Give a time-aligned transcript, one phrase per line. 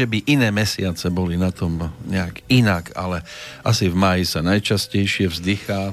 [0.00, 3.20] že by iné mesiace boli na tom nejak inak, ale
[3.60, 5.92] asi v máji sa najčastejšie vzdychá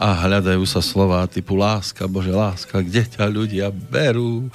[0.00, 4.48] a hľadajú sa slova typu láska, Bože láska, kde ťa ľudia berú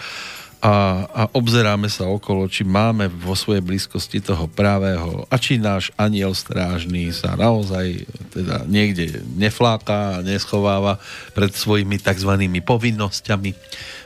[0.60, 5.94] a, a obzeráme sa okolo, či máme vo svojej blízkosti toho pravého a či náš
[5.96, 10.98] aniel strážny sa naozaj teda niekde nefláka a neschováva
[11.32, 12.34] pred svojimi tzv.
[12.66, 13.54] povinnosťami.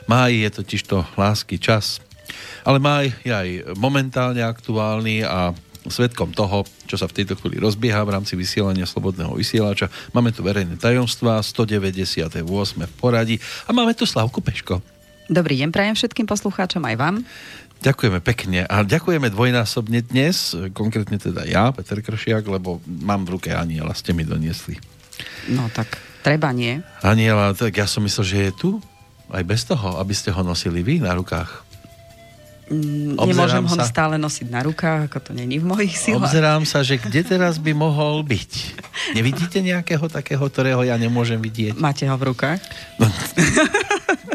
[0.06, 2.04] Máj je totiž to lásky čas,
[2.64, 5.52] ale máj je aj momentálne aktuálny a
[5.84, 9.92] svetkom toho, čo sa v tejto chvíli rozbieha v rámci vysielania Slobodného vysielača.
[10.16, 12.40] Máme tu verejné tajomstvá, 198.
[12.40, 13.36] v poradí
[13.68, 14.80] a máme tu Slavku Peško.
[15.28, 17.16] Dobrý deň prajem všetkým poslucháčom aj vám.
[17.84, 23.52] Ďakujeme pekne a ďakujeme dvojnásobne dnes, konkrétne teda ja, Peter Kršiak, lebo mám v ruke
[23.52, 24.80] aniela, ste mi doniesli.
[25.52, 26.80] No tak treba nie.
[27.04, 28.70] Aniela, tak ja som myslel, že je tu,
[29.28, 31.63] aj bez toho, aby ste ho nosili vy na rukách.
[32.64, 36.32] Mm, nemôžem ho stále nosiť na rukách, ako to není v mojich silách.
[36.32, 38.52] Obzerám sa, že kde teraz by mohol byť.
[39.12, 41.76] Nevidíte nejakého takého, ktorého ja nemôžem vidieť?
[41.76, 42.64] Máte ho v rukách?
[42.96, 43.06] No,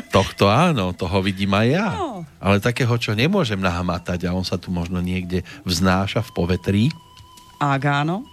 [0.10, 1.88] Tohto áno, toho vidím aj ja.
[1.94, 2.26] No.
[2.42, 6.84] Ale takého, čo nemôžem nahmatať a on sa tu možno niekde vznáša v povetrí.
[7.62, 8.26] Ak áno?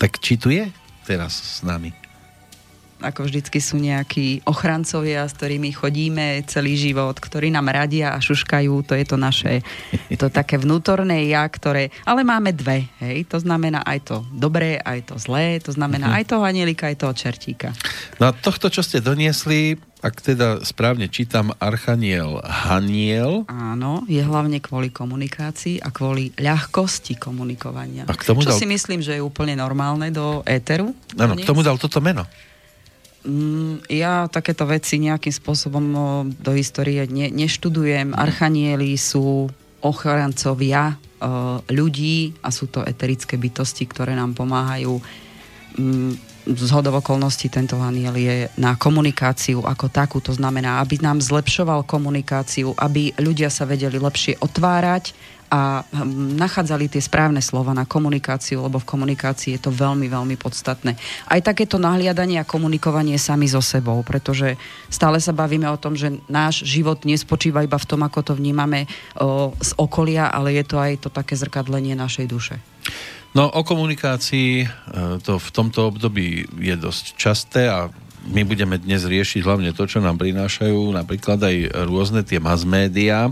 [0.00, 0.68] Tak či tu je
[1.04, 2.07] teraz s nami?
[2.98, 8.74] Ako vždycky sú nejakí ochrancovia, s ktorými chodíme celý život, ktorí nám radia a šuškajú,
[8.82, 9.62] to je to naše,
[10.18, 15.12] to také vnútorné ja, ktoré, ale máme dve, hej, to znamená aj to dobré, aj
[15.12, 16.18] to zlé, to znamená uh-huh.
[16.22, 17.70] aj toho anielika, aj toho čertíka.
[18.18, 23.42] No a tohto, čo ste doniesli, ak teda správne čítam, Archaniel Haniel.
[23.50, 28.06] Áno, je hlavne kvôli komunikácii a kvôli ľahkosti komunikovania.
[28.06, 28.58] A k tomu čo dal...
[28.62, 30.94] si myslím, že je úplne normálne do éteru.
[31.18, 32.22] Áno, k tomu dal toto meno.
[33.26, 35.84] Mm, ja takéto veci nejakým spôsobom
[36.38, 38.14] do histórie ne, neštudujem.
[38.14, 39.50] Archanieli sú
[39.82, 40.98] ochrancovia
[41.66, 45.02] ľudí a sú to eterické bytosti, ktoré nám pomáhajú.
[45.78, 46.14] Um,
[46.48, 51.84] z hodov okolností tento aniel je na komunikáciu ako takú, to znamená, aby nám zlepšoval
[51.84, 55.12] komunikáciu, aby ľudia sa vedeli lepšie otvárať
[55.48, 60.36] a hm, nachádzali tie správne slova na komunikáciu, lebo v komunikácii je to veľmi, veľmi
[60.36, 60.94] podstatné.
[61.28, 64.60] Aj takéto nahliadanie a komunikovanie sami so sebou, pretože
[64.92, 68.84] stále sa bavíme o tom, že náš život nespočíva iba v tom, ako to vnímame
[69.16, 72.56] o, z okolia, ale je to aj to také zrkadlenie našej duše.
[73.36, 74.66] No o komunikácii e,
[75.20, 77.92] to v tomto období je dosť časté a
[78.28, 83.30] my budeme dnes riešiť hlavne to, čo nám prinášajú napríklad aj rôzne tie mass médiá.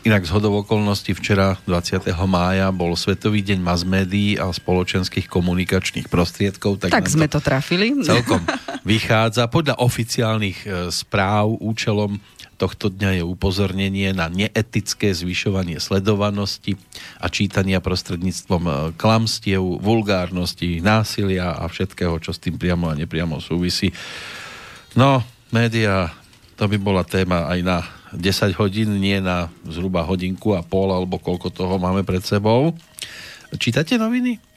[0.00, 2.08] Inak z hodov okolností včera 20.
[2.24, 6.80] mája bol Svetový deň mass médií a spoločenských komunikačných prostriedkov.
[6.80, 7.92] Tak, tak sme to, to trafili.
[8.00, 8.40] Celkom
[8.88, 9.50] vychádza.
[9.50, 12.22] Podľa oficiálnych e, správ účelom
[12.56, 16.76] tohto dňa je upozornenie na neetické zvyšovanie sledovanosti
[17.16, 23.36] a čítania prostredníctvom e, klamstiev, vulgárnosti, násilia a všetkého, čo s tým priamo a nepriamo
[23.40, 23.92] súvisí.
[24.96, 25.20] No,
[25.52, 26.08] média,
[26.56, 27.78] to by bola téma aj na
[28.14, 32.74] 10 hodín, nie na zhruba hodinku a pol, alebo koľko toho máme pred sebou.
[33.54, 34.49] Čítate noviny?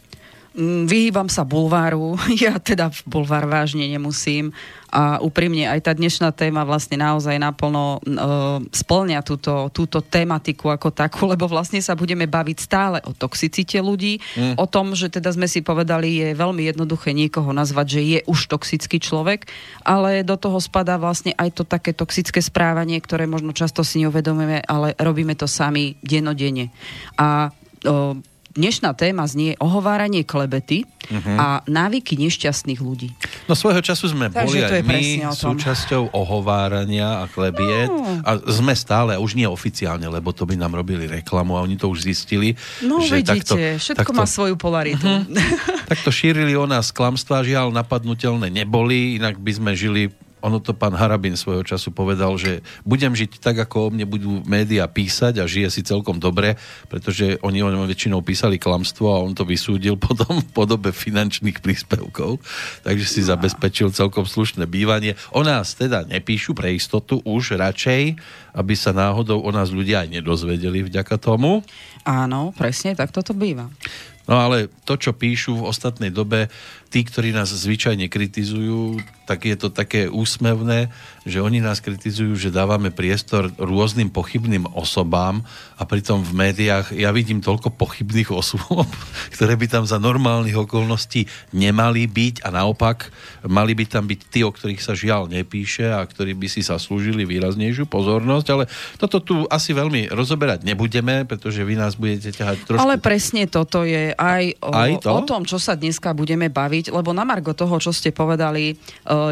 [0.54, 2.14] Mm, vyhýbam sa bulváru,
[2.46, 4.54] ja teda bulvár vážne nemusím
[4.94, 10.94] a úprimne aj tá dnešná téma vlastne naozaj naplno uh, splňa túto, túto tematiku ako
[10.94, 14.62] takú, lebo vlastne sa budeme baviť stále o toxicite ľudí, mm.
[14.62, 18.54] o tom, že teda sme si povedali, je veľmi jednoduché niekoho nazvať, že je už
[18.54, 19.50] toxický človek,
[19.82, 24.62] ale do toho spadá vlastne aj to také toxické správanie, ktoré možno často si neuvedomujeme,
[24.70, 26.70] ale robíme to sami denodene.
[27.18, 27.50] A
[27.90, 28.14] uh,
[28.54, 31.38] dnešná téma znie ohováranie klebety uh-huh.
[31.38, 33.10] a návyky nešťastných ľudí.
[33.50, 35.02] No svojho času sme Takže boli aj my
[35.34, 38.22] súčasťou ohovárania a klebiet no.
[38.22, 41.90] a sme stále, už nie oficiálne, lebo to by nám robili reklamu a oni to
[41.90, 42.54] už zistili.
[42.86, 45.04] No že vidíte, takto, všetko takto, má svoju polaritu.
[45.04, 45.26] Uh-huh.
[45.92, 50.92] takto šírili o nás klamstvá, žiaľ napadnutelné neboli, inak by sme žili ono to pán
[50.92, 55.48] Harabin svojho času povedal, že budem žiť tak, ako o mne budú médiá písať a
[55.48, 56.60] žije si celkom dobre,
[56.92, 61.64] pretože oni o ňom väčšinou písali klamstvo a on to vysúdil potom v podobe finančných
[61.64, 62.44] príspevkov,
[62.84, 63.32] takže si no.
[63.32, 65.16] zabezpečil celkom slušné bývanie.
[65.32, 68.20] O nás teda nepíšu pre istotu už radšej,
[68.52, 71.64] aby sa náhodou o nás ľudia aj nedozvedeli vďaka tomu.
[72.04, 73.72] Áno, presne, tak toto býva.
[74.24, 76.48] No ale to, čo píšu v ostatnej dobe,
[76.94, 80.94] tí, ktorí nás zvyčajne kritizujú, tak je to také úsmevné,
[81.26, 85.42] že oni nás kritizujú, že dávame priestor rôznym pochybným osobám
[85.80, 88.86] a pritom v médiách ja vidím toľko pochybných osôb,
[89.36, 91.26] ktoré by tam za normálnych okolností
[91.56, 93.10] nemali byť a naopak
[93.48, 96.76] mali by tam byť tí, o ktorých sa žiaľ nepíše a ktorí by si sa
[96.76, 98.64] slúžili výraznejšiu pozornosť, ale
[99.00, 102.84] toto tu asi veľmi rozoberať nebudeme, pretože vy nás budete ťahať trošku...
[102.84, 105.10] Ale presne toto je aj o, Aj to?
[105.16, 108.76] o tom, čo sa dneska budeme baviť, lebo na margo toho, čo ste povedali, e,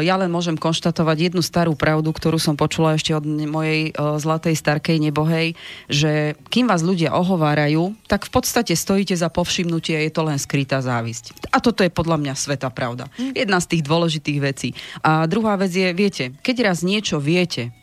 [0.06, 4.54] ja len môžem konštatovať jednu starú pravdu, ktorú som počula ešte od mojej e, zlatej
[4.54, 5.58] starkej nebohej,
[5.90, 10.78] že kým vás ľudia ohovárajú, tak v podstate stojíte za povšimnutie, je to len skrytá
[10.80, 11.50] závisť.
[11.50, 13.10] A toto je podľa mňa sveta pravda.
[13.18, 14.68] Jedna z tých dôležitých vecí.
[15.02, 17.74] A druhá vec je, viete, keď raz niečo viete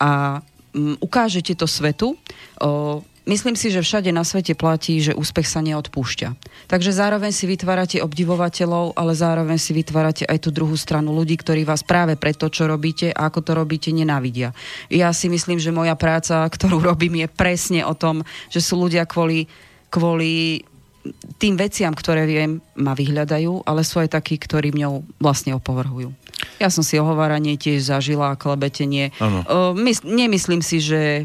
[0.00, 0.42] a
[0.74, 2.18] mm, ukážete to svetu,
[2.60, 6.28] o, Myslím si, že všade na svete platí, že úspech sa neodpúšťa.
[6.68, 11.64] Takže zároveň si vytvárate obdivovateľov, ale zároveň si vytvárate aj tú druhú stranu ľudí, ktorí
[11.64, 14.52] vás práve pre to, čo robíte a ako to robíte, nenávidia.
[14.92, 18.20] Ja si myslím, že moja práca, ktorú robím, je presne o tom,
[18.52, 19.48] že sú ľudia kvôli,
[19.88, 20.60] kvôli
[21.40, 26.12] tým veciam, ktoré viem, ma vyhľadajú, ale sú aj takí, ktorí mňou vlastne opovrhujú.
[26.60, 29.16] Ja som si ohováranie tiež zažila klebetenie.
[29.16, 29.40] Áno.
[29.48, 31.24] Uh, mys- nemyslím si, že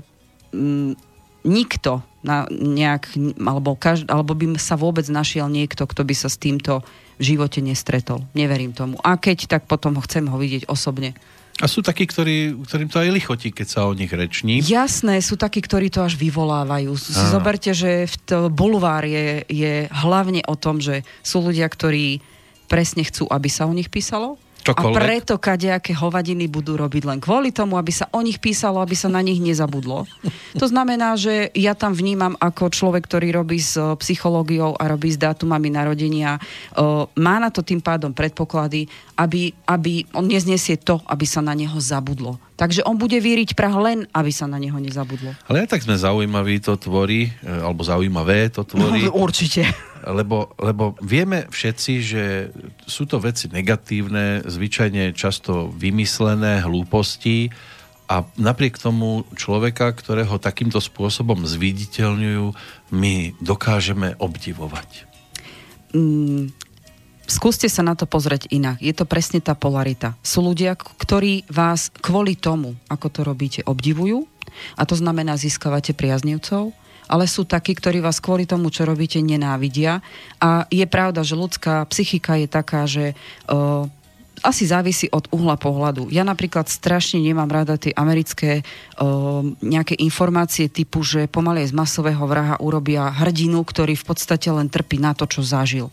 [0.56, 1.09] mm,
[1.50, 6.38] nikto na nejak, alebo, každ- alebo by sa vôbec našiel niekto, kto by sa s
[6.38, 6.86] týmto
[7.20, 8.24] v živote nestretol.
[8.38, 8.96] Neverím tomu.
[9.04, 11.18] A keď, tak potom ho chcem ho vidieť osobne.
[11.60, 14.64] A sú takí, ktorí, ktorým to aj lichotí, keď sa o nich reční.
[14.64, 16.96] Jasné, sú takí, ktorí to až vyvolávajú.
[16.96, 22.24] Si zoberte, že v to bulvár je, je hlavne o tom, že sú ľudia, ktorí
[22.72, 24.40] presne chcú, aby sa o nich písalo.
[24.60, 24.96] Čokoľvek.
[24.96, 28.94] A preto kadejaké hovadiny budú robiť len kvôli tomu, aby sa o nich písalo, aby
[28.94, 30.04] sa na nich nezabudlo.
[30.60, 35.10] To znamená, že ja tam vnímam ako človek, ktorý robí s o, psychológiou a robí
[35.14, 36.38] s dátumami narodenia,
[36.76, 41.56] o, má na to tým pádom predpoklady, aby, aby on neznesie to, aby sa na
[41.56, 42.40] neho zabudlo.
[42.60, 45.32] Takže on bude víriť prah len, aby sa na neho nezabudlo.
[45.48, 49.08] Ale aj tak sme zaujímaví to tvorí, e, alebo zaujímavé to tvorí.
[49.08, 49.64] No, určite.
[50.10, 52.24] Lebo, lebo vieme všetci, že
[52.86, 57.54] sú to veci negatívne, zvyčajne často vymyslené hlúposti
[58.10, 62.46] a napriek tomu človeka, ktorého takýmto spôsobom zviditeľňujú,
[62.90, 65.06] my dokážeme obdivovať.
[65.94, 66.50] Mm,
[67.30, 68.82] skúste sa na to pozrieť inak.
[68.82, 70.18] Je to presne tá polarita.
[70.26, 74.26] Sú ľudia, ktorí vás kvôli tomu, ako to robíte, obdivujú
[74.74, 76.74] a to znamená získavate priaznivcov,
[77.10, 80.06] ale sú takí, ktorí vás kvôli tomu, čo robíte, nenávidia.
[80.38, 83.18] A je pravda, že ľudská psychika je taká, že
[83.50, 83.90] uh,
[84.46, 86.08] asi závisí od uhla pohľadu.
[86.14, 92.24] Ja napríklad strašne nemám rada tie americké uh, nejaké informácie typu, že pomaly z masového
[92.24, 95.92] vraha urobia hrdinu, ktorý v podstate len trpí na to, čo zažil.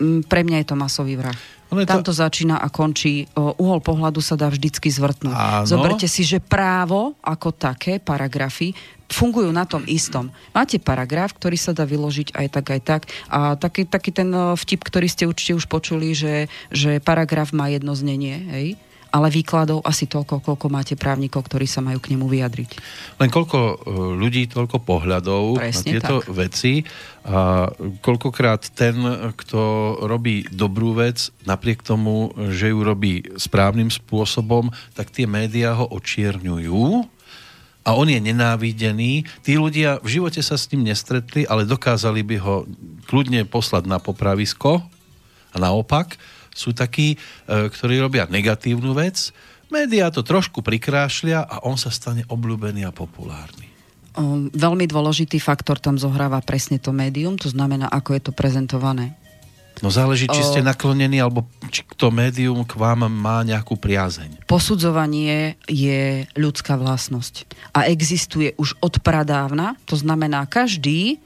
[0.00, 1.34] Pre mňa je to masový vrah.
[1.68, 3.28] To- Tam to začína a končí.
[3.36, 5.36] Uhol pohľadu sa dá vždycky zvrtnúť.
[5.36, 5.68] Áno.
[5.68, 8.72] Zoberte si, že právo ako také, paragrafy,
[9.08, 10.32] fungujú na tom istom.
[10.56, 13.02] Máte paragraf, ktorý sa dá vyložiť aj tak, aj tak.
[13.28, 17.92] A taký, taký ten vtip, ktorý ste určite už počuli, že, že paragraf má jedno
[17.92, 18.68] znenie, hej?
[19.08, 22.70] Ale výkladov asi toľko, koľko máte právnikov, ktorí sa majú k nemu vyjadriť.
[23.20, 23.74] Len koľko e,
[24.20, 26.32] ľudí, toľko pohľadov Presne na tieto tak.
[26.32, 26.84] veci
[27.28, 27.68] a
[28.00, 28.96] koľkokrát ten,
[29.36, 29.60] kto
[30.04, 37.04] robí dobrú vec, napriek tomu, že ju robí správnym spôsobom, tak tie médiá ho očierňujú
[37.88, 39.24] a on je nenávidený.
[39.40, 42.56] Tí ľudia v živote sa s ním nestretli, ale dokázali by ho
[43.08, 44.84] kľudne poslať na popravisko
[45.52, 46.20] a naopak
[46.58, 47.16] sú takí, e,
[47.70, 49.30] ktorí robia negatívnu vec,
[49.70, 53.70] médiá to trošku prikrášlia a on sa stane obľúbený a populárny.
[54.18, 59.14] Um, veľmi dôležitý faktor tam zohráva presne to médium, to znamená, ako je to prezentované.
[59.78, 64.42] No záleží, či ste naklonení, alebo či to médium k vám má nejakú priazeň.
[64.50, 67.46] Posudzovanie je ľudská vlastnosť
[67.78, 71.22] a existuje už od pradávna, to znamená, každý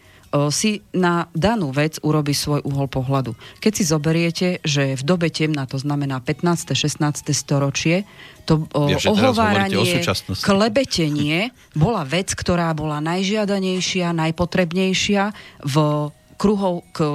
[0.48, 3.36] si na danú vec urobí svoj uhol pohľadu.
[3.60, 6.72] Keď si zoberiete, že v dobe temna, to znamená 15.
[6.72, 7.36] 16.
[7.36, 8.08] storočie,
[8.48, 10.42] to o, Ja, o ohováranie, súčasnosti.
[10.42, 15.22] klebetenie bola vec, ktorá bola najžiadanejšia, najpotrebnejšia
[15.68, 15.76] v
[16.40, 17.06] kruhov k,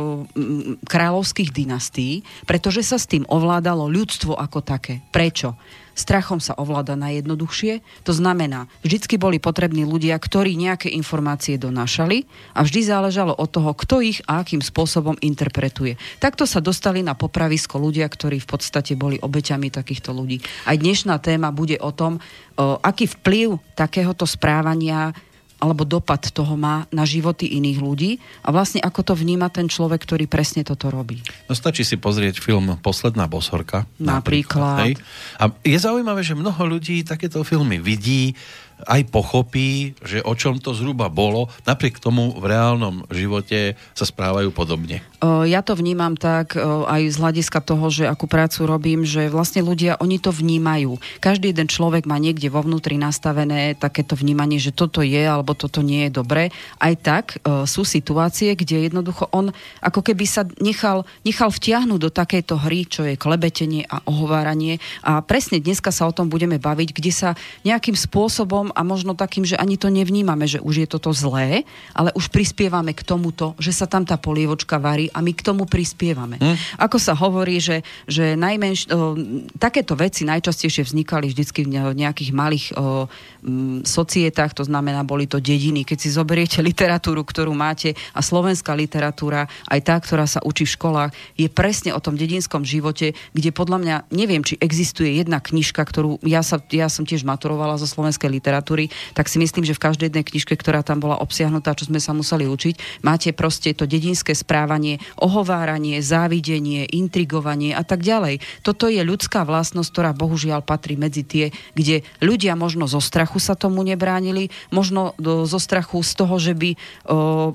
[0.87, 5.03] kráľovských dynastí, pretože sa s tým ovládalo ľudstvo ako také.
[5.11, 5.59] Prečo?
[5.97, 12.61] Strachom sa ovláda najjednoduchšie, to znamená, vždycky boli potrební ľudia, ktorí nejaké informácie donášali a
[12.61, 15.97] vždy záležalo od toho, kto ich a akým spôsobom interpretuje.
[16.21, 20.37] Takto sa dostali na popravisko ľudia, ktorí v podstate boli obeťami takýchto ľudí.
[20.69, 22.21] Aj dnešná téma bude o tom,
[22.57, 25.17] aký vplyv takéhoto správania
[25.57, 28.11] alebo dopad toho má na životy iných ľudí
[28.45, 31.21] a vlastne ako to vníma ten človek, ktorý presne toto robí.
[31.49, 33.89] No stačí si pozrieť film Posledná bosorka.
[33.97, 34.21] Napríklad.
[34.21, 34.93] napríklad hej.
[35.41, 38.37] A je zaujímavé, že mnoho ľudí takéto filmy vidí,
[38.85, 44.53] aj pochopí, že o čom to zhruba bolo, napriek tomu v reálnom živote sa správajú
[44.53, 45.01] podobne.
[45.23, 49.97] Ja to vnímam tak aj z hľadiska toho, že akú prácu robím, že vlastne ľudia,
[49.97, 51.01] oni to vnímajú.
[51.17, 55.81] Každý jeden človek má niekde vo vnútri nastavené takéto vnímanie, že toto je alebo toto
[55.81, 56.53] nie je dobré.
[56.77, 59.49] Aj tak sú situácie, kde jednoducho on
[59.81, 64.77] ako keby sa nechal, nechal vtiahnuť do takejto hry, čo je klebetenie a ohováranie.
[65.01, 67.29] A presne dneska sa o tom budeme baviť, kde sa
[67.65, 71.65] nejakým spôsobom a možno takým, že ani to nevnímame, že už je toto zlé,
[71.97, 75.63] ale už prispievame k tomuto, že sa tam tá polievočka varí a my k tomu
[75.69, 76.41] prispievame.
[76.41, 76.57] Hm?
[76.81, 79.15] Ako sa hovorí, že, že najmenš, o,
[79.57, 83.07] takéto veci najčastejšie vznikali vždycky v nejakých malých o,
[83.43, 85.87] m, societách, to znamená, boli to dediny.
[85.87, 90.75] Keď si zoberiete literatúru, ktorú máte a slovenská literatúra, aj tá, ktorá sa učí v
[90.75, 95.79] školách, je presne o tom dedinskom živote, kde podľa mňa, neviem, či existuje jedna knižka,
[95.83, 99.75] ktorú ja, sa, ja som tiež maturovala zo slovenskej literatúry, literatúry, tak si myslím, že
[99.75, 103.75] v každej jednej knižke, ktorá tam bola obsiahnutá, čo sme sa museli učiť, máte proste
[103.75, 108.41] to dedinské správanie, ohováranie, závidenie, intrigovanie a tak ďalej.
[108.61, 113.55] Toto je ľudská vlastnosť, ktorá bohužiaľ patrí medzi tie, kde ľudia možno zo strachu sa
[113.55, 116.77] tomu nebránili, možno do, zo strachu z toho, že by o,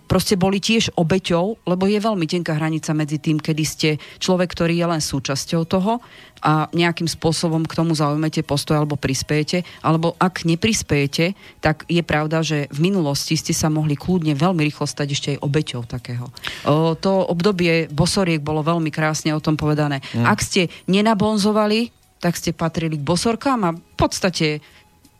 [0.04, 4.74] proste boli tiež obeťou, lebo je veľmi tenká hranica medzi tým, kedy ste človek, ktorý
[4.78, 6.02] je len súčasťou toho
[6.42, 12.42] a nejakým spôsobom k tomu zaujmete postoj alebo prispiejete, alebo ak neprispiejete, tak je pravda,
[12.42, 16.26] že v minulosti ste sa mohli kľudne veľmi rýchlo stať ešte aj obeťou takého.
[16.66, 20.02] O, to obdobie bosoriek bolo veľmi krásne o tom povedané.
[20.18, 20.26] Mm.
[20.26, 24.58] Ak ste nenabonzovali, tak ste patrili k bosorkám a v podstate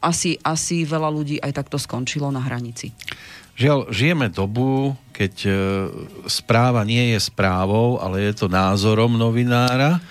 [0.03, 2.91] asi, asi veľa ľudí aj takto skončilo na hranici.
[3.55, 5.53] Žiaľ, žijeme dobu, keď e,
[6.27, 10.03] správa nie je správou, ale je to názorom novinára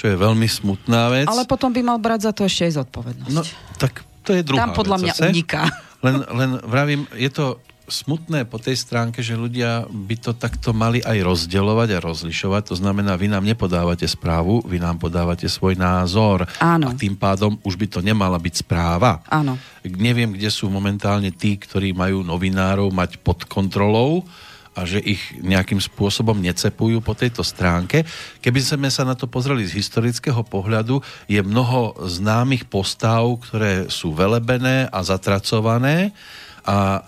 [0.00, 1.28] čo je veľmi smutná vec.
[1.28, 3.36] Ale potom by mal brať za to ešte aj zodpovednosť.
[3.36, 3.44] No,
[3.76, 5.28] tak to je druhá Tam podľa vec, mňa zase.
[5.28, 5.62] uniká.
[6.00, 11.04] Len, len vravím, je to smutné po tej stránke, že ľudia by to takto mali
[11.04, 12.72] aj rozdeľovať a rozlišovať.
[12.72, 16.48] To znamená, vy nám nepodávate správu, vy nám podávate svoj názor.
[16.56, 16.88] Áno.
[16.88, 19.20] A tým pádom už by to nemala byť správa.
[19.28, 19.60] Áno.
[19.84, 24.24] Neviem, kde sú momentálne tí, ktorí majú novinárov mať pod kontrolou
[24.70, 28.06] a že ich nejakým spôsobom necepujú po tejto stránke.
[28.38, 34.14] Keby sme sa na to pozreli z historického pohľadu, je mnoho známych postav, ktoré sú
[34.14, 36.14] velebené a zatracované
[36.62, 37.02] a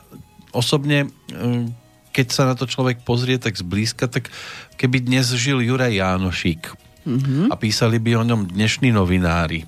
[0.51, 4.29] osobne mm, keď sa na to človek pozrie tak zblízka, tak
[4.77, 6.63] keby dnes žil Juraj Jánošík
[7.09, 7.47] mm-hmm.
[7.49, 9.65] a písali by o ňom dnešní novinári,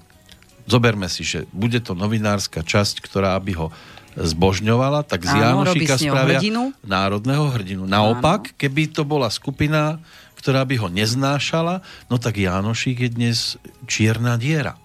[0.68, 3.66] zoberme si, že bude to novinárska časť, ktorá by ho
[4.14, 6.70] zbožňovala, tak z Áno, Janošika spravia hrdinu.
[6.86, 7.82] národného hrdinu.
[7.86, 8.56] Naopak, Áno.
[8.58, 9.98] keby to bola skupina,
[10.38, 13.38] ktorá by ho neznášala, no tak Janošik je dnes
[13.88, 14.76] čierna diera.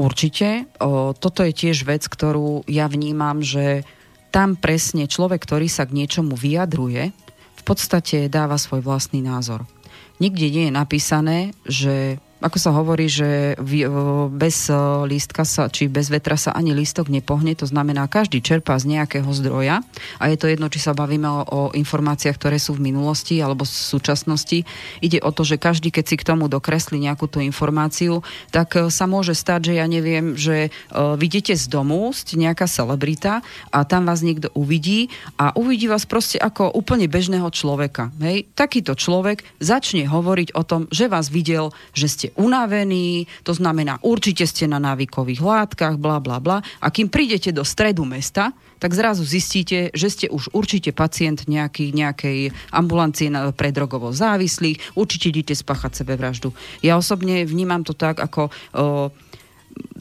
[0.00, 0.70] Určite.
[0.80, 3.84] O, toto je tiež vec, ktorú ja vnímam, že
[4.32, 7.12] tam presne človek, ktorý sa k niečomu vyjadruje,
[7.60, 9.68] v podstate dáva svoj vlastný názor.
[10.22, 11.38] Nikde nie je napísané,
[11.68, 13.54] že ako sa hovorí, že
[14.32, 18.80] bez e, lístka sa, či bez vetra sa ani lístok nepohne, to znamená, každý čerpá
[18.80, 19.84] z nejakého zdroja
[20.16, 23.68] a je to jedno, či sa bavíme o, o informáciách, ktoré sú v minulosti alebo
[23.68, 24.64] v súčasnosti.
[25.04, 28.88] Ide o to, že každý, keď si k tomu dokreslí nejakú tú informáciu, tak e,
[28.88, 33.84] sa môže stať, že ja neviem, že uh, vidíte z domu, ste nejaká celebrita a
[33.84, 38.08] tam vás niekto uvidí a uvidí vás proste ako úplne bežného človeka.
[38.18, 38.48] Hej?
[38.56, 44.70] Takýto človek začne hovoriť o tom, že vás videl, že unavení, to znamená určite ste
[44.70, 46.62] na návykových látkach, bla bla bla.
[46.82, 51.92] A kým prídete do stredu mesta, tak zrazu zistíte, že ste už určite pacient nejaký,
[51.92, 56.56] nejakej ambulancie pre drogovo závislých, určite idete spáchať sebevraždu.
[56.80, 59.12] Ja osobne vnímam to tak ako o,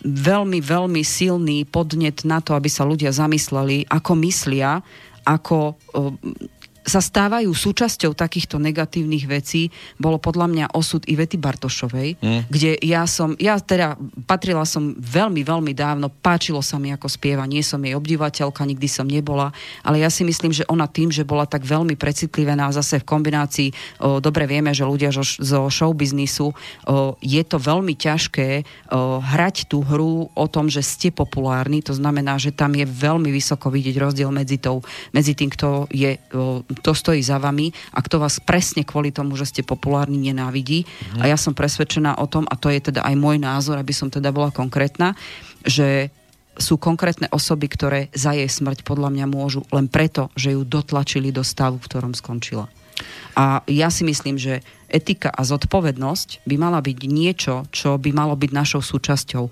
[0.07, 4.79] veľmi, veľmi silný podnet na to, aby sa ľudia zamysleli, ako myslia,
[5.27, 6.15] ako o,
[6.89, 9.69] sa stávajú súčasťou takýchto negatívnych vecí,
[10.01, 12.41] bolo podľa mňa osud Ivety Bartošovej, mm.
[12.49, 17.45] kde ja som, ja teda patrila som veľmi, veľmi dávno, páčilo sa mi ako spieva,
[17.45, 19.53] nie som jej obdivateľka, nikdy som nebola,
[19.85, 23.69] ale ja si myslím, že ona tým, že bola tak veľmi precitlivená zase v kombinácii,
[24.01, 26.55] o, dobre vieme, že ľudia zo, zo showbiznisu, o,
[27.21, 32.41] je to veľmi ťažké o, hrať tú hru o tom, že ste populárni, to znamená,
[32.41, 34.81] že tam je veľmi vysoko vidieť rozdiel medzi, tou,
[35.13, 39.35] medzi tým, kto je o, kto stojí za vami a kto vás presne kvôli tomu,
[39.35, 40.87] že ste populárni, nenávidí.
[40.87, 41.21] Mm.
[41.21, 44.07] A ja som presvedčená o tom, a to je teda aj môj názor, aby som
[44.07, 45.13] teda bola konkrétna,
[45.67, 46.09] že
[46.59, 51.31] sú konkrétne osoby, ktoré za jej smrť podľa mňa môžu len preto, že ju dotlačili
[51.31, 52.67] do stavu, v ktorom skončila.
[53.39, 54.59] A ja si myslím, že
[54.91, 59.43] etika a zodpovednosť by mala byť niečo, čo by malo byť našou súčasťou.
[59.47, 59.51] O,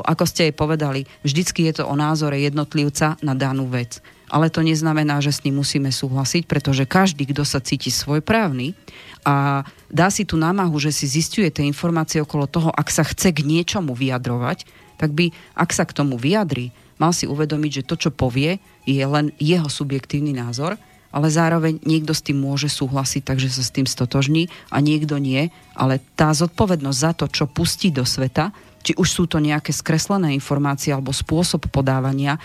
[0.00, 4.00] ako ste jej povedali, vždycky je to o názore jednotlivca na danú vec.
[4.28, 8.76] Ale to neznamená, že s ním musíme súhlasiť, pretože každý, kto sa cíti svojprávny
[9.24, 13.32] a dá si tú námahu, že si zistuje tie informácie okolo toho, ak sa chce
[13.32, 14.68] k niečomu vyjadrovať,
[15.00, 16.70] tak by, ak sa k tomu vyjadri,
[17.00, 20.76] mal si uvedomiť, že to, čo povie, je len jeho subjektívny názor
[21.08, 25.48] ale zároveň niekto s tým môže súhlasiť, takže sa s tým stotožní a niekto nie.
[25.72, 28.52] Ale tá zodpovednosť za to, čo pustí do sveta,
[28.84, 32.36] či už sú to nejaké skreslené informácie alebo spôsob podávania,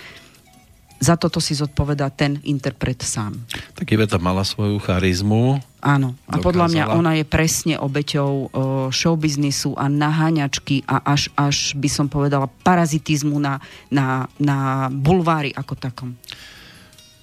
[1.03, 3.35] za toto si zodpovedá ten interpret sám.
[3.75, 5.59] Tak Iveta mala svoju charizmu.
[5.83, 6.15] Áno.
[6.31, 6.47] A dokázala.
[6.47, 8.47] podľa mňa ona je presne obeťou o,
[8.87, 13.59] showbiznisu a naháňačky a až, až by som povedala parazitizmu na,
[13.91, 16.15] na, na bulvári ako takom.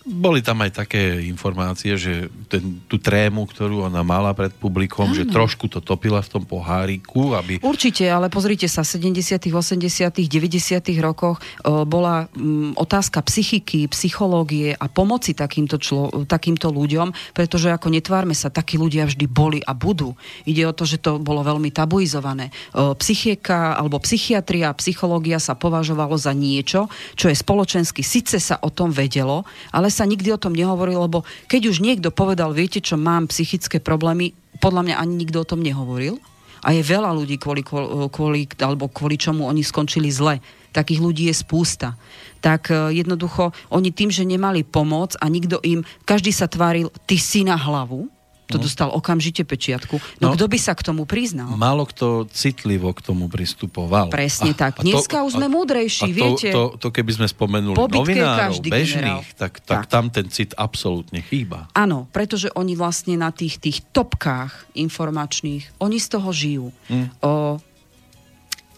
[0.00, 5.16] Boli tam aj také informácie, že ten, tú trému, ktorú ona mala pred publikom, Áno.
[5.16, 7.61] že trošku to topila v tom poháriku, aby...
[7.61, 11.04] Určite, ale pozrite sa, v 70., 80., 90.
[11.04, 17.92] rokoch e, bola m, otázka psychiky, psychológie a pomoci takýmto, člo, takýmto ľuďom, pretože ako
[17.92, 20.16] netvárme sa, takí ľudia vždy boli a budú.
[20.49, 22.49] Ide o to, že to bolo veľmi tabuizované.
[22.49, 22.52] E,
[22.97, 26.88] psychieka alebo psychiatria, psychológia sa považovalo za niečo,
[27.21, 31.27] čo je spoločensky, síce sa o tom vedelo, ale sa nikdy o tom nehovorilo, lebo
[31.51, 34.33] keď už niekto povedal, viete čo, mám psychické problémy,
[34.63, 36.17] podľa mňa ani nikto o tom nehovoril.
[36.61, 40.45] A je veľa ľudí, kvôli, kvôli, alebo kvôli čomu oni skončili zle.
[40.77, 41.97] Takých ľudí je spústa.
[42.45, 47.17] Tak e, jednoducho, oni tým, že nemali pomoc a nikto im, každý sa tváril, ty
[47.17, 48.13] si na hlavu,
[48.50, 48.66] to no.
[48.66, 50.02] dostal okamžite pečiatku.
[50.19, 51.54] No, no kto by sa k tomu priznal?
[51.54, 54.11] Málo kto citlivo k tomu pristupoval.
[54.11, 54.83] Presne a, tak.
[54.83, 56.49] Dneska už sme múdrejší, a to, viete.
[56.50, 61.23] To, to, to keby sme spomenuli novinárov, bežných, tak, tak, tak tam ten cit absolútne
[61.23, 61.71] chýba.
[61.73, 66.67] Áno, pretože oni vlastne na tých, tých topkách informačných, oni z toho žijú.
[66.91, 67.06] Hm.
[67.23, 67.30] O,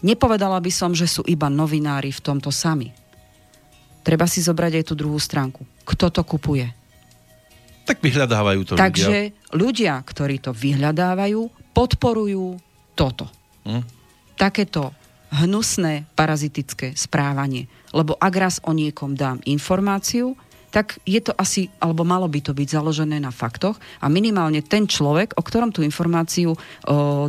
[0.05, 2.93] nepovedala by som, že sú iba novinári v tomto sami.
[4.03, 5.63] Treba si zobrať aj tú druhú stránku.
[5.87, 6.82] Kto to kupuje?
[7.83, 9.55] Tak vyhľadávajú to Takže ľudia.
[9.55, 11.41] ľudia, ktorí to vyhľadávajú,
[11.75, 12.55] podporujú
[12.95, 13.27] toto.
[13.67, 13.83] Hm?
[14.39, 14.95] Takéto
[15.33, 17.65] hnusné parazitické správanie.
[17.91, 20.37] Lebo ak raz o niekom dám informáciu,
[20.73, 24.89] tak je to asi, alebo malo by to byť založené na faktoch a minimálne ten
[24.89, 26.57] človek, o ktorom tú informáciu o,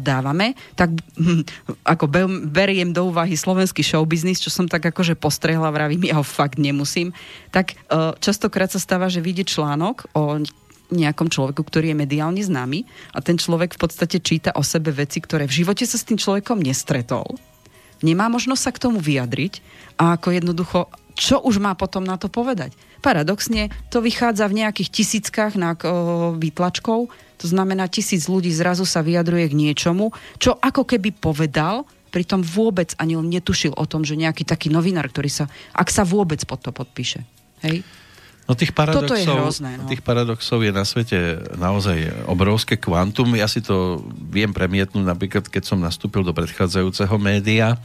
[0.01, 1.45] dávame, tak hm,
[1.85, 6.25] ako be, beriem do úvahy slovenský showbiznis, čo som tak akože postrehla, vravím, ja ho
[6.25, 7.13] fakt nemusím,
[7.53, 10.41] tak o, častokrát sa stáva, že vyjde článok o
[10.89, 15.21] nejakom človeku, ktorý je mediálne známy a ten človek v podstate číta o sebe veci,
[15.21, 17.37] ktoré v živote sa s tým človekom nestretol.
[18.05, 19.65] Nemá možnosť sa k tomu vyjadriť
[19.97, 22.77] a ako jednoducho, čo už má potom na to povedať?
[23.01, 25.73] Paradoxne to vychádza v nejakých tisíckach na
[26.37, 27.09] výtlačkov,
[27.41, 32.95] to znamená tisíc ľudí zrazu sa vyjadruje k niečomu, čo ako keby povedal, pritom vôbec
[33.01, 36.63] ani on netušil o tom, že nejaký taký novinár, ktorý sa, ak sa vôbec pod
[36.63, 37.27] to podpíše.
[37.67, 37.83] Hej?
[38.45, 39.89] No tých paradoxov, Toto je hrozné, no.
[39.89, 43.33] tých paradoxov je na svete naozaj obrovské kvantum.
[43.41, 47.81] Ja si to viem premietnúť napríklad, keď som nastúpil do predchádzajúceho média,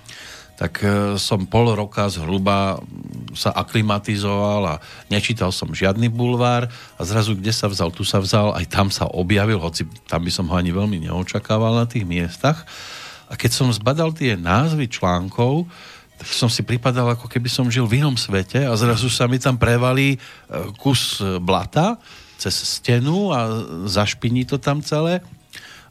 [0.60, 2.84] tak e, som pol roka zhruba
[3.32, 4.76] sa aklimatizoval a
[5.08, 6.68] nečítal som žiadny bulvár
[7.00, 10.32] a zrazu kde sa vzal, tu sa vzal, aj tam sa objavil, hoci tam by
[10.36, 12.68] som ho ani veľmi neočakával na tých miestach.
[13.32, 15.72] A keď som zbadal tie názvy článkov,
[16.20, 19.40] tak som si pripadal, ako keby som žil v inom svete a zrazu sa mi
[19.40, 20.18] tam prevalí e,
[20.76, 21.96] kus blata
[22.36, 23.48] cez stenu a
[23.88, 25.24] zašpiní to tam celé.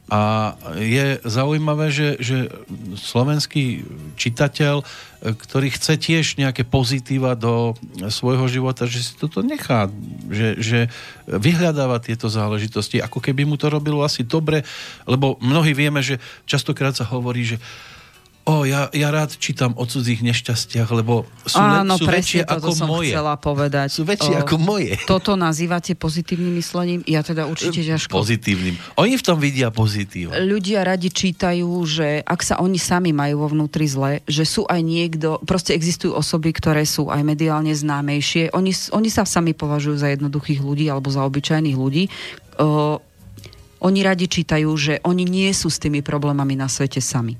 [0.09, 2.49] A je zaujímavé, že, že
[2.97, 3.85] slovenský
[4.17, 4.81] čitateľ,
[5.21, 7.77] ktorý chce tiež nejaké pozitíva do
[8.09, 9.85] svojho života, že si toto nechá,
[10.33, 10.79] že, že
[11.29, 14.65] vyhľadáva tieto záležitosti, ako keby mu to robilo asi dobre,
[15.05, 16.17] lebo mnohí vieme, že
[16.49, 17.61] častokrát sa hovorí, že
[18.49, 22.89] O, ja, ja rád čítam o cudzích nešťastiach, lebo sú, Áno, sú väčšie ako som
[22.89, 23.13] moje.
[23.13, 23.93] chcela povedať.
[23.93, 24.97] Sú väčšie o, ako moje.
[25.05, 27.05] Toto nazývate pozitívnym myslením?
[27.05, 28.09] Ja teda určite ťažko.
[28.09, 28.73] Pozitívnym.
[28.97, 30.33] Oni v tom vidia pozitív.
[30.33, 34.81] Ľudia radi čítajú, že ak sa oni sami majú vo vnútri zle, že sú aj
[34.81, 38.49] niekto, proste existujú osoby, ktoré sú aj mediálne známejšie.
[38.57, 42.09] Oni, oni sa sami považujú za jednoduchých ľudí alebo za obyčajných ľudí.
[42.57, 42.97] O,
[43.85, 47.37] oni radi čítajú, že oni nie sú s tými problémami na svete sami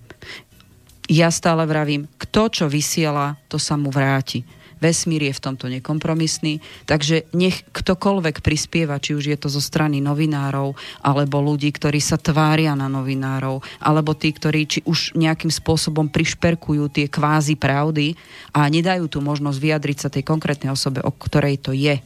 [1.10, 4.46] ja stále vravím, kto čo vysiela, to sa mu vráti.
[4.80, 10.00] vesmír je v tomto nekompromisný, takže nech ktokoľvek prispieva, či už je to zo strany
[10.00, 16.08] novinárov, alebo ľudí, ktorí sa tvária na novinárov, alebo tí, ktorí či už nejakým spôsobom
[16.08, 18.16] prišperkujú tie kvázi pravdy
[18.56, 22.00] a nedajú tu možnosť vyjadriť sa tej konkrétnej osobe, o ktorej to je.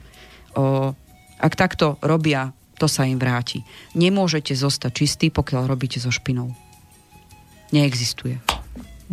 [0.58, 0.92] O,
[1.38, 3.62] ak takto robia, to sa im vráti.
[3.94, 6.52] Nemôžete zostať čistí, pokiaľ robíte so špinou.
[7.70, 8.53] Neexistuje.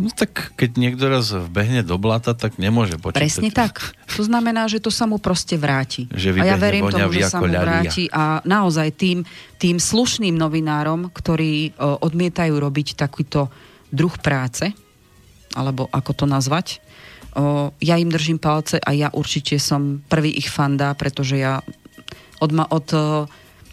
[0.01, 3.21] No tak keď niekto raz vbehne do blata, tak nemôže počítať.
[3.21, 3.93] Presne tak.
[4.17, 6.09] To znamená, že to sa mu proste vráti.
[6.09, 7.61] Že a ja verím tomu, že sa mu ľadia.
[7.61, 9.21] vráti a naozaj tým,
[9.61, 13.53] tým slušným novinárom, ktorí o, odmietajú robiť takýto
[13.93, 14.73] druh práce,
[15.53, 16.81] alebo ako to nazvať,
[17.37, 21.61] o, ja im držím palce a ja určite som prvý ich fanda, pretože ja
[22.41, 22.87] od, ma, od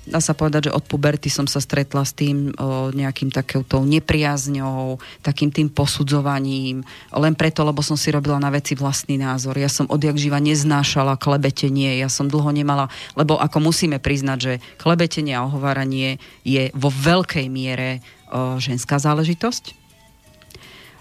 [0.09, 4.99] dá sa povedať, že od puberty som sa stretla s tým o, nejakým takouto nepriazňou,
[5.23, 6.83] takým tým posudzovaním,
[7.15, 9.55] len preto, lebo som si robila na veci vlastný názor.
[9.55, 14.53] Ja som odjak živa neznášala klebetenie, ja som dlho nemala, lebo ako musíme priznať, že
[14.83, 19.78] klebetenie a ohováranie je vo veľkej miere o, ženská záležitosť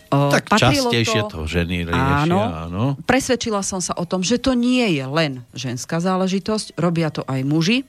[0.07, 2.83] tak častejšie to, to ženy riešia, áno, áno.
[3.03, 7.43] Presvedčila som sa o tom, že to nie je len ženská záležitosť, robia to aj
[7.43, 7.83] muži.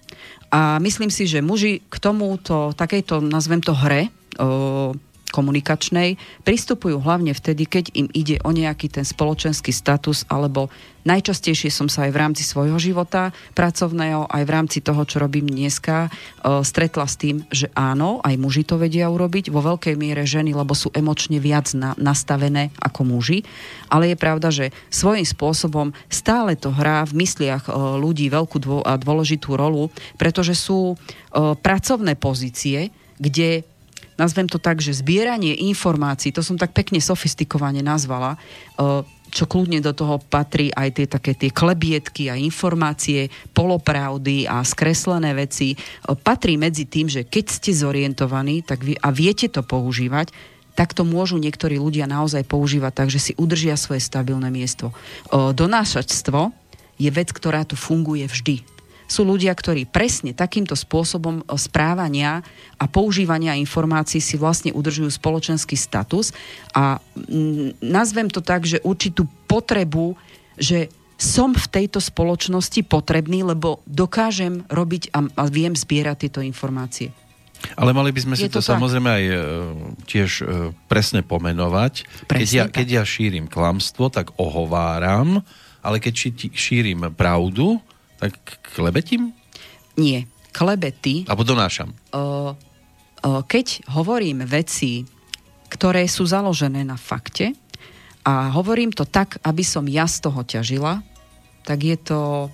[0.48, 4.08] A myslím si, že muži k tomuto, takejto, nazvem to hre,
[4.40, 4.96] o,
[5.30, 10.72] komunikačnej pristupujú hlavne vtedy, keď im ide o nejaký ten spoločenský status alebo
[11.08, 15.48] najčastejšie som sa aj v rámci svojho života pracovného, aj v rámci toho, čo robím
[15.48, 16.12] dneska,
[16.44, 20.76] stretla s tým, že áno, aj muži to vedia urobiť, vo veľkej miere ženy, lebo
[20.76, 23.40] sú emočne viac na, nastavené ako muži,
[23.88, 29.00] ale je pravda, že svojím spôsobom stále to hrá v mysliach ľudí veľkú dô, a
[29.00, 29.88] dôležitú rolu,
[30.20, 31.00] pretože sú
[31.64, 33.64] pracovné pozície, kde
[34.18, 38.38] nazvem to tak, že zbieranie informácií, to som tak pekne sofistikovane nazvala, e,
[39.30, 45.32] čo kľudne do toho patrí aj tie také tie klebietky a informácie, polopravdy a skreslené
[45.38, 45.76] veci, e,
[46.18, 50.34] patrí medzi tým, že keď ste zorientovaní tak vy, a viete to používať,
[50.74, 54.90] tak to môžu niektorí ľudia naozaj používať tak, že si udržia svoje stabilné miesto.
[54.90, 56.50] E, donášačstvo
[56.98, 58.77] je vec, ktorá tu funguje vždy
[59.08, 62.44] sú ľudia, ktorí presne takýmto spôsobom e, správania
[62.76, 66.36] a používania informácií si vlastne udržujú spoločenský status
[66.76, 70.12] a mm, nazvem to tak, že určitú potrebu,
[70.60, 77.10] že som v tejto spoločnosti potrebný, lebo dokážem robiť a, a viem zbierať tieto informácie.
[77.74, 79.34] Ale mali by sme Je si to, to samozrejme aj e,
[80.06, 80.44] tiež e,
[80.86, 82.06] presne pomenovať.
[82.30, 85.42] Presne keď, ja, keď ja šírim klamstvo, tak ohováram,
[85.82, 87.82] ale keď šírim pravdu,
[88.18, 88.34] tak
[88.74, 89.32] klebetím?
[89.94, 90.26] Nie.
[90.50, 91.26] Klebety...
[91.30, 91.94] Alebo donášam.
[92.10, 92.22] O, o,
[93.46, 95.06] keď hovorím veci,
[95.70, 97.54] ktoré sú založené na fakte
[98.26, 101.00] a hovorím to tak, aby som ja z toho ťažila,
[101.62, 102.50] tak je to o,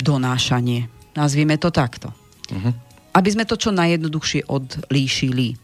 [0.00, 0.88] donášanie.
[1.12, 2.12] Nazvime to takto.
[2.48, 2.72] Uh-huh.
[3.12, 5.56] Aby sme to čo najjednoduchšie odlíšili.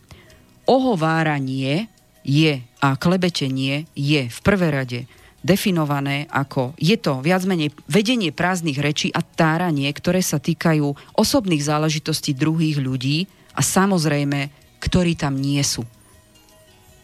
[0.68, 1.88] Ohováranie
[2.24, 5.00] je a klebetenie je v prvé rade
[5.42, 11.62] definované ako je to viac menej vedenie prázdnych rečí a táranie, ktoré sa týkajú osobných
[11.66, 15.82] záležitostí druhých ľudí a samozrejme, ktorí tam nie sú.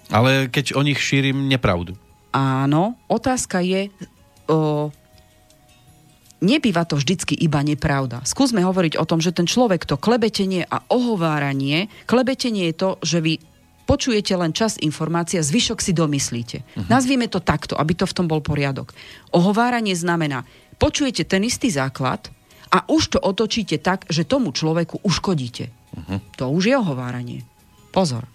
[0.09, 1.92] Ale keď o nich šírim nepravdu.
[2.33, 3.92] Áno, otázka je,
[4.48, 4.88] o,
[6.40, 8.24] nebýva to vždycky iba nepravda.
[8.24, 13.18] Skúsme hovoriť o tom, že ten človek to klebetenie a ohováranie, klebetenie je to, že
[13.20, 13.35] vy
[13.88, 16.61] počujete len čas informácia, zvyšok si domyslíte.
[16.61, 16.85] Uh-huh.
[16.92, 18.92] Nazvime to takto, aby to v tom bol poriadok.
[19.33, 20.44] Ohováranie znamená,
[20.77, 22.29] počujete ten istý základ
[22.68, 25.72] a už to otočíte tak, že tomu človeku uškodíte.
[25.72, 26.20] Uh-huh.
[26.37, 27.48] To už je ohováranie.
[27.90, 28.29] Pozor.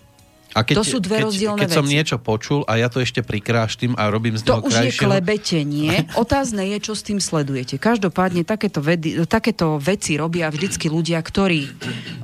[0.54, 1.80] A keď, to sú dve keď, rozdielne keď veci.
[1.82, 4.94] som niečo počul a ja to ešte prikráštím a robím z to toho už krajšieho...
[4.94, 5.92] je klebetenie.
[6.24, 7.82] Otázne je, čo s tým sledujete.
[7.82, 11.70] Každopádne takéto, vedy, takéto veci robia vždycky ľudia, ktorí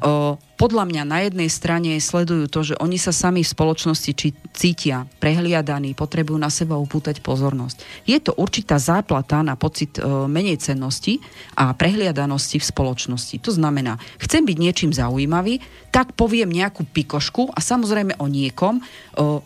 [0.06, 4.36] o, podľa mňa na jednej strane sledujú to, že oni sa sami v spoločnosti či
[4.52, 8.04] cítia prehliadaní, potrebujú na seba upútať pozornosť.
[8.04, 11.24] Je to určitá záplata na pocit e, menej cennosti
[11.56, 13.40] a prehliadanosti v spoločnosti.
[13.40, 15.64] To znamená, chcem byť niečím zaujímavý,
[15.96, 18.78] tak poviem nejakú pikošku a samozrejme o niekom.
[18.78, 18.82] E,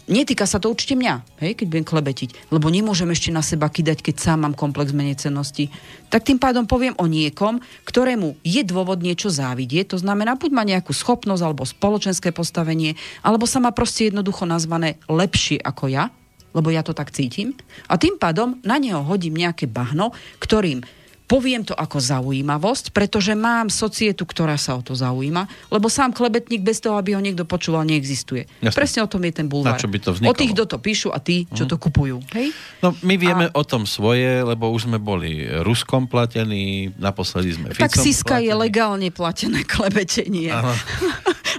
[0.10, 4.02] netýka sa to určite mňa, hej, keď budem klebetiť, lebo nemôžem ešte na seba kydať,
[4.02, 5.70] keď sám mám komplex menej cennosti.
[6.10, 9.96] Tak tým pádom poviem o niekom, ktorému je dôvod niečo závidieť.
[9.96, 14.98] To znamená, buď má nejakú schopnosť alebo spoločenské postavenie, alebo sa má proste jednoducho nazvané
[15.06, 16.10] lepšie ako ja,
[16.54, 17.58] lebo ja to tak cítim.
[17.90, 20.86] A tým pádom na neho hodím nejaké bahno, ktorým
[21.34, 26.62] poviem to ako zaujímavosť, pretože mám societu, ktorá sa o to zaujíma, lebo sám klebetník
[26.62, 28.46] bez toho, aby ho niekto počúval, neexistuje.
[28.62, 28.78] Jasne.
[28.78, 29.74] Presne o tom je ten bulvár.
[29.74, 32.22] Na čo by to o tých, kto to píšu a tí, čo to kupujú.
[32.38, 32.54] Hej?
[32.86, 33.58] No, my vieme a...
[33.58, 38.46] o tom svoje, lebo už sme boli Ruskom platení, naposledy sme Ficom Tak Siska platení.
[38.46, 40.54] je legálne platené klebetenie.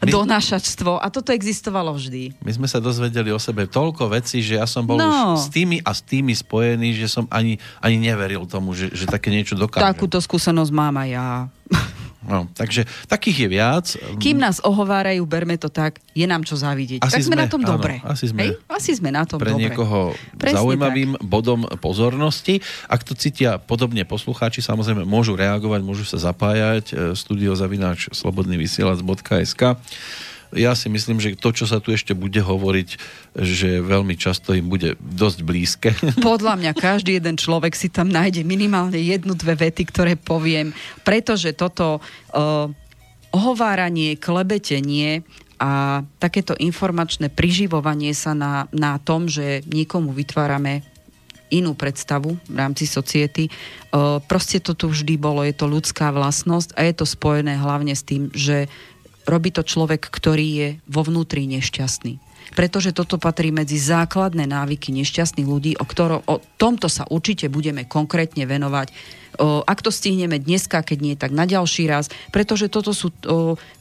[0.05, 0.11] My...
[0.11, 1.01] Donášačstvo.
[1.01, 2.37] A toto existovalo vždy.
[2.45, 5.39] My sme sa dozvedeli o sebe toľko vecí, že ja som bol no.
[5.39, 9.09] už s tými a s tými spojený, že som ani, ani neveril tomu, že, že
[9.09, 9.85] také niečo dokáže.
[9.85, 11.29] Takúto skúsenosť mám aj ja.
[12.25, 13.87] No, takže takých je viac.
[14.17, 17.05] Kým nás ohovárajú, berme to tak, je nám čo závidieť.
[17.05, 18.01] Asi tak sme, sme na tom áno, dobre.
[18.01, 18.51] Asi sme, Hej?
[18.65, 19.69] asi sme na tom pre dobre.
[19.69, 21.25] niekoho Presne zaujímavým tak.
[21.29, 22.65] bodom pozornosti.
[22.89, 26.85] Ak to cítia podobne poslucháči, samozrejme môžu reagovať, môžu sa zapájať.
[26.97, 29.77] E, studiozavináč slobodnyvysielac.sk
[30.55, 32.89] ja si myslím, že to, čo sa tu ešte bude hovoriť,
[33.35, 35.91] že veľmi často im bude dosť blízke.
[36.23, 40.71] Podľa mňa každý jeden človek si tam nájde minimálne jednu, dve vety, ktoré poviem,
[41.03, 42.71] pretože toto uh,
[43.35, 45.27] ohováranie, klebetenie
[45.59, 50.87] a takéto informačné priživovanie sa na, na tom, že niekomu vytvárame
[51.53, 53.47] inú predstavu v rámci society.
[54.27, 58.03] Proste to tu vždy bolo, je to ľudská vlastnosť a je to spojené hlavne s
[58.03, 58.67] tým, že
[59.25, 62.21] robí to človek, ktorý je vo vnútri nešťastný.
[62.53, 67.89] Pretože toto patrí medzi základné návyky nešťastných ľudí, o, ktorom, o tomto sa určite budeme
[67.89, 68.93] konkrétne venovať
[69.41, 73.11] ak to stihneme dneska, keď nie, tak na ďalší raz, pretože toto sú,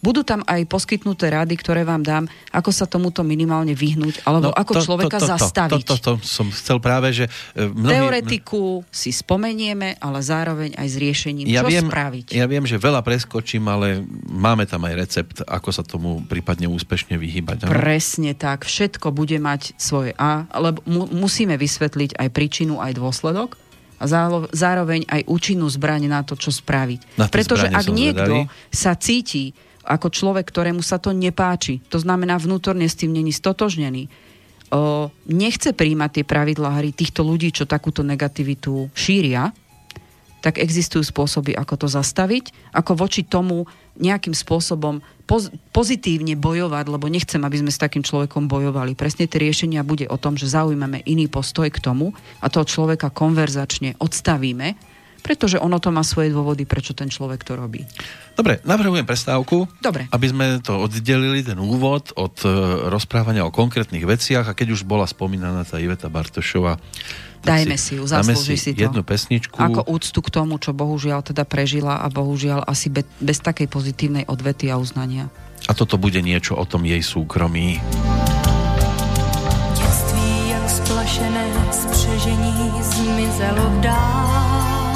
[0.02, 4.56] budú tam aj poskytnuté rady, ktoré vám dám, ako sa tomuto minimálne vyhnúť, alebo no,
[4.56, 5.86] ako to, človeka to, to, zastaviť.
[5.86, 7.94] To, to, to, to som chcel práve, že e, mnohí...
[7.94, 12.26] Teoretiku si spomenieme, ale zároveň aj s riešením, ja čo viem, spraviť.
[12.34, 17.16] Ja viem, že veľa preskočím, ale máme tam aj recept, ako sa tomu prípadne úspešne
[17.16, 17.68] vyhybať.
[17.68, 17.72] Ano?
[17.72, 18.66] Presne tak.
[18.66, 23.56] Všetko bude mať svoje A, lebo mu, musíme vysvetliť aj príčinu, aj dôsledok
[23.98, 24.06] a
[24.52, 27.18] zároveň aj účinnú zbraň na to, čo spraviť.
[27.20, 28.74] Na Pretože ak niekto zvedali.
[28.74, 29.54] sa cíti
[29.84, 34.08] ako človek, ktorému sa to nepáči, to znamená vnútorne s tým není stotožnený,
[34.72, 39.52] o, nechce príjmať tie pravidlá hry týchto ľudí, čo takúto negativitu šíria,
[40.44, 43.64] tak existujú spôsoby, ako to zastaviť, ako voči tomu
[43.98, 48.98] nejakým spôsobom poz- pozitívne bojovať, lebo nechcem, aby sme s takým človekom bojovali.
[48.98, 53.14] Presne tie riešenia bude o tom, že zaujímame iný postoj k tomu a toho človeka
[53.14, 54.76] konverzačne odstavíme,
[55.24, 57.88] pretože ono to má svoje dôvody, prečo ten človek to robí.
[58.36, 60.12] Dobre, navrhujem prestávku, Dobre.
[60.12, 62.52] aby sme to oddelili, ten úvod od uh,
[62.92, 66.76] rozprávania o konkrétnych veciach a keď už bola spomínaná tá Iveta Bartošová,
[67.44, 68.88] Dajme si, ju, zaslúži si, si to.
[68.88, 69.60] jednu pesničku.
[69.60, 74.24] Ako úctu k tomu, čo bohužiaľ teda prežila a bohužiaľ asi be, bez takej pozitívnej
[74.32, 75.28] odvety a uznania.
[75.68, 77.84] A toto bude niečo o tom jej súkromí.
[79.76, 84.96] Dětství jak splašené spřežení zmizelo dál.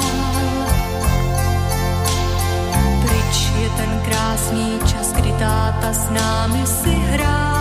[3.04, 7.57] Pryč je ten krásný čas, kdy táta s námi si hrál.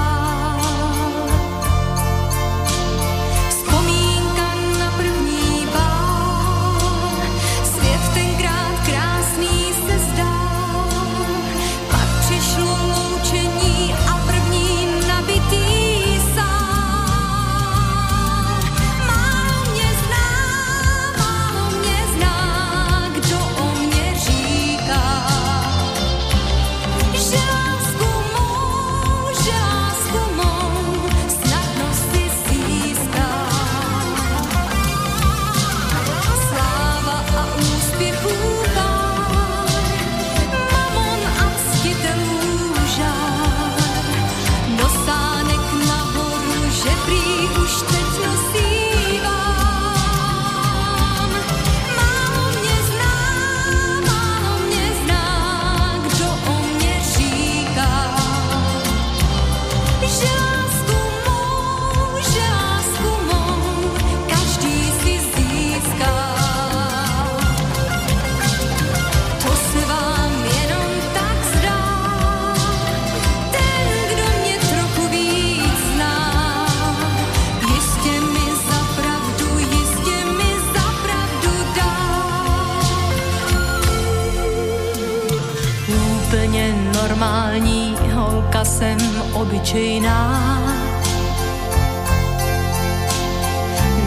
[89.67, 90.39] Obyčejná.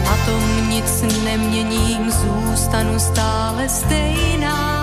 [0.05, 4.80] Na tom nic neměním, zůstanu stále stejná.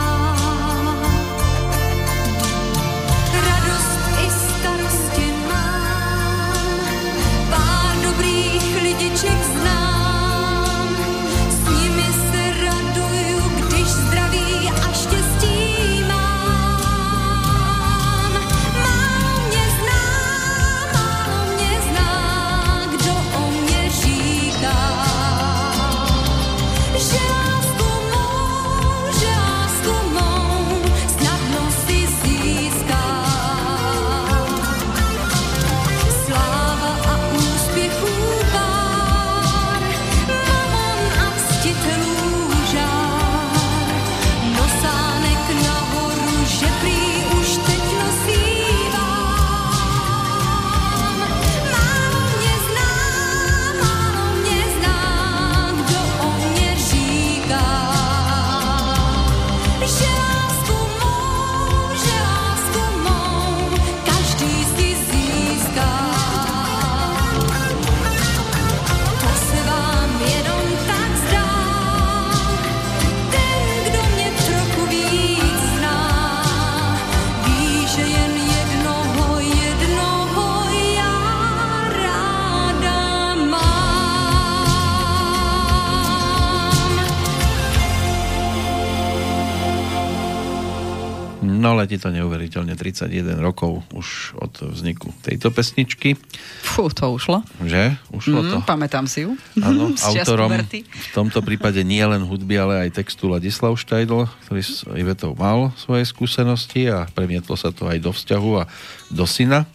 [91.68, 96.16] No ale ti to neuveriteľne 31 rokov už od vzniku tejto pesničky.
[96.64, 97.44] Fú, to ušlo.
[97.60, 97.92] Že?
[98.08, 98.56] Ušlo mm, to.
[98.64, 99.36] Pamätám si ju.
[99.60, 104.88] Áno, autorom v tomto prípade nie len hudby, ale aj textu Ladislav Štajdl, ktorý s
[104.96, 108.64] Ivetou mal svoje skúsenosti a premietlo sa to aj do vzťahu a
[109.12, 109.68] do syna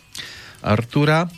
[0.66, 1.30] Artura.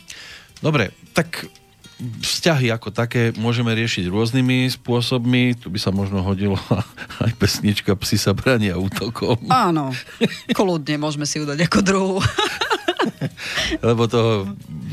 [0.64, 1.52] Dobre, tak
[1.96, 5.56] vzťahy ako také môžeme riešiť rôznymi spôsobmi.
[5.56, 6.60] Tu by sa možno hodilo
[7.24, 9.40] aj pesnička Psi sa brania útokom.
[9.48, 9.96] Áno,
[10.52, 12.16] kľudne môžeme si ju dať ako druhú.
[13.88, 14.50] Lebo toho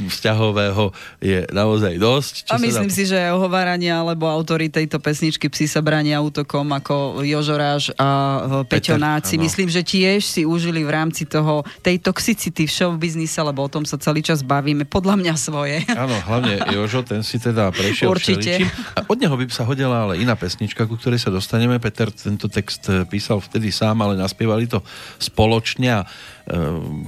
[0.09, 0.91] vzťahového
[1.23, 2.33] je naozaj dosť.
[2.51, 6.65] A sa myslím dá- si, že ohovárania alebo autory tejto pesničky Psi sa bránia útokom
[6.73, 8.09] ako Jožoráš a
[8.63, 9.37] e, Peťo Náci.
[9.37, 13.69] Myslím, že tiež si užili v rámci toho, tej toxicity v show biznise, lebo o
[13.69, 14.83] tom sa celý čas bavíme.
[14.87, 15.83] Podľa mňa svoje.
[15.91, 18.59] Áno, hlavne Jožo, ten si teda prešiel Určite.
[18.59, 18.67] všeličím.
[18.97, 21.77] A od neho by sa hodila ale iná pesnička, ku ktorej sa dostaneme.
[21.77, 24.81] Peter tento text e, písal vtedy sám, ale naspievali to
[25.19, 26.07] spoločne a e,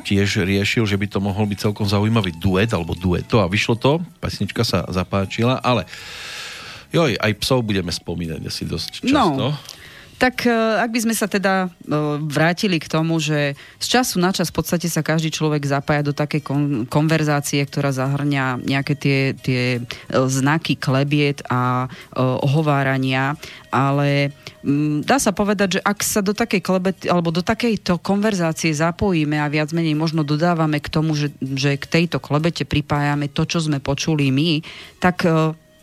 [0.03, 4.03] tiež riešil, že by to mohol byť celkom zaujímavý duet alebo dueto a vyšlo to.
[4.19, 5.87] Pesnička sa zapáčila, ale
[6.91, 9.13] joj, aj psov budeme spomínať asi dosť často.
[9.35, 9.51] No.
[10.15, 11.67] Tak e, ak by sme sa teda e,
[12.23, 16.15] vrátili k tomu, že z času na čas v podstate sa každý človek zapája do
[16.15, 19.81] takej kon- konverzácie, ktorá zahrňa nejaké tie, tie e,
[20.31, 23.35] znaky klebiet a ohovárania,
[23.67, 24.31] ale
[24.63, 29.35] mm, dá sa povedať, že ak sa do takej klebety, alebo do takejto konverzácie zapojíme
[29.35, 33.59] a viac menej možno dodávame k tomu, že, že k tejto klebete pripájame to, čo
[33.59, 34.63] sme počuli my,
[35.03, 35.27] tak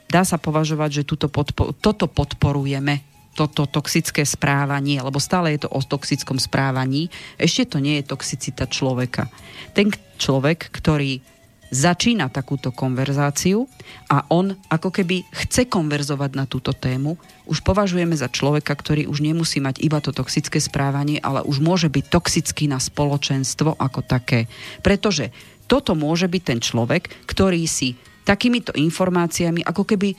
[0.08, 5.80] dá sa považovať, že podpo- toto podporujeme toto toxické správanie, lebo stále je to o
[5.80, 7.08] toxickom správaní,
[7.40, 9.32] ešte to nie je toxicita človeka.
[9.72, 9.88] Ten
[10.20, 11.24] človek, ktorý
[11.72, 13.64] začína takúto konverzáciu
[14.12, 17.16] a on ako keby chce konverzovať na túto tému,
[17.48, 21.88] už považujeme za človeka, ktorý už nemusí mať iba to toxické správanie, ale už môže
[21.88, 24.52] byť toxický na spoločenstvo ako také.
[24.84, 25.32] Pretože
[25.64, 30.16] toto môže byť ten človek, ktorý si takýmito informáciami ako keby o,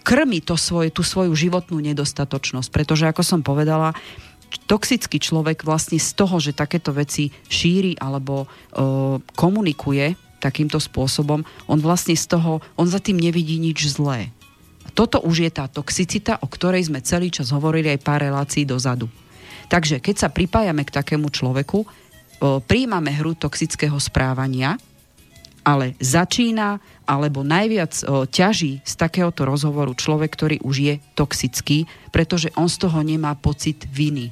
[0.00, 2.68] krmi to svoje, tú svoju životnú nedostatočnosť.
[2.72, 3.92] Pretože, ako som povedala,
[4.64, 8.46] toxický človek vlastne z toho, že takéto veci šíri alebo o,
[9.36, 14.28] komunikuje takýmto spôsobom, on vlastne z toho, on za tým nevidí nič zlé.
[14.92, 19.08] Toto už je tá toxicita, o ktorej sme celý čas hovorili aj pár relácií dozadu.
[19.72, 21.88] Takže keď sa pripájame k takému človeku, o,
[22.60, 24.76] príjmame hru toxického správania,
[25.64, 32.52] ale začína alebo najviac o, ťaží z takéhoto rozhovoru človek, ktorý už je toxický, pretože
[32.54, 34.30] on z toho nemá pocit viny.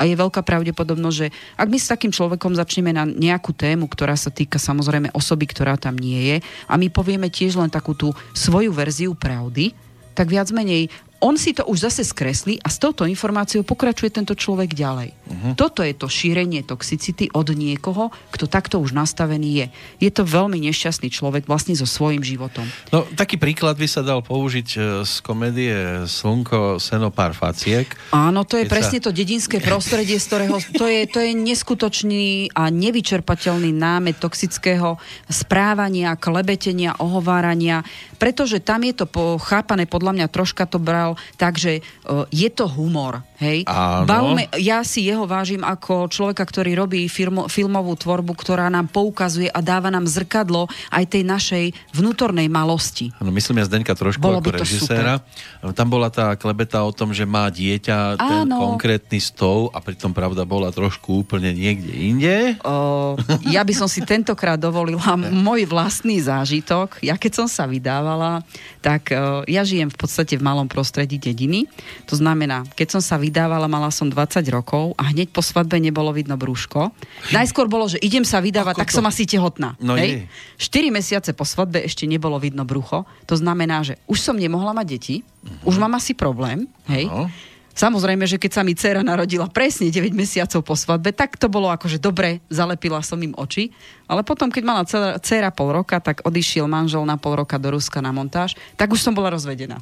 [0.00, 1.28] A je veľká pravdepodobnosť, že
[1.60, 5.76] ak my s takým človekom začneme na nejakú tému, ktorá sa týka samozrejme osoby, ktorá
[5.76, 9.76] tam nie je, a my povieme tiež len takú tú svoju verziu pravdy,
[10.16, 10.88] tak viac menej
[11.20, 15.12] on si to už zase skreslí a s touto informáciou pokračuje tento človek ďalej.
[15.12, 15.52] Uh-huh.
[15.52, 19.66] Toto je to šírenie toxicity od niekoho, kto takto už nastavený je.
[20.08, 22.64] Je to veľmi nešťastný človek vlastne so svojím životom.
[22.88, 27.86] No, taký príklad by sa dal použiť e, z komédie Slnko, seno, pár faciek.
[28.16, 31.36] Áno, to je Keď presne sa- to dedinské prostredie, z ktorého to je, to je
[31.36, 34.96] neskutočný a nevyčerpateľný námet toxického
[35.28, 37.84] správania, klebetenia, ohovárania,
[38.16, 42.68] pretože tam je to po, chápané, podľa mňa troška to bral, takže uh, je to
[42.68, 43.24] humor.
[43.40, 43.64] Hej?
[43.64, 44.04] Áno.
[44.04, 49.48] Bavme, ja si jeho vážim ako človeka, ktorý robí filmo, filmovú tvorbu, ktorá nám poukazuje
[49.48, 51.64] a dáva nám zrkadlo aj tej našej
[51.96, 53.08] vnútornej malosti.
[53.16, 55.24] Áno, myslím ja Zdenka trošku Bolo ako režiséra.
[55.72, 58.76] Tam bola tá klebeta o tom, že má dieťa ten Áno.
[58.76, 62.36] konkrétny stov a pritom pravda bola trošku úplne niekde inde.
[62.60, 63.16] O,
[63.48, 65.16] ja by som si tentokrát dovolila
[65.48, 67.00] môj vlastný zážitok.
[67.00, 68.44] Ja keď som sa vydávala,
[68.84, 71.68] tak o, ja žijem v podstate v malom prostredí dediny.
[72.08, 76.10] To znamená, keď som sa vydávala, mala som 20 rokov a hneď po svadbe nebolo
[76.10, 76.90] vidno brúško.
[77.30, 78.96] Najskôr bolo, že idem sa vydávať, Ako tak to?
[79.00, 79.76] som asi tehotná.
[79.80, 80.26] No hej?
[80.58, 83.06] 4 mesiace po svadbe ešte nebolo vidno brucho.
[83.30, 85.16] To znamená, že už som nemohla mať deti,
[85.64, 87.08] už mám asi problém, hej?
[87.08, 87.30] Áno.
[87.70, 91.70] Samozrejme, že keď sa mi dcera narodila presne 9 mesiacov po svadbe, tak to bolo
[91.70, 93.70] akože dobre, zalepila som im oči.
[94.04, 94.82] Ale potom, keď mala
[95.16, 99.00] dcera, pol roka, tak odišiel manžel na pol roka do Ruska na montáž, tak už
[99.00, 99.80] som bola rozvedená.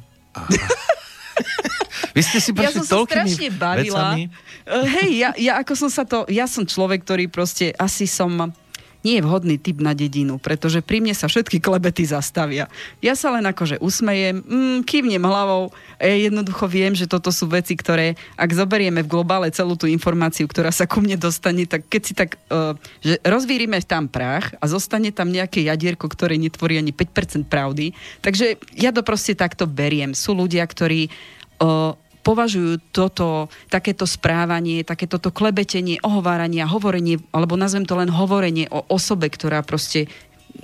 [2.15, 4.15] Vy ste si Ja som sa strašne bavila.
[4.15, 4.23] vecami.
[4.69, 8.53] Hej, ja, ja ako som sa to, ja som človek, ktorý proste asi som
[9.03, 12.67] nie je vhodný typ na dedinu, pretože pri mne sa všetky klebety zastavia.
[12.99, 17.47] Ja sa len akože usmejem, mm, kývnem hlavou, a ja jednoducho viem, že toto sú
[17.47, 21.87] veci, ktoré, ak zoberieme v globále celú tú informáciu, ktorá sa ku mne dostane, tak
[21.87, 26.79] keď si tak, uh, že rozvírime tam prach a zostane tam nejaké jadierko, ktoré netvorí
[26.79, 27.95] ani 5% pravdy.
[28.23, 30.11] Takže ja to proste takto beriem.
[30.15, 31.07] Sú ľudia, ktorí
[31.63, 31.95] uh,
[32.29, 38.85] považujú toto, takéto správanie, takéto to klebetenie, ohováranie, hovorenie, alebo nazvem to len hovorenie o
[38.85, 40.05] osobe, ktorá proste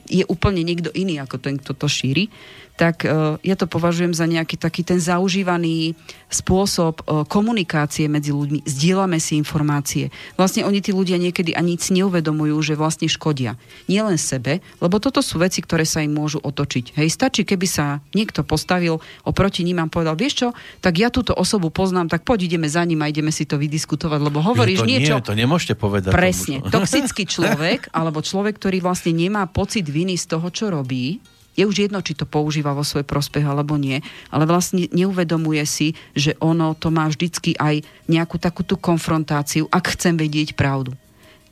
[0.05, 2.29] je úplne niekto iný ako ten, kto to šíri,
[2.75, 5.95] tak uh, ja to považujem za nejaký taký ten zaužívaný
[6.27, 8.67] spôsob uh, komunikácie medzi ľuďmi.
[8.67, 10.11] Zdieľame si informácie.
[10.35, 13.55] Vlastne oni tí ľudia niekedy ani si neuvedomujú, že vlastne škodia.
[13.87, 16.99] Nie len sebe, lebo toto sú veci, ktoré sa im môžu otočiť.
[16.99, 20.47] Hej, stačí, keby sa niekto postavil oproti ním a povedal, vieš čo,
[20.83, 24.19] tak ja túto osobu poznám, tak poď ideme za ním a ideme si to vydiskutovať,
[24.19, 25.15] lebo hovoríš to niečo...
[25.15, 26.11] Nie, to nemôžete povedať.
[26.11, 26.59] Presne.
[26.59, 31.23] Toxický človek, alebo človek, ktorý vlastne nemá pocit viny z toho, čo robí,
[31.55, 35.95] je už jedno, či to používa vo svoj prospech alebo nie, ale vlastne neuvedomuje si,
[36.11, 37.81] že ono to má vždycky aj
[38.11, 40.93] nejakú takúto konfrontáciu, ak chcem vedieť pravdu.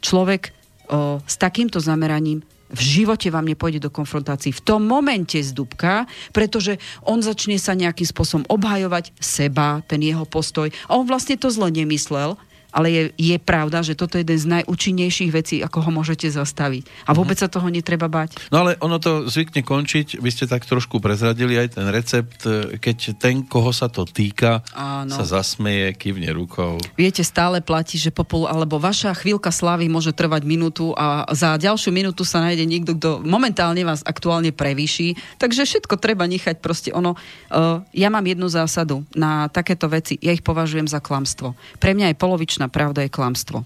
[0.03, 0.51] Človek
[0.91, 2.43] o, s takýmto zameraním
[2.73, 7.77] v živote vám nepôjde do konfrontácií v tom momente z dubka, pretože on začne sa
[7.77, 10.73] nejakým spôsobom obhajovať seba, ten jeho postoj.
[10.89, 12.33] A on vlastne to zle nemyslel,
[12.73, 16.83] ale je, je pravda, že toto je jeden z najúčinnejších vecí, ako ho môžete zastaviť.
[17.05, 17.17] A mhm.
[17.17, 18.35] vôbec sa toho netreba bať.
[18.49, 22.49] No ale ono to zvykne končiť, vy ste tak trošku prezradili aj ten recept,
[22.81, 25.13] keď ten, koho sa to týka, Áno.
[25.13, 26.81] sa zasmeje, kývne rukou.
[26.97, 31.93] Viete, stále platí, že popul, alebo vaša chvíľka slávy môže trvať minútu a za ďalšiu
[31.93, 35.13] minútu sa nájde niekto, kto momentálne vás aktuálne prevýši.
[35.37, 37.13] Takže všetko treba nechať proste ono.
[37.51, 41.53] Uh, ja mám jednu zásadu na takéto veci, ja ich považujem za klamstvo.
[41.77, 43.63] Pre mňa je polovičná pravda je klamstvo.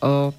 [0.00, 0.32] O,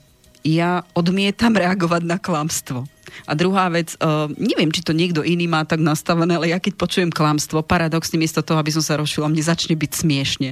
[0.43, 2.85] ja odmietam reagovať na klamstvo.
[3.27, 6.73] A druhá vec, uh, neviem, či to niekto iný má tak nastavené, ale ja keď
[6.77, 10.49] počujem klamstvo, paradoxne miesto toho, aby som sa rozšila, mne začne byť smiešne.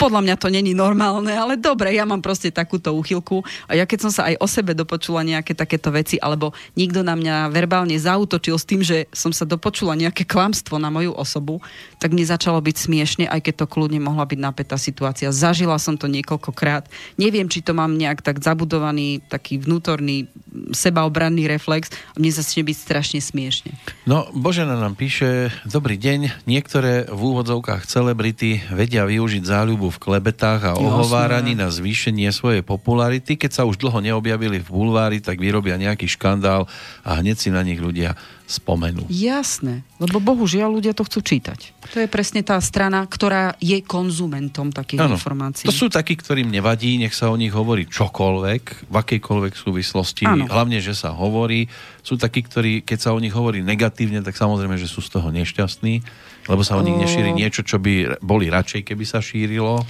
[0.00, 4.08] Podľa mňa to není normálne, ale dobre, ja mám proste takúto úchylku a ja keď
[4.08, 8.56] som sa aj o sebe dopočula nejaké takéto veci, alebo niekto na mňa verbálne zautočil
[8.58, 11.62] s tým, že som sa dopočula nejaké klamstvo na moju osobu,
[12.02, 15.30] tak mne začalo byť smiešne, aj keď to kľudne mohla byť napätá situácia.
[15.30, 16.90] Zažila som to niekoľkokrát.
[17.14, 20.26] Neviem, či to mám nejak tak zabudovaný, taký vnútorný
[20.74, 23.72] sebaobranný reflex, komplex a mne začne byť strašne smiešne.
[24.04, 30.60] No, Božena nám píše, dobrý deň, niektoré v úvodzovkách celebrity vedia využiť záľubu v klebetách
[30.66, 33.38] a ohováraní na zvýšenie svojej popularity.
[33.38, 36.66] Keď sa už dlho neobjavili v bulvári, tak vyrobia nejaký škandál
[37.06, 38.18] a hneď si na nich ľudia
[38.48, 39.04] spomenú.
[39.12, 41.76] Jasné, lebo bohužiaľ ľudia to chcú čítať.
[41.92, 45.68] To je presne tá strana, ktorá je konzumentom takých ano, informácií.
[45.68, 50.48] To sú takí, ktorým nevadí, nech sa o nich hovorí čokoľvek, v akejkoľvek súvislosti, ano.
[50.48, 51.68] hlavne, že sa hovorí.
[52.00, 55.28] Sú takí, ktorí, keď sa o nich hovorí negatívne, tak samozrejme, že sú z toho
[55.28, 56.00] nešťastní,
[56.48, 59.84] lebo sa o nich nešíri niečo, čo by boli radšej, keby sa šírilo.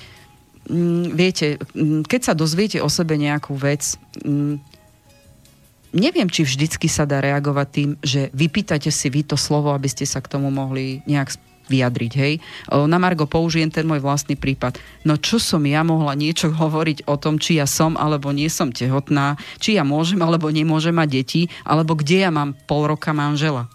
[0.67, 3.95] Mm, viete, mm, keď sa dozviete o sebe nejakú vec,
[4.27, 4.78] mm,
[5.93, 10.05] neviem, či vždycky sa dá reagovať tým, že vypýtate si vy to slovo, aby ste
[10.05, 11.36] sa k tomu mohli nejak
[11.68, 12.34] vyjadriť, hej.
[12.72, 14.80] Na Margo použijem ten môj vlastný prípad.
[15.05, 18.72] No čo som ja mohla niečo hovoriť o tom, či ja som alebo nie som
[18.72, 23.68] tehotná, či ja môžem alebo nemôžem mať deti, alebo kde ja mám pol roka manžela.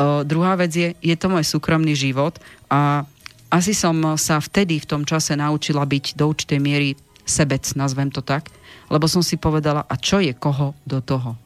[0.00, 2.40] Druhá vec je, je to môj súkromný život
[2.72, 3.04] a
[3.52, 6.96] asi som sa vtedy v tom čase naučila byť do určitej miery
[7.28, 8.48] sebec, nazvem to tak
[8.90, 11.38] lebo som si povedala, a čo je koho do toho?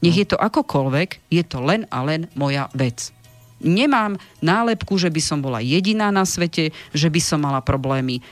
[0.00, 3.12] Nech je to akokoľvek, je to len a len moja vec.
[3.58, 8.22] Nemám nálepku, že by som bola jediná na svete, že by som mala problémy.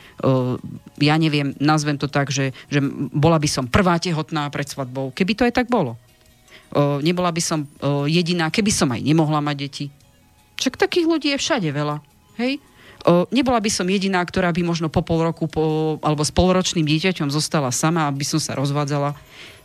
[1.02, 2.78] ja neviem, nazvem to tak, že, že
[3.10, 5.10] bola by som prvá tehotná pred svadbou.
[5.10, 5.98] Keby to aj tak bolo.
[7.02, 7.66] nebola by som
[8.06, 9.86] jediná, keby som aj nemohla mať deti.
[10.62, 11.98] Však takých ľudí je všade veľa.
[12.38, 12.62] Hej?
[13.30, 17.30] Nebola by som jediná, ktorá by možno po pol roku po, alebo s polročným dieťaťom
[17.30, 19.14] zostala sama, aby som sa rozvádzala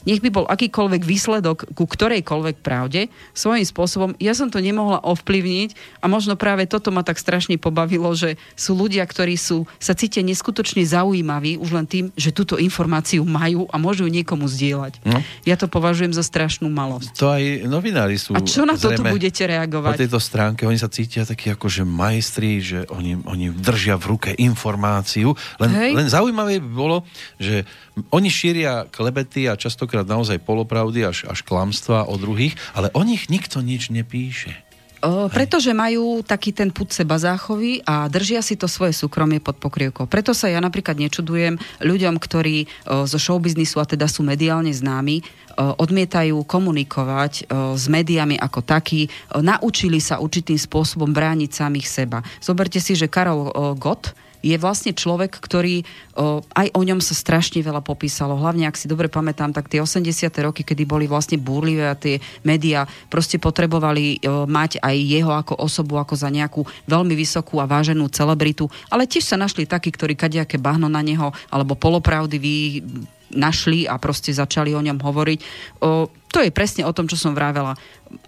[0.05, 6.01] nech by bol akýkoľvek výsledok ku ktorejkoľvek pravde, svojím spôsobom, ja som to nemohla ovplyvniť
[6.01, 10.25] a možno práve toto ma tak strašne pobavilo, že sú ľudia, ktorí sú, sa cítia
[10.25, 15.03] neskutočne zaujímaví už len tým, že túto informáciu majú a môžu ju niekomu zdieľať.
[15.05, 15.19] No.
[15.45, 17.13] Ja to považujem za strašnú malosť.
[17.21, 18.33] To aj novinári sú...
[18.33, 19.95] A čo na toto budete reagovať?
[19.97, 24.05] Po tejto stránke oni sa cítia takí ako, že majstri, že oni, oni držia v
[24.17, 25.37] ruke informáciu.
[25.61, 26.97] Len, len zaujímavé by bolo,
[27.37, 27.67] že
[28.09, 33.29] oni šíria klebety a častokrát naozaj polopravdy až, až klamstva o druhých, ale o nich
[33.29, 34.71] nikto nič nepíše.
[35.01, 39.57] O, pretože majú taký ten put seba záchovy a držia si to svoje súkromie pod
[39.57, 40.05] pokrievkou.
[40.05, 45.25] Preto sa ja napríklad nečudujem ľuďom, ktorí o, zo showbiznisu a teda sú mediálne známi,
[45.57, 51.87] o, odmietajú komunikovať o, s médiami ako takí, o, naučili sa určitým spôsobom brániť samých
[51.89, 52.21] seba.
[52.37, 55.85] Zoberte si, že Karol o, Gott je vlastne človek, ktorý
[56.17, 58.37] o, aj o ňom sa strašne veľa popísalo.
[58.37, 60.29] Hlavne, ak si dobre pamätám, tak tie 80.
[60.41, 65.61] roky, kedy boli vlastne búrlivé a tie médiá proste potrebovali o, mať aj jeho ako
[65.61, 68.67] osobu, ako za nejakú veľmi vysokú a váženú celebritu.
[68.89, 72.55] Ale tiež sa našli takí, ktorí kadejaké bahno na neho, alebo polopravdy vy
[73.31, 75.39] našli a proste začali o ňom hovoriť.
[75.81, 77.75] O, to je presne o tom, čo som vravela.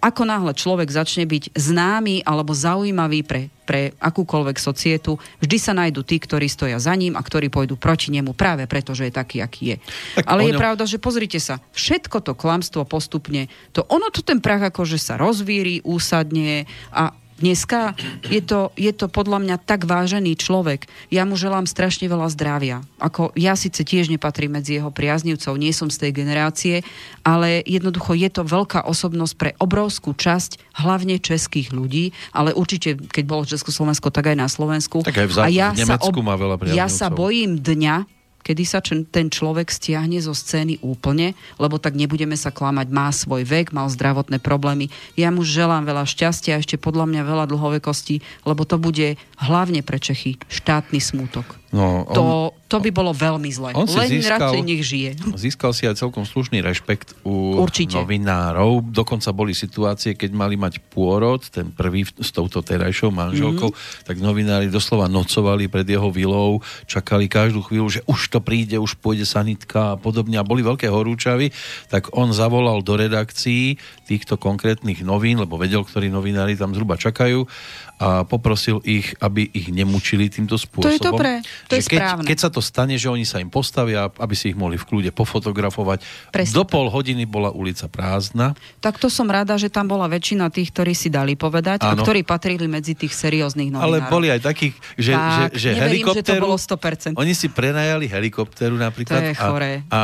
[0.00, 6.04] Ako náhle človek začne byť známy alebo zaujímavý pre, pre akúkoľvek societu, vždy sa nájdú
[6.04, 9.40] tí, ktorí stoja za ním a ktorí pôjdu proti nemu práve preto, že je taký,
[9.40, 9.76] aký je.
[10.20, 10.60] Tak Ale je ňom...
[10.60, 15.16] pravda, že pozrite sa, všetko to klamstvo postupne, to ono to ten prach akože sa
[15.16, 17.98] rozvíri, úsadne a Dneska
[18.30, 20.86] je to, je to podľa mňa tak vážený človek.
[21.10, 22.86] Ja mu želám strašne veľa zdravia.
[23.02, 26.86] Ako ja síce tiež nepatrím medzi jeho priaznivcov, nie som z tej generácie,
[27.26, 33.24] ale jednoducho je to veľká osobnosť pre obrovskú časť, hlavne českých ľudí, ale určite, keď
[33.26, 35.02] bolo Československo, tak aj na Slovensku.
[35.02, 37.58] Tak aj v, zá- a ja v Nemecku sa ob- má veľa Ja sa bojím
[37.58, 38.06] dňa,
[38.44, 43.48] kedy sa ten človek stiahne zo scény úplne, lebo tak nebudeme sa klamať, má svoj
[43.48, 44.92] vek, mal zdravotné problémy.
[45.16, 49.80] Ja mu želám veľa šťastia a ešte podľa mňa veľa dlhovekostí, lebo to bude hlavne
[49.80, 51.63] pre Čechy štátny smútok.
[51.74, 52.24] No, on, to,
[52.70, 53.74] to by bolo veľmi zle.
[53.74, 55.10] On Len získal, radšej nech žije.
[55.34, 57.98] Získal si aj celkom slušný rešpekt u Určite.
[57.98, 58.94] novinárov.
[58.94, 64.06] Dokonca boli situácie, keď mali mať pôrod, ten prvý s touto terajšou manželkou, mm-hmm.
[64.06, 68.94] tak novinári doslova nocovali pred jeho vilou, čakali každú chvíľu, že už to príde, už
[69.02, 70.38] pôjde sanitka a podobne.
[70.38, 71.50] A boli veľké horúčavy,
[71.90, 77.50] tak on zavolal do redakcií týchto konkrétnych novín, lebo vedel, ktorí novinári tam zhruba čakajú
[77.94, 80.90] a poprosil ich, aby ich nemučili týmto spôsobom.
[80.90, 81.32] To je dobré,
[81.70, 82.26] to je keď, správne.
[82.26, 85.10] Keď sa to stane, že oni sa im postavia, aby si ich mohli v kľude
[85.14, 86.02] pofotografovať.
[86.34, 86.54] Presne.
[86.54, 88.58] Do pol hodiny bola ulica prázdna.
[88.82, 91.94] Tak to som rada, že tam bola väčšina tých, ktorí si dali povedať ano.
[91.94, 94.02] a ktorí patrili medzi tých serióznych novinárov.
[94.02, 96.18] Ale boli aj takých, že, tak, že, že helikopteru...
[96.18, 97.14] že to bolo 100%.
[97.14, 99.22] Oni si prenajali helikopteru napríklad.
[99.22, 99.72] To je chore.
[99.86, 100.00] A, a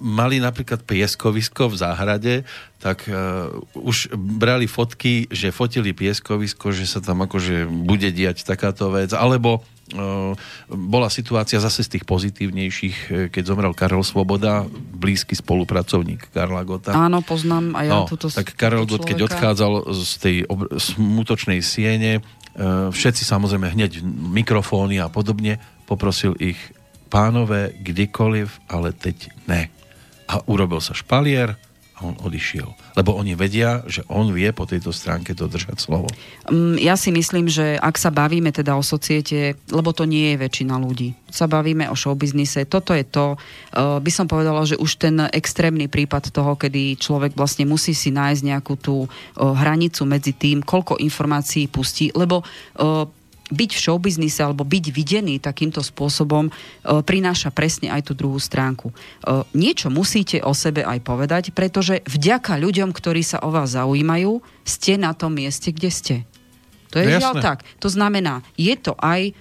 [0.00, 2.34] mali napríklad pieskovisko v záhrade,
[2.80, 8.90] tak uh, už brali fotky, že fotili pieskovisko, že sa tam akože bude diať takáto
[8.90, 9.62] vec, alebo
[9.94, 10.34] uh,
[10.66, 16.90] bola situácia zase z tých pozitívnejších, e, keď zomrel Karel Svoboda, blízky spolupracovník Karla Gota.
[16.90, 21.62] Áno, poznám aj ja no, túto Tak Karel Gott, keď odchádzal z tej obr- smutočnej
[21.62, 24.02] siene, uh, všetci samozrejme hneď
[24.34, 26.58] mikrofóny a podobne, poprosil ich
[27.06, 29.70] pánové, kdekoľvek, ale teď ne.
[30.26, 31.54] A urobil sa špalier,
[32.00, 32.68] on odišiel.
[32.96, 36.08] Lebo oni vedia, že on vie po tejto stránke dodržať slovo.
[36.48, 40.40] Mm, ja si myslím, že ak sa bavíme teda o societe, lebo to nie je
[40.40, 44.98] väčšina ľudí, sa bavíme o showbiznise, toto je to, uh, by som povedala, že už
[44.98, 49.10] ten extrémny prípad toho, kedy človek vlastne musí si nájsť nejakú tú uh,
[49.54, 53.06] hranicu medzi tým, koľko informácií pustí, lebo uh,
[53.50, 56.52] byť v showbiznise alebo byť videný takýmto spôsobom e,
[57.02, 58.90] prináša presne aj tú druhú stránku.
[58.90, 58.94] E,
[59.52, 64.96] niečo musíte o sebe aj povedať, pretože vďaka ľuďom, ktorí sa o vás zaujímajú, ste
[64.96, 66.16] na tom mieste, kde ste.
[66.94, 67.62] To je no žiaľ tak.
[67.82, 69.32] To znamená, je to aj e,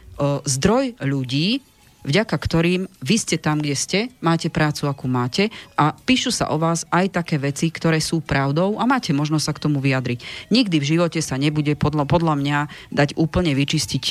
[0.45, 1.61] zdroj ľudí,
[2.03, 6.57] vďaka ktorým vy ste tam, kde ste, máte prácu, akú máte a píšu sa o
[6.57, 10.49] vás aj také veci, ktoré sú pravdou a máte možnosť sa k tomu vyjadriť.
[10.51, 12.59] Nikdy v živote sa nebude podľa, podľa mňa
[12.91, 14.05] dať úplne vyčistiť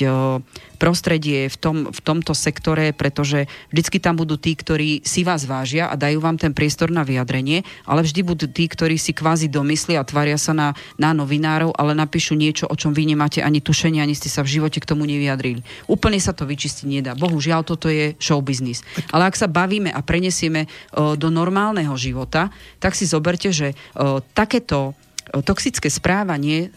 [0.79, 5.91] prostredie v, tom, v tomto sektore, pretože vždycky tam budú tí, ktorí si vás vážia
[5.91, 10.01] a dajú vám ten priestor na vyjadrenie, ale vždy budú tí, ktorí si kvázi domyslia
[10.01, 13.99] a tvária sa na, na novinárov, ale napíšu niečo, o čom vy nemáte ani tušenie,
[13.99, 15.67] ani ste sa v živote k tomu nevyjadrili.
[15.91, 17.13] Úplne sa to vyčistiť nedá.
[17.19, 18.83] Bohužiaľ, toto je show business.
[19.15, 22.51] Ale ak sa bavíme a prenesieme o, do normálneho života,
[22.83, 24.93] tak si zoberte, že o, takéto
[25.31, 26.75] o, toxické správanie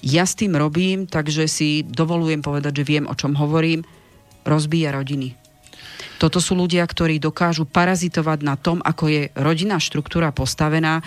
[0.00, 3.84] ja s tým robím, takže si dovolujem povedať, že viem, o čom hovorím.
[4.48, 5.36] Rozbíja rodiny.
[6.20, 11.00] Toto sú ľudia, ktorí dokážu parazitovať na tom, ako je rodinná štruktúra postavená.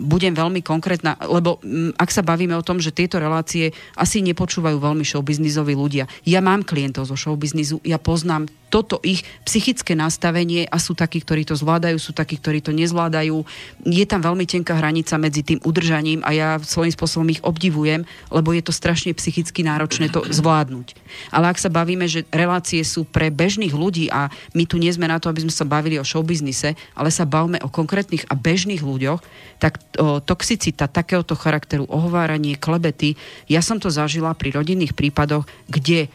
[0.00, 4.80] Budem veľmi konkrétna, lebo m, ak sa bavíme o tom, že tieto relácie asi nepočúvajú
[4.80, 6.08] veľmi showbiznizoví ľudia.
[6.24, 11.44] Ja mám klientov zo showbiznizu, ja poznám toto ich psychické nastavenie a sú takí, ktorí
[11.44, 13.44] to zvládajú, sú takí, ktorí to nezvládajú.
[13.84, 18.56] Je tam veľmi tenká hranica medzi tým udržaním a ja svojím spôsobom ich obdivujem, lebo
[18.56, 20.96] je to strašne psychicky náročné to zvládnuť.
[21.28, 24.21] Ale ak sa bavíme, že relácie sú pre bežných ľudí a
[24.52, 27.62] my tu nie sme na to, aby sme sa bavili o showbiznise, ale sa bavíme
[27.64, 29.20] o konkrétnych a bežných ľuďoch,
[29.56, 33.16] tak o, toxicita takéhoto charakteru, ohováranie, klebety,
[33.48, 36.12] ja som to zažila pri rodinných prípadoch, kde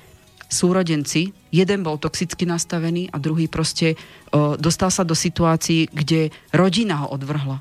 [0.48, 4.00] súrodenci, jeden bol toxicky nastavený a druhý proste
[4.32, 7.60] o, dostal sa do situácií, kde rodina ho odvrhla.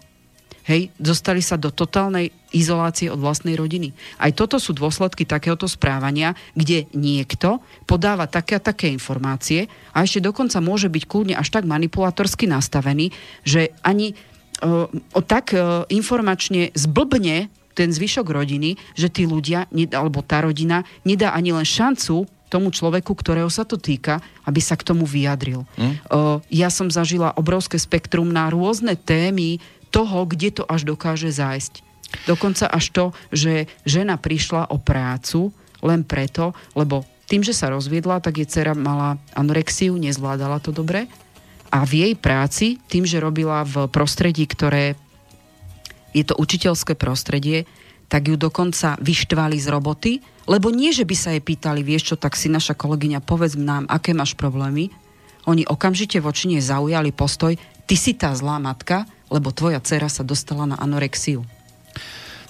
[0.66, 3.94] Hej, dostali sa do totálnej izolácie od vlastnej rodiny.
[4.18, 10.18] Aj toto sú dôsledky takéhoto správania, kde niekto podáva také a také informácie a ešte
[10.18, 13.14] dokonca môže byť kľudne až tak manipulatorsky nastavený,
[13.46, 14.18] že ani
[14.66, 17.46] o, o tak o, informačne zblbne
[17.76, 23.10] ten zvyšok rodiny, že tí ľudia, alebo tá rodina, nedá ani len šancu tomu človeku,
[23.10, 25.66] ktorého sa to týka, aby sa k tomu vyjadril.
[25.76, 25.94] Hm?
[26.08, 29.58] O, ja som zažila obrovské spektrum na rôzne témy,
[29.96, 31.80] toho, kde to až dokáže zájsť.
[32.28, 38.20] Dokonca až to, že žena prišla o prácu len preto, lebo tým, že sa rozviedla,
[38.20, 41.08] tak jej dcera mala anorexiu, nezvládala to dobre.
[41.74, 44.94] A v jej práci, tým, že robila v prostredí, ktoré
[46.14, 47.66] je to učiteľské prostredie,
[48.06, 50.12] tak ju dokonca vyštvali z roboty,
[50.46, 53.90] lebo nie, že by sa jej pýtali, vieš čo, tak si naša kolegyňa, povedz nám,
[53.90, 54.94] aké máš problémy.
[55.50, 57.58] Oni okamžite voči nej zaujali postoj,
[57.90, 61.42] ty si tá zlá matka, lebo tvoja dcera sa dostala na anorexiu.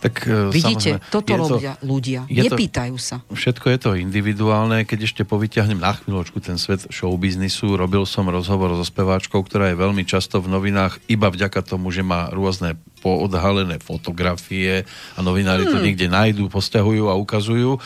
[0.06, 2.30] Tak, e, Vidíte, toto robia to, ľudia.
[2.30, 3.26] Je Nepýtajú sa.
[3.26, 4.86] Všetko je to individuálne.
[4.86, 9.76] Keď ešte povyťahnem na chvíľočku ten svet showbiznisu, robil som rozhovor so speváčkou, ktorá je
[9.82, 15.72] veľmi často v novinách iba vďaka tomu, že má rôzne poodhalené fotografie a novinári hmm.
[15.74, 17.82] to niekde nájdú, posťahujú a ukazujú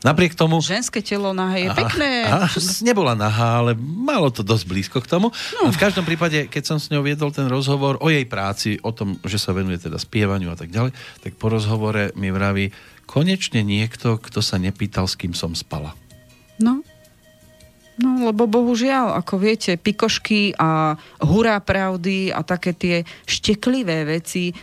[0.00, 0.64] Napriek tomu...
[0.64, 2.24] Ženské telo nahé je pekné.
[2.24, 2.48] Aha,
[2.80, 5.28] nebola nahá, ale malo to dosť blízko k tomu.
[5.60, 5.68] No.
[5.68, 8.96] A v každom prípade, keď som s ňou viedol ten rozhovor o jej práci, o
[8.96, 12.72] tom, že sa venuje teda spievaniu a tak ďalej, tak po rozhovore mi vraví,
[13.04, 15.92] konečne niekto, kto sa nepýtal, s kým som spala.
[16.56, 16.80] No,
[18.00, 22.96] No, lebo bohužiaľ, ako viete, pikošky a hurá pravdy a také tie
[23.28, 24.56] šteklivé veci,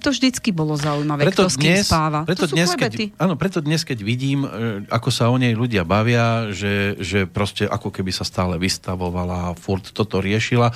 [0.00, 2.24] to vždycky bolo zaujímavé, preto kto s kým dnes, spáva.
[2.24, 5.84] Preto to dnes, keď, áno, preto dnes, keď vidím, e, ako sa o nej ľudia
[5.84, 10.72] bavia, že, že proste ako keby sa stále vystavovala a furt toto riešila,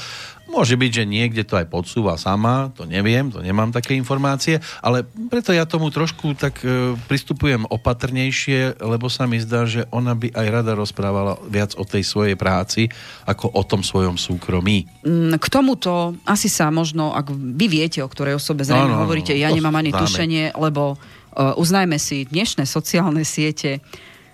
[0.52, 5.00] Môže byť, že niekde to aj podsúva sama, to neviem, to nemám také informácie, ale
[5.32, 10.28] preto ja tomu trošku tak e, pristupujem opatrnejšie, lebo sa mi zdá, že ona by
[10.28, 12.92] aj rada rozprávala viac o tej svojej práci,
[13.24, 14.84] ako o tom svojom súkromí.
[15.08, 19.02] Mm, k tomuto asi sa možno, ak vy viete, o ktorej osobe zrejme no, no,
[19.08, 20.00] hovoríte, ja nemám ani známe.
[20.04, 23.80] tušenie, lebo uh, uznajme si, dnešné sociálne siete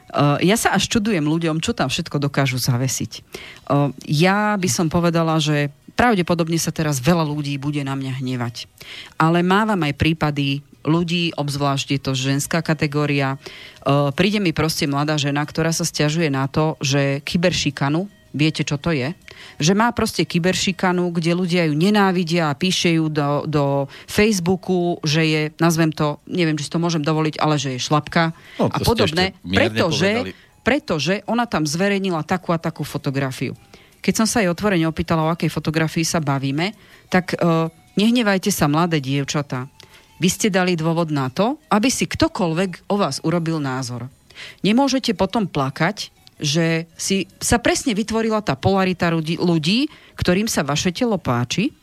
[0.09, 3.21] Uh, ja sa až čudujem ľuďom, čo tam všetko dokážu zavesiť.
[3.69, 5.69] Uh, ja by som povedala, že
[5.99, 8.71] pravdepodobne sa teraz veľa ľudí bude na mňa hnevať.
[9.19, 13.35] Ale mávam aj prípady ľudí, obzvlášť je to ženská kategória.
[13.83, 18.79] Uh, príde mi proste mladá žena, ktorá sa stiažuje na to, že kyberšikanu, viete čo
[18.79, 19.11] to je?
[19.59, 23.65] Že má proste kyberšikanu, kde ľudia ju nenávidia a píše ju do, do
[24.07, 28.33] Facebooku, že je, nazvem to, neviem, či si to môžem dovoliť, ale že je šlapka
[28.61, 33.59] no, a podobné, pretože, pretože ona tam zverejnila takú a takú fotografiu.
[33.99, 36.73] Keď som sa jej otvorene opýtala, o akej fotografii sa bavíme,
[37.11, 37.69] tak uh,
[37.99, 39.67] nehnevajte sa, mladé dievčatá.
[40.19, 44.11] Vy ste dali dôvod na to, aby si ktokoľvek o vás urobil názor.
[44.63, 51.19] Nemôžete potom plakať, že si sa presne vytvorila tá polarita ľudí, ktorým sa vaše telo
[51.19, 51.75] páči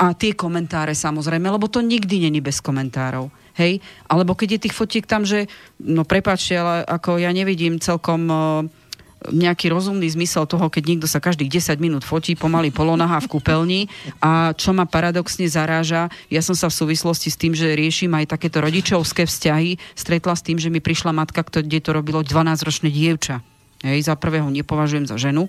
[0.00, 3.28] a tie komentáre samozrejme, lebo to nikdy není bez komentárov.
[3.60, 3.84] Hej?
[4.08, 5.44] Alebo keď je tých fotiek tam, že
[5.76, 8.64] no prepáčte, ale ako ja nevidím celkom uh,
[9.28, 13.80] nejaký rozumný zmysel toho, keď niekto sa každých 10 minút fotí pomaly polonaha v kúpeľni
[14.24, 18.32] a čo ma paradoxne zaráža, ja som sa v súvislosti s tým, že riešim aj
[18.32, 23.44] takéto rodičovské vzťahy, stretla s tým, že mi prišla matka, kde to robilo 12-ročné dievča.
[23.80, 25.48] Hej, za prvého nepovažujem za ženu,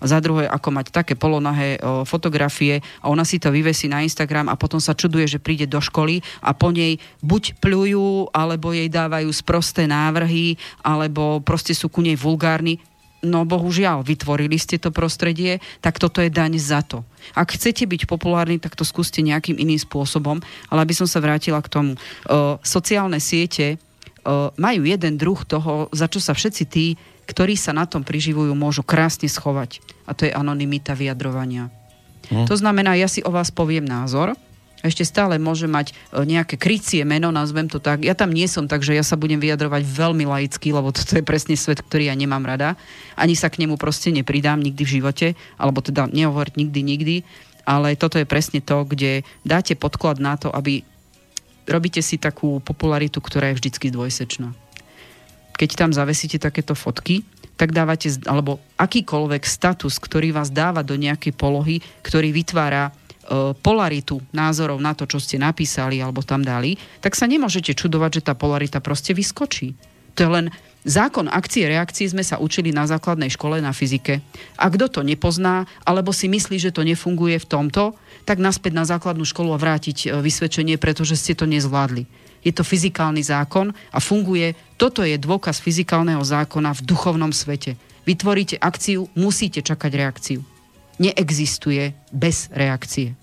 [0.00, 4.04] a za druhé ako mať také polonahé o, fotografie a ona si to vyvesí na
[4.04, 8.76] Instagram a potom sa čuduje, že príde do školy a po nej buď pľujú, alebo
[8.76, 12.76] jej dávajú sprosté návrhy, alebo proste sú ku nej vulgárni.
[13.20, 17.04] No bohužiaľ, vytvorili ste to prostredie, tak toto je daň za to.
[17.36, 20.40] Ak chcete byť populárni, tak to skúste nejakým iným spôsobom,
[20.72, 21.92] ale aby som sa vrátila k tomu.
[22.24, 26.96] Uh, sociálne siete uh, majú jeden druh toho, za čo sa všetci tí,
[27.28, 29.84] ktorí sa na tom priživujú, môžu krásne schovať.
[30.08, 31.68] A to je anonimita vyjadrovania.
[32.32, 32.48] Hm.
[32.48, 34.32] To znamená, ja si o vás poviem názor,
[34.80, 38.00] ešte stále môže mať e, nejaké krycie meno, nazvem to tak.
[38.00, 41.52] Ja tam nie som, takže ja sa budem vyjadrovať veľmi laicky, lebo toto je presne
[41.56, 42.80] svet, ktorý ja nemám rada.
[43.12, 45.26] Ani sa k nemu proste nepridám nikdy v živote,
[45.60, 47.16] alebo teda nehovoriť nikdy, nikdy.
[47.68, 50.80] Ale toto je presne to, kde dáte podklad na to, aby
[51.68, 54.56] robíte si takú popularitu, ktorá je vždycky dvojsečná.
[55.60, 57.20] Keď tam zavesíte takéto fotky,
[57.60, 62.96] tak dávate, alebo akýkoľvek status, ktorý vás dáva do nejakej polohy, ktorý vytvára
[63.62, 68.26] polaritu názorov na to, čo ste napísali alebo tam dali, tak sa nemôžete čudovať, že
[68.26, 69.78] tá polarita proste vyskočí.
[70.18, 70.46] To je len
[70.80, 74.24] Zákon akcie reakcie sme sa učili na základnej škole na fyzike.
[74.56, 77.92] A kto to nepozná, alebo si myslí, že to nefunguje v tomto,
[78.24, 82.08] tak naspäť na základnú školu a vrátiť e, vysvedčenie, pretože ste to nezvládli.
[82.40, 84.56] Je to fyzikálny zákon a funguje.
[84.80, 87.76] Toto je dôkaz fyzikálneho zákona v duchovnom svete.
[88.08, 90.40] Vytvoríte akciu, musíte čakať reakciu.
[90.96, 93.19] Neexistuje bez reakcie.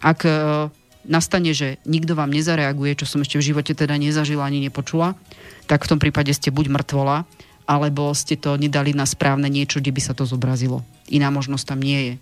[0.00, 0.68] Ak e,
[1.06, 5.16] nastane, že nikto vám nezareaguje, čo som ešte v živote teda nezažila ani nepočula,
[5.64, 7.24] tak v tom prípade ste buď mŕtvola,
[7.64, 10.82] alebo ste to nedali na správne niečo, kde by sa to zobrazilo.
[11.06, 12.14] Iná možnosť tam nie je.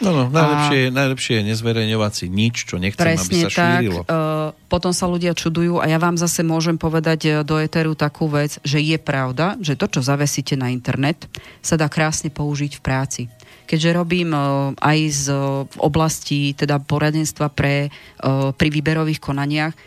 [0.00, 0.92] No, no najlepšie, a...
[0.96, 4.00] najlepšie je nezverejňovať si nič, čo nechcem, aby sa tak, šírilo.
[4.08, 8.24] Uh, potom sa ľudia čudujú a ja vám zase môžem povedať e, do Eteru takú
[8.32, 11.28] vec, že je pravda, že to, čo zavesíte na internet,
[11.60, 13.22] sa dá krásne použiť v práci
[13.70, 15.24] keďže robím uh, aj z,
[15.70, 19.78] v oblasti teda poradenstva pre, uh, pri výberových konaniach,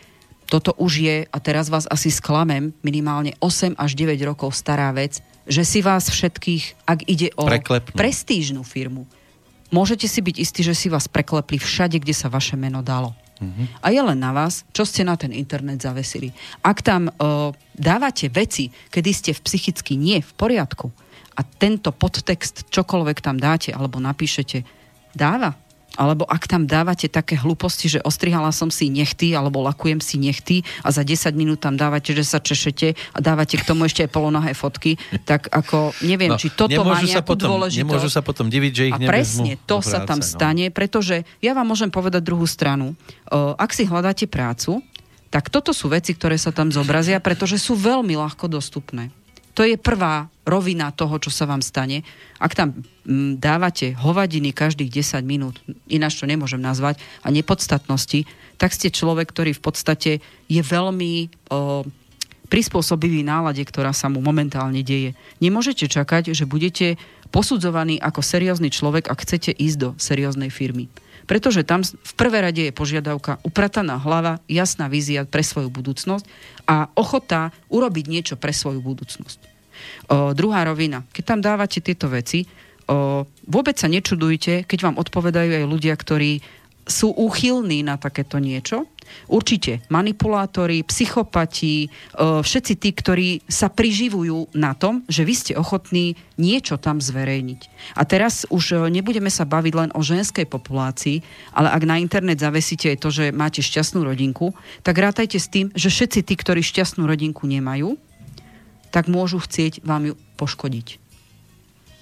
[0.48, 5.20] toto už je, a teraz vás asi sklamem, minimálne 8 až 9 rokov stará vec,
[5.44, 7.98] že si vás všetkých, ak ide o Preklepnú.
[7.98, 9.04] prestížnú firmu,
[9.74, 13.12] môžete si byť istí, že si vás preklepli všade, kde sa vaše meno dalo.
[13.42, 13.66] Uh-huh.
[13.84, 16.32] A je len na vás, čo ste na ten internet zavesili.
[16.64, 20.94] Ak tam uh, dávate veci, kedy ste v psychicky nie v poriadku
[21.34, 24.66] a tento podtext, čokoľvek tam dáte alebo napíšete,
[25.14, 25.58] dáva
[25.94, 30.66] alebo ak tam dávate také hlúposti, že ostrihala som si nechty, alebo lakujem si nechty
[30.82, 34.10] a za 10 minút tam dávate, že sa češete a dávate k tomu ešte aj
[34.10, 34.98] polonohé fotky,
[35.30, 37.86] tak ako neviem, no, či toto má nejakú sa potom, dôležitosť.
[37.86, 40.26] Nemôžu sa potom diviť, že ich A presne, to práce, sa tam no.
[40.26, 42.98] stane, pretože ja vám môžem povedať druhú stranu.
[43.30, 44.82] O, ak si hľadáte prácu,
[45.30, 49.14] tak toto sú veci, ktoré sa tam zobrazia, pretože sú veľmi ľahko dostupné.
[49.54, 52.04] To je prvá rovina toho, čo sa vám stane.
[52.41, 58.28] Ak tam mm, dávate hovadiny každých 10 minút, ináč to nemôžem nazvať, a nepodstatnosti,
[58.58, 60.12] tak ste človek, ktorý v podstate
[60.49, 61.86] je veľmi o,
[62.51, 65.16] prispôsobivý nálade, ktorá sa mu momentálne deje.
[65.39, 66.99] Nemôžete čakať, že budete
[67.34, 70.86] posudzovaní ako seriózny človek, ak chcete ísť do serióznej firmy.
[71.24, 76.26] Pretože tam v prvé rade je požiadavka uprataná hlava, jasná vízia pre svoju budúcnosť
[76.67, 79.39] a ochota urobiť niečo pre svoju budúcnosť.
[80.11, 81.03] O, druhá rovina.
[81.11, 82.43] Keď tam dávate tieto veci,
[82.88, 86.43] o, vôbec sa nečudujte, keď vám odpovedajú aj ľudia, ktorí
[86.84, 88.88] sú úchylní na takéto niečo.
[89.28, 91.88] Určite manipulátori, psychopati,
[92.20, 97.62] všetci tí, ktorí sa priživujú na tom, že vy ste ochotní niečo tam zverejniť.
[97.97, 101.22] A teraz už nebudeme sa baviť len o ženskej populácii,
[101.54, 105.70] ale ak na internet zavesíte aj to, že máte šťastnú rodinku, tak rátajte s tým,
[105.78, 107.95] že všetci tí, ktorí šťastnú rodinku nemajú,
[108.93, 111.01] tak môžu chcieť vám ju poškodiť.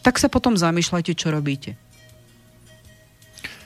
[0.02, 1.78] Tak sa potom zamýšľajte, čo robíte.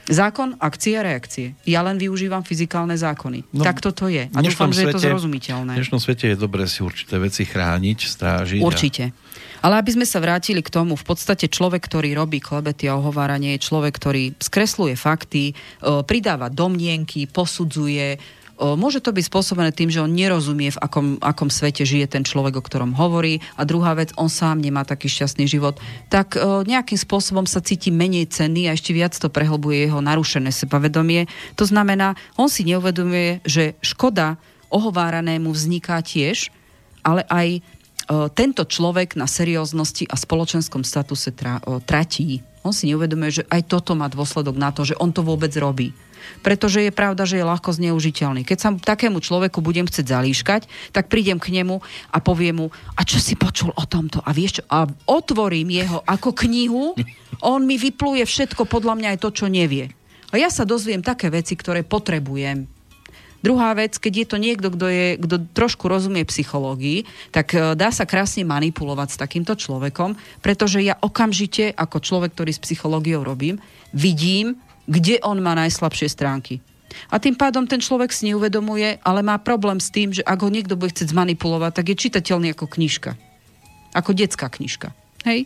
[0.06, 1.58] Zákon, akcie a reakcie.
[1.66, 3.50] Ja len využívam fyzikálne zákony.
[3.58, 4.30] No, tak toto je.
[4.30, 5.74] A dúfam, že je to zrozumiteľné.
[5.74, 8.62] V dnešnom svete je dobré si určité veci chrániť, strážiť.
[8.62, 9.04] Určite.
[9.10, 9.66] A...
[9.66, 13.58] Ale aby sme sa vrátili k tomu, v podstate človek, ktorý robí klebety a ohováranie,
[13.58, 15.54] je človek, ktorý skresluje fakty, e,
[16.06, 18.22] pridáva domnienky, posudzuje,
[18.56, 22.56] Môže to byť spôsobené tým, že on nerozumie, v akom, akom svete žije ten človek,
[22.56, 23.44] o ktorom hovorí.
[23.60, 25.76] A druhá vec, on sám nemá taký šťastný život.
[26.08, 31.28] Tak nejakým spôsobom sa cíti menej cenný a ešte viac to prehlbuje jeho narušené sebavedomie.
[31.60, 34.40] To znamená, on si neuvedomuje, že škoda
[34.72, 36.48] ohováranému vzniká tiež,
[37.04, 37.60] ale aj
[38.38, 42.40] tento človek na serióznosti a spoločenskom statuse tra, tratí.
[42.66, 45.94] On si neuvedomuje, že aj toto má dôsledok na to, že on to vôbec robí
[46.42, 48.46] pretože je pravda, že je ľahko zneužiteľný.
[48.46, 53.02] Keď sa takému človeku budem chcieť zalíškať, tak prídem k nemu a poviem mu, a
[53.06, 54.22] čo si počul o tomto?
[54.26, 54.64] A vieš čo?
[54.70, 56.98] A otvorím jeho ako knihu,
[57.46, 59.92] on mi vypluje všetko, podľa mňa aj to, čo nevie.
[60.34, 62.75] A ja sa dozviem také veci, ktoré potrebujem.
[63.46, 67.94] Druhá vec, keď je to niekto, kto, je, kto trošku rozumie psychológii, tak e, dá
[67.94, 73.62] sa krásne manipulovať s takýmto človekom, pretože ja okamžite, ako človek, ktorý s psychológiou robím,
[73.94, 74.58] vidím,
[74.90, 76.58] kde on má najslabšie stránky.
[77.14, 80.50] A tým pádom ten človek si neuvedomuje, ale má problém s tým, že ak ho
[80.50, 83.14] niekto bude chcieť zmanipulovať, tak je čitateľný ako knižka.
[83.94, 84.90] Ako detská knižka.
[85.22, 85.46] Hej?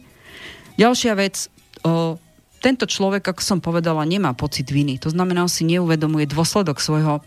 [0.80, 1.52] Ďalšia vec,
[1.84, 2.16] o,
[2.64, 5.04] tento človek, ako som povedala, nemá pocit viny.
[5.04, 7.20] To znamená, on si neuvedomuje dôsledok svojho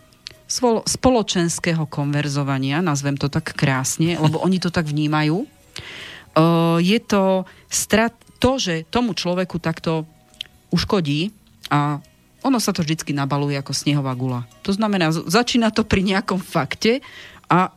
[0.85, 5.49] spoločenského konverzovania, nazvem to tak krásne, lebo oni to tak vnímajú.
[6.81, 10.09] Je to strat, to, že tomu človeku takto
[10.73, 11.33] uškodí,
[11.73, 12.01] a
[12.45, 14.45] ono sa to vždy nabaluje ako snehová gula.
[14.67, 17.01] To znamená, začína to pri nejakom fakte
[17.49, 17.73] a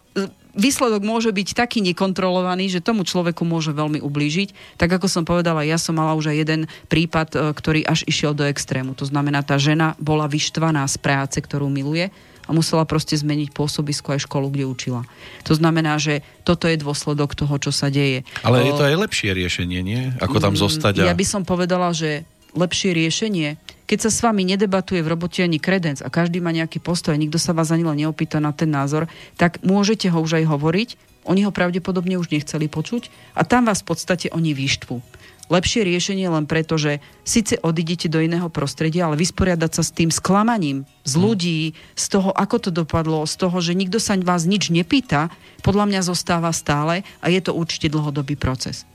[0.55, 4.79] výsledok môže byť taký nekontrolovaný, že tomu človeku môže veľmi ublížiť.
[4.79, 8.31] Tak ako som povedala, ja som mala už aj jeden prípad, e, ktorý až išiel
[8.31, 8.95] do extrému.
[8.95, 12.09] To znamená, tá žena bola vyštvaná z práce, ktorú miluje
[12.45, 15.01] a musela proste zmeniť pôsobisko aj školu, kde učila.
[15.45, 18.25] To znamená, že toto je dôsledok toho, čo sa deje.
[18.41, 20.09] Ale je to aj lepšie riešenie, nie?
[20.17, 21.11] Ako tam Mm, zostať a...
[21.11, 22.23] Ja by som povedala, že
[22.55, 26.79] lepšie riešenie, keď sa s vami nedebatuje v robote ani kredenc a každý má nejaký
[26.79, 30.45] postoj nikto sa vás ani len neopýta na ten názor, tak môžete ho už aj
[30.47, 30.89] hovoriť,
[31.27, 35.03] oni ho pravdepodobne už nechceli počuť a tam vás v podstate oni vyštvú.
[35.45, 40.09] Lepšie riešenie len preto, že síce odídete do iného prostredia, ale vysporiadať sa s tým
[40.09, 41.61] sklamaním z ľudí,
[41.93, 45.29] z toho, ako to dopadlo, z toho, že nikto sa vás nič nepýta,
[45.61, 48.89] podľa mňa zostáva stále a je to určite dlhodobý proces.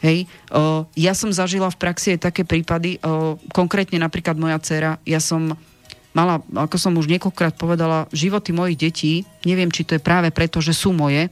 [0.00, 4.96] Hej, o, ja som zažila v praxi aj také prípady, o, konkrétne napríklad moja dcera,
[5.04, 5.58] ja som
[6.16, 9.12] mala, ako som už niekoľkokrát povedala, životy mojich detí,
[9.44, 11.28] neviem, či to je práve preto, že sú moje,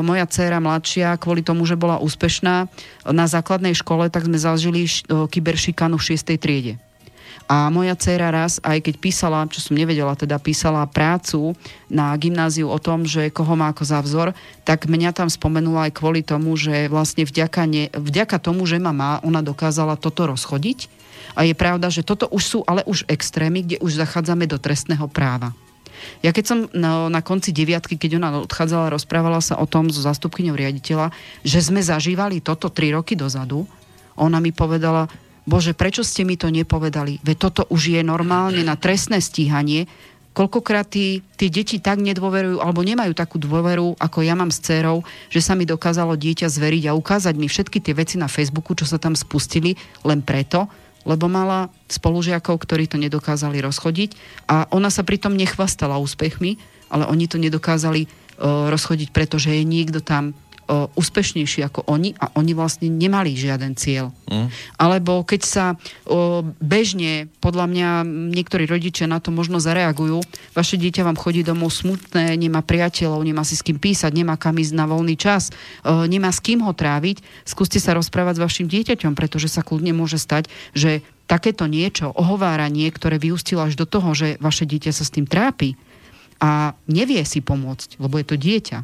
[0.00, 2.70] moja dcéra mladšia, kvôli tomu, že bola úspešná
[3.10, 6.38] na základnej škole, tak sme zažili kyberšikanu v 6.
[6.38, 6.74] triede.
[7.44, 11.52] A moja dcéra raz, aj keď písala, čo som nevedela, teda písala prácu
[11.92, 14.32] na gymnáziu o tom, že koho má ako za vzor,
[14.64, 18.96] tak mňa tam spomenula aj kvôli tomu, že vlastne vďaka, ne, vďaka tomu, že ma
[18.96, 20.88] má, ona dokázala toto rozchodiť.
[21.36, 25.04] A je pravda, že toto už sú ale už extrémy, kde už zachádzame do trestného
[25.12, 25.52] práva.
[26.22, 30.00] Ja keď som na, na konci deviatky, keď ona odchádzala, rozprávala sa o tom so
[30.00, 31.12] zastupkyňou riaditeľa,
[31.44, 33.68] že sme zažívali toto tri roky dozadu,
[34.14, 35.10] ona mi povedala,
[35.44, 37.20] Bože, prečo ste mi to nepovedali?
[37.20, 39.84] Veď toto už je normálne na trestné stíhanie.
[40.34, 45.04] Koľkokrát tí, tí deti tak nedôverujú, alebo nemajú takú dôveru, ako ja mám s dcerou,
[45.30, 48.88] že sa mi dokázalo dieťa zveriť a ukázať mi všetky tie veci na Facebooku, čo
[48.88, 50.66] sa tam spustili, len preto,
[51.04, 54.10] lebo mala spolužiakov, ktorí to nedokázali rozchodiť
[54.48, 56.56] a ona sa pritom nechvastala úspechmi,
[56.92, 62.32] ale oni to nedokázali uh, rozchodiť, pretože je niekto tam uh, úspešnejší ako oni a
[62.34, 64.10] oni vlastne nemali žiaden cieľ.
[64.28, 64.48] Mm.
[64.80, 65.66] Alebo keď sa
[66.08, 67.88] o, bežne, podľa mňa
[68.32, 70.24] niektorí rodičia na to možno zareagujú,
[70.56, 74.56] vaše dieťa vám chodí domov smutné, nemá priateľov, nemá si s kým písať, nemá kam
[74.56, 75.52] ísť na voľný čas,
[75.84, 79.92] o, nemá s kým ho tráviť, skúste sa rozprávať s vašim dieťaťom, pretože sa kľudne
[79.92, 85.04] môže stať, že takéto niečo, ohováranie, ktoré vyústilo až do toho, že vaše dieťa sa
[85.04, 85.76] s tým trápi
[86.42, 88.78] a nevie si pomôcť, lebo je to dieťa,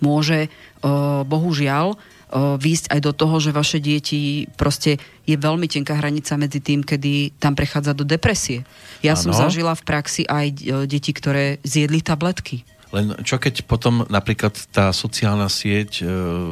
[0.00, 4.96] môže uh, bohužiaľ uh, výjsť aj do toho, že vaše deti proste
[5.26, 8.64] je veľmi tenká hranica medzi tým, kedy tam prechádza do depresie.
[9.04, 9.40] Ja som Áno.
[9.46, 12.62] zažila v praxi aj uh, deti, ktoré zjedli tabletky.
[12.88, 16.04] Len čo keď potom napríklad tá sociálna sieť e,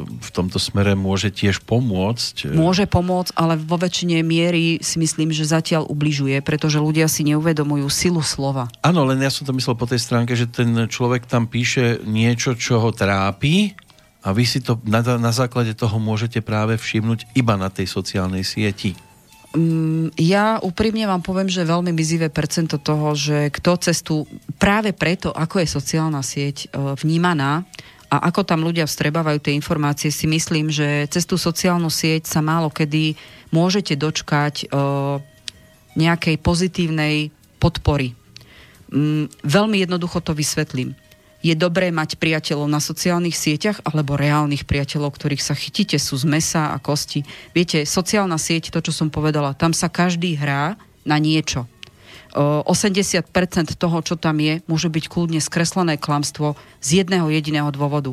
[0.05, 2.53] v tomto smere môže tiež pomôcť?
[2.53, 7.25] e, Môže pomôcť, ale vo väčšine miery si myslím, že zatiaľ ubližuje, pretože ľudia si
[7.25, 8.69] neuvedomujú silu slova.
[8.85, 12.53] Áno, len ja som to myslel po tej stránke, že ten človek tam píše niečo,
[12.53, 13.73] čo ho trápi
[14.21, 18.45] a vy si to na, na základe toho môžete práve všimnúť iba na tej sociálnej
[18.45, 18.93] sieti.
[19.55, 24.15] Mm, Ja úprimne vám poviem, že veľmi mizivé percento toho, že kto cestu
[24.59, 27.63] práve preto, ako je sociálna sieť e, vnímaná
[28.07, 32.71] a ako tam ľudia vstrebávajú tie informácie, si myslím, že cez sociálnu sieť sa málo
[32.71, 33.15] kedy
[33.55, 34.65] môžete dočkať e,
[35.95, 37.31] nejakej pozitívnej
[37.63, 38.13] podpory.
[38.91, 40.91] Mm, Veľmi jednoducho to vysvetlím.
[41.47, 46.27] Je dobré mať priateľov na sociálnych sieťach alebo reálnych priateľov, ktorých sa chytíte, sú z
[46.27, 47.23] mesa a kosti.
[47.55, 50.75] Viete, sociálna sieť, to, čo som povedala, tam sa každý hrá
[51.07, 51.63] na niečo.
[52.35, 53.31] O, 80%
[53.79, 58.11] toho, čo tam je, môže byť kľudne skreslené klamstvo z jedného jediného dôvodu.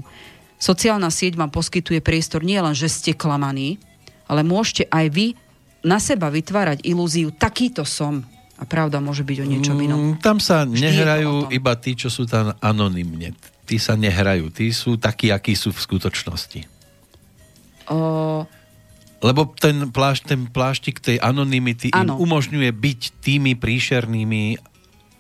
[0.63, 3.83] Sociálna sieť vám poskytuje priestor nie len, že ste klamaní,
[4.31, 5.27] ale môžete aj vy
[5.83, 8.23] na seba vytvárať ilúziu, takýto som.
[8.55, 10.15] A pravda môže byť o niečom inom.
[10.15, 13.35] Mm, Tam sa Vždy nehrajú iba tí, čo sú tam anonymne.
[13.65, 16.61] Tí sa nehrajú, tí sú takí, akí sú v skutočnosti.
[17.91, 18.45] O,
[19.25, 22.21] Lebo ten, plášť, ten pláštik tej anonymity im Áno.
[22.21, 24.61] umožňuje byť tými príšernými,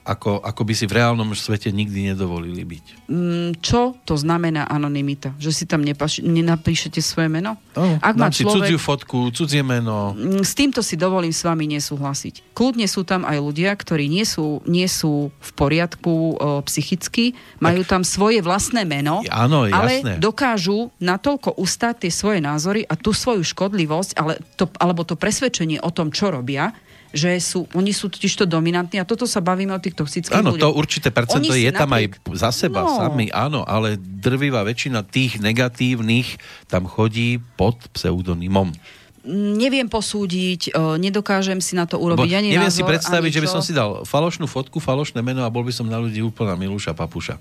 [0.05, 2.84] ako, ako by si v reálnom svete nikdy nedovolili byť.
[3.09, 5.32] mm, čo to znamená anonymita?
[5.40, 7.57] Že si tam nepaš- nenapíšete svoje meno?
[8.05, 10.12] Ak má si cudziu fotku, cudzie meno.
[10.12, 12.52] Mm, S týmto si dovolím s vami nesúhlasiť.
[12.52, 17.80] Kľudne sú tam aj ľudia, ktorí nie sú, nie sú v poriadku o, psychicky, majú
[17.82, 23.40] tam svoje vlastné meno, Áno, ale dokážu natoľko ustať tie svoje názory a tú svoju
[23.40, 26.76] škodlivosť, ale to, alebo to presvedčenie o tom, čo robia,
[27.14, 30.58] že sú, oni sú totiž to dominantní a toto sa bavíme o tých toxických Áno,
[30.58, 32.98] to určité percento Oni je tam napriek- aj za seba, No.
[32.98, 36.36] sami, áno, ale drvivá väčšina tých negatívnych
[36.66, 38.74] tam chodí pod pseudonymom.
[39.56, 43.48] Neviem posúdiť, e, nedokážem si na to urobiť ani neviem názor, si predstaviť, že by
[43.48, 46.92] som si dal falošnú fotku, falošné meno a bol by som na ľudí úplná Miluša
[46.92, 47.40] Papuša.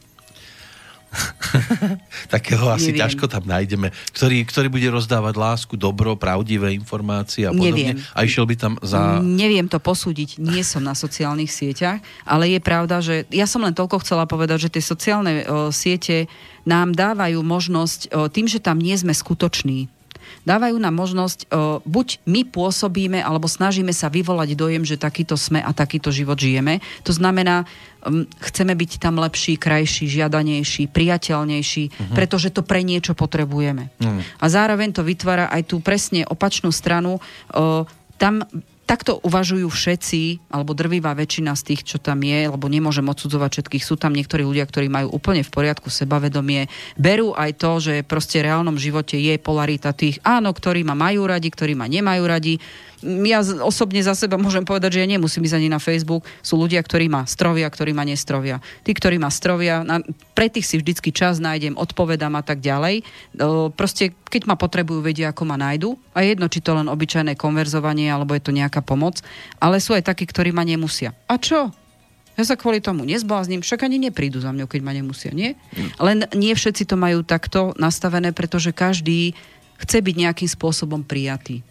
[2.33, 3.01] Takého asi Neviem.
[3.05, 7.93] ťažko tam nájdeme, ktorý, ktorý bude rozdávať lásku, dobro, pravdivé informácie a podobne.
[7.93, 8.15] Neviem.
[8.17, 9.21] A išiel by tam za...
[9.21, 13.75] Neviem to posúdiť, nie som na sociálnych sieťach, ale je pravda, že ja som len
[13.75, 16.25] toľko chcela povedať, že tie sociálne o, siete
[16.65, 19.91] nám dávajú možnosť, o, tým, že tam nie sme skutoční,
[20.43, 25.59] dávajú nám možnosť, o, buď my pôsobíme, alebo snažíme sa vyvolať dojem, že takýto sme
[25.61, 26.83] a takýto život žijeme.
[27.07, 27.63] To znamená,
[28.51, 32.15] chceme byť tam lepší, krajší, žiadanejší, priateľnejší, uh-huh.
[32.15, 33.87] pretože to pre niečo potrebujeme.
[33.99, 34.43] Mhm.
[34.43, 37.23] A zároveň to vytvára aj tú presne opačnú stranu.
[37.53, 37.87] O,
[38.19, 38.43] tam
[38.93, 43.81] takto uvažujú všetci, alebo drvivá väčšina z tých, čo tam je, lebo nemôžem odsudzovať všetkých.
[43.81, 46.69] Sú tam niektorí ľudia, ktorí majú úplne v poriadku sebavedomie.
[46.93, 51.25] Berú aj to, že proste v reálnom živote je polarita tých, áno, ktorí ma majú
[51.25, 52.61] radi, ktorí ma nemajú radi.
[53.03, 56.23] Ja osobne za seba môžem povedať, že ja nemusím ísť ani na Facebook.
[56.39, 58.63] Sú ľudia, ktorí ma strovia, ktorí ma nestrovia.
[58.87, 59.99] Tí, ktorí ma strovia, na,
[60.31, 63.03] pre tých si vždycky čas nájdem, odpovedám a tak ďalej.
[63.43, 65.99] O, proste, keď ma potrebujú, vedia, ako ma nájdu.
[66.15, 69.19] A je jedno, či to len obyčajné konverzovanie, alebo je to nejaká pomoc.
[69.59, 71.11] Ale sú aj takí, ktorí ma nemusia.
[71.27, 71.75] A čo?
[72.33, 75.53] Ja sa kvôli tomu nezblázním, však ani neprídu za mňou, keď ma nemusia, nie?
[76.01, 79.37] Len nie všetci to majú takto nastavené, pretože každý
[79.77, 81.61] chce byť nejakým spôsobom prijatý.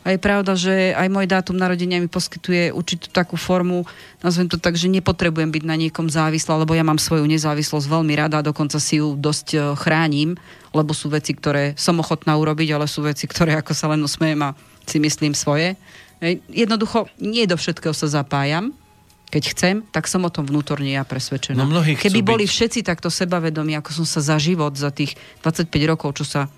[0.00, 3.84] A je pravda, že aj môj dátum narodenia mi poskytuje určitú takú formu,
[4.24, 8.16] nazvem to tak, že nepotrebujem byť na niekom závislá, lebo ja mám svoju nezávislosť veľmi
[8.16, 10.40] rada, dokonca si ju dosť e, chránim,
[10.72, 14.40] lebo sú veci, ktoré som ochotná urobiť, ale sú veci, ktoré ako sa len usmejem
[14.40, 14.56] a
[14.88, 15.76] si myslím svoje.
[16.48, 18.72] Jednoducho, nie do všetkého sa zapájam,
[19.30, 21.62] keď chcem, tak som o tom vnútorne ja presvedčená.
[21.62, 25.14] No Keby boli byť- všetci takto sebavedomí, ako som sa za život, za tých
[25.46, 26.50] 25 rokov, čo sa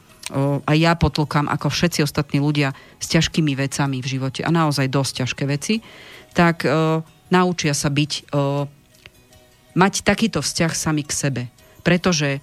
[0.65, 2.71] aj ja potlkám, ako všetci ostatní ľudia
[3.03, 5.75] s ťažkými vecami v živote, a naozaj dosť ťažké veci,
[6.33, 8.65] tak o, naučia sa byť, o,
[9.77, 11.43] mať takýto vzťah sami k sebe.
[11.85, 12.41] Pretože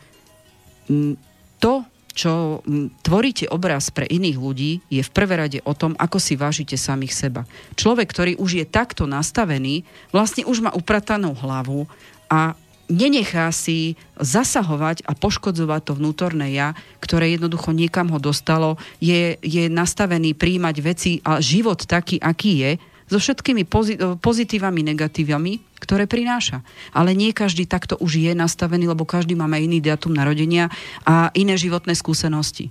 [0.91, 1.17] m,
[1.57, 6.21] to, čo m, tvoríte obraz pre iných ľudí, je v prvé rade o tom, ako
[6.21, 7.41] si vážite samých seba.
[7.73, 11.89] Človek, ktorý už je takto nastavený, vlastne už má upratanú hlavu
[12.29, 12.53] a
[12.89, 19.69] nenechá si zasahovať a poškodzovať to vnútorné ja, ktoré jednoducho niekam ho dostalo, je, je
[19.69, 22.71] nastavený príjmať veci a život taký, aký je,
[23.09, 26.61] so všetkými pozi- pozitívami, negatívami, ktoré prináša.
[26.93, 30.69] Ale nie každý takto už je nastavený, lebo každý máme iný dátum narodenia
[31.01, 32.69] a iné životné skúsenosti.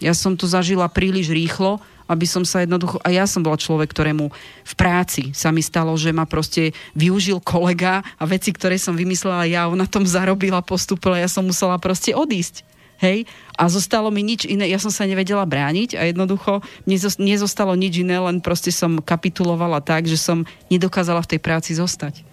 [0.00, 1.78] Ja som to zažila príliš rýchlo,
[2.10, 2.98] aby som sa jednoducho...
[3.06, 4.34] A ja som bola človek, ktorému
[4.66, 9.46] v práci sa mi stalo, že ma proste využil kolega a veci, ktoré som vymyslela
[9.46, 12.66] ja, on na tom zarobila, postupila, ja som musela proste odísť.
[12.98, 13.30] Hej?
[13.54, 18.02] A zostalo mi nič iné, ja som sa nevedela brániť a jednoducho nezos- nezostalo nič
[18.02, 22.26] iné, len proste som kapitulovala tak, že som nedokázala v tej práci zostať.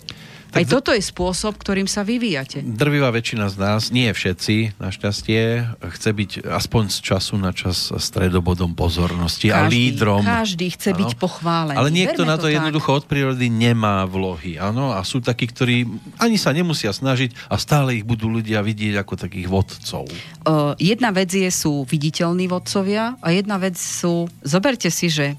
[0.57, 2.65] Tak Aj d- toto je spôsob, ktorým sa vyvíjate.
[2.65, 5.41] Drvivá väčšina z nás, nie všetci, našťastie,
[5.77, 10.25] chce byť aspoň z času na čas stredobodom pozornosti a lídrom.
[10.25, 11.05] Každý chce Áno.
[11.05, 11.77] byť pochválený.
[11.77, 12.57] Ale niekto Berme na to, tak.
[12.57, 14.57] jednoducho od prírody nemá vlohy.
[14.57, 14.97] Áno?
[14.97, 15.85] A sú takí, ktorí
[16.17, 20.09] ani sa nemusia snažiť a stále ich budú ľudia vidieť ako takých vodcov.
[20.41, 25.37] Uh, jedna vec je, sú viditeľní vodcovia a jedna vec sú, zoberte si, že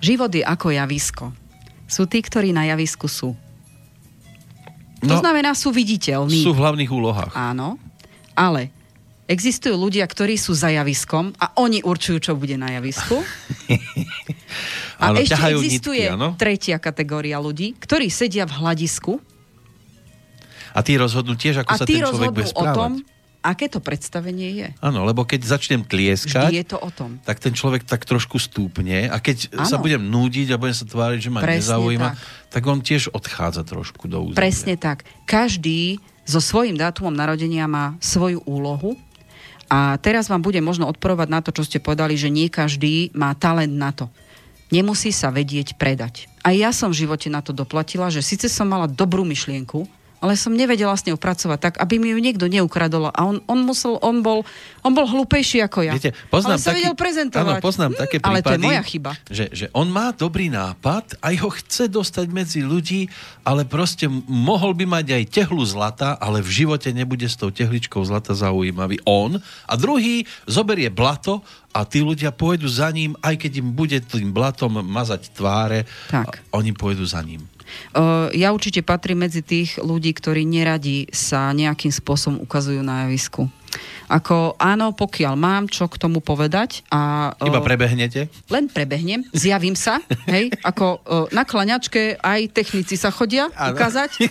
[0.00, 1.24] život je ako javisko.
[1.84, 3.36] Sú tí, ktorí na javisku sú.
[5.10, 6.40] To znamená, sú viditeľní.
[6.40, 7.32] No, sú v hlavných úlohách.
[7.34, 7.76] Áno,
[8.32, 8.72] ale
[9.24, 13.20] existujú ľudia, ktorí sú za javiskom a oni určujú, čo bude na javisku.
[14.94, 16.28] A Áno, ešte existuje nitky, áno?
[16.38, 19.18] tretia kategória ľudí, ktorí sedia v hľadisku
[20.70, 22.76] A tí rozhodnú tiež, ako a sa ten človek bude rozhodnú o správať.
[22.78, 22.92] tom,
[23.44, 24.68] aké to predstavenie je.
[24.80, 27.20] Áno, lebo keď začnem Vždy tlieskať, je to o tom.
[27.20, 29.68] tak ten človek tak trošku stúpne a keď Áno.
[29.68, 32.56] sa budem núdiť a budem sa tváriť, že ma Presne nezaujíma, tak.
[32.56, 32.62] tak.
[32.64, 34.40] on tiež odchádza trošku do územia.
[34.40, 35.04] Presne tak.
[35.28, 38.96] Každý so svojím dátumom narodenia má svoju úlohu
[39.68, 43.36] a teraz vám bude možno odporovať na to, čo ste povedali, že nie každý má
[43.36, 44.08] talent na to.
[44.72, 46.32] Nemusí sa vedieť predať.
[46.40, 49.84] A ja som v živote na to doplatila, že síce som mala dobrú myšlienku,
[50.24, 53.12] ale som nevedela s ňou pracovať tak, aby mi ju niekto neukradol.
[53.12, 54.40] A on, on, musel, on, bol,
[54.80, 55.92] on bol hlúpejší ako ja.
[55.92, 57.60] Viete, poznám ale sa taký, vedel prezentovať.
[57.60, 59.10] Áno, poznám Hm, také Ale to je prípady, moja chyba.
[59.30, 63.06] Že, že on má dobrý nápad, aj ho chce dostať medzi ľudí,
[63.46, 68.02] ale proste mohol by mať aj tehlu zlata, ale v živote nebude s tou tehličkou
[68.02, 69.38] zlata zaujímavý on.
[69.70, 71.40] A druhý zoberie blato
[71.74, 76.38] a tí ľudia pôjdu za ním, aj keď im bude tým blatom mazať tváre, Tak.
[76.50, 77.42] a oni pôjdu za ním.
[78.34, 83.46] Ja určite patrím medzi tých ľudí, ktorí neradi sa nejakým spôsobom ukazujú na javisku.
[84.06, 88.30] Ako áno, pokiaľ mám čo k tomu povedať a Iba prebehnete?
[88.46, 89.98] len prebehnem, zjavím sa,
[90.30, 91.02] hej, ako
[91.34, 93.74] na klaňačke aj technici sa chodia Áno.
[93.74, 94.30] ukázať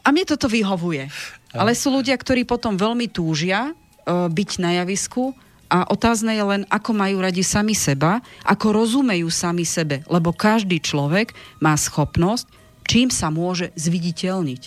[0.00, 1.12] a mne toto vyhovuje.
[1.52, 3.74] Ale sú ľudia, ktorí potom veľmi túžia
[4.08, 5.36] byť na javisku
[5.68, 10.80] a otázne je len, ako majú radi sami seba, ako rozumejú sami sebe, lebo každý
[10.80, 12.48] človek má schopnosť,
[12.90, 14.62] čím sa môže zviditeľniť.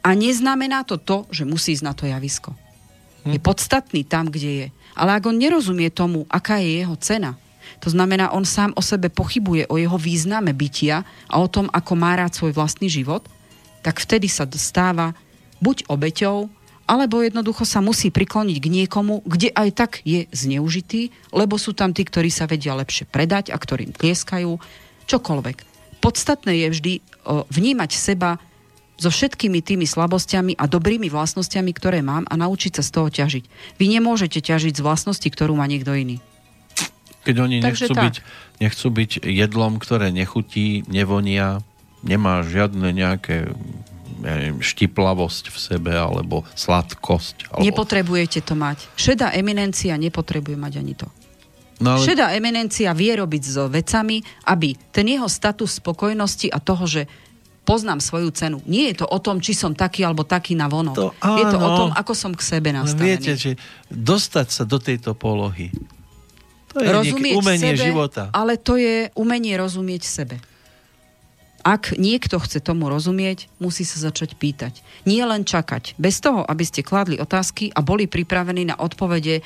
[0.00, 2.56] A neznamená to to, že musí ísť na to javisko.
[3.28, 3.36] Hm.
[3.36, 4.66] Je podstatný tam, kde je.
[4.96, 7.36] Ale ak on nerozumie tomu, aká je jeho cena,
[7.84, 11.92] to znamená, on sám o sebe pochybuje o jeho význame bytia a o tom, ako
[11.92, 13.28] má rád svoj vlastný život,
[13.84, 15.12] tak vtedy sa stáva
[15.60, 16.48] buď obeťou,
[16.86, 21.90] alebo jednoducho sa musí prikloniť k niekomu, kde aj tak je zneužitý, lebo sú tam
[21.90, 24.56] tí, ktorí sa vedia lepšie predať a ktorým tlieskajú,
[25.10, 25.75] čokoľvek.
[26.00, 26.92] Podstatné je vždy
[27.50, 28.38] vnímať seba
[28.96, 33.44] so všetkými tými slabosťami a dobrými vlastnosťami, ktoré mám a naučiť sa z toho ťažiť.
[33.76, 36.16] Vy nemôžete ťažiť z vlastnosti, ktorú má niekto iný.
[37.28, 38.14] Keď oni nechcú byť,
[38.62, 41.60] nechcú byť jedlom, ktoré nechutí, nevonia,
[42.06, 43.50] nemá žiadne nejaké
[44.24, 47.52] ja neviem, štiplavosť v sebe alebo sladkosť.
[47.52, 47.68] Alebo...
[47.68, 48.88] Nepotrebujete to mať.
[48.96, 51.06] Šedá eminencia nepotrebuje mať ani to.
[51.80, 52.04] No ale...
[52.08, 57.02] Šedá eminencia vie robiť s vecami, aby ten jeho status spokojnosti a toho, že
[57.66, 58.62] poznám svoju cenu.
[58.64, 60.96] Nie je to o tom, či som taký alebo taký na vonok.
[60.96, 63.18] To, áno, je to o tom, ako som k sebe nastavený.
[63.18, 63.50] Viete, že
[63.90, 65.74] dostať sa do tejto polohy,
[66.70, 68.22] to je rozumieť umenie sebe, života.
[68.30, 70.38] Ale to je umenie rozumieť sebe.
[71.66, 74.86] Ak niekto chce tomu rozumieť, musí sa začať pýtať.
[75.02, 75.98] Nie len čakať.
[75.98, 79.42] Bez toho, aby ste kladli otázky a boli pripravení na odpovede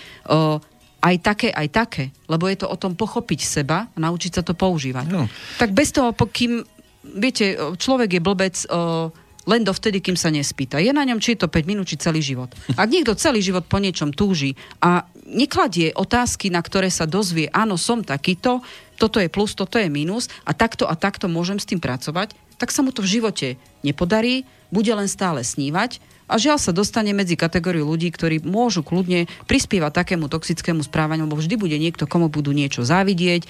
[1.00, 2.04] aj také, aj také.
[2.28, 5.06] Lebo je to o tom pochopiť seba a naučiť sa to používať.
[5.08, 5.26] No.
[5.56, 6.62] Tak bez toho, pokým,
[7.02, 9.08] viete, človek je blbec, uh,
[9.48, 10.78] len dovtedy, kým sa nespýta.
[10.78, 12.52] Je na ňom, či je to 5 minút, či celý život.
[12.76, 14.52] Ak niekto celý život po niečom túži
[14.84, 18.60] a nekladie otázky, na ktoré sa dozvie, áno, som takýto,
[19.00, 22.68] toto je plus, toto je minus a takto a takto môžem s tým pracovať, tak
[22.68, 23.48] sa mu to v živote
[23.80, 25.96] nepodarí, bude len stále snívať
[26.30, 31.36] a žiaľ sa dostane medzi kategóriu ľudí, ktorí môžu kľudne prispievať takému toxickému správaniu, lebo
[31.36, 33.48] vždy bude niekto, komu budú niečo závidieť, e,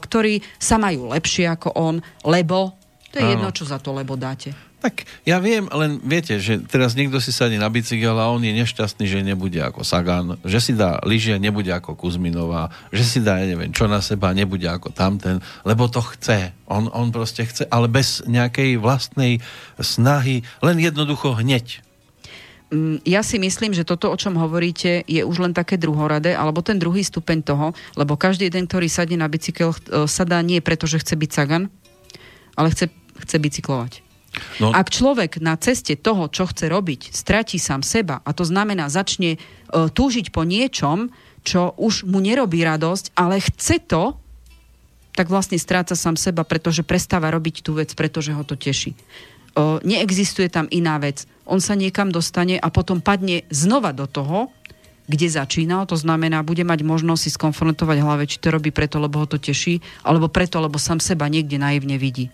[0.00, 2.72] ktorí sa majú lepšie ako on, lebo
[3.14, 4.50] to je jedno, čo za to lebo dáte.
[4.84, 8.52] Tak ja viem, len viete, že teraz niekto si sadí na bicykel a on je
[8.52, 13.40] nešťastný, že nebude ako Sagan, že si dá lyžia, nebude ako Kuzminová, že si dá,
[13.40, 16.52] ja neviem, čo na seba, nebude ako tamten, lebo to chce.
[16.68, 19.40] On, on proste chce, ale bez nejakej vlastnej
[19.80, 21.80] snahy, len jednoducho hneď.
[22.74, 26.58] Mm, ja si myslím, že toto, o čom hovoríte, je už len také druhoradé, alebo
[26.58, 30.90] ten druhý stupeň toho, lebo každý jeden, ktorý sadne na bicykel, e, sadá nie preto,
[30.90, 31.70] že chce byť Sagan,
[32.58, 32.90] ale chce,
[33.22, 34.02] chce bicyklovať.
[34.58, 34.74] No.
[34.74, 39.38] Ak človek na ceste toho, čo chce robiť, stratí sám seba a to znamená začne
[39.38, 41.14] uh, túžiť po niečom,
[41.46, 44.18] čo už mu nerobí radosť, ale chce to,
[45.14, 48.98] tak vlastne stráca sám seba, pretože prestáva robiť tú vec, pretože ho to teší.
[49.58, 51.30] Neexistuje tam iná vec.
[51.46, 54.50] On sa niekam dostane a potom padne znova do toho,
[55.04, 59.20] kde začínal, to znamená, bude mať možnosť si skonfrontovať hlave, či to robí preto, lebo
[59.20, 62.32] ho to teší, alebo preto, lebo sám seba niekde naivne vidí.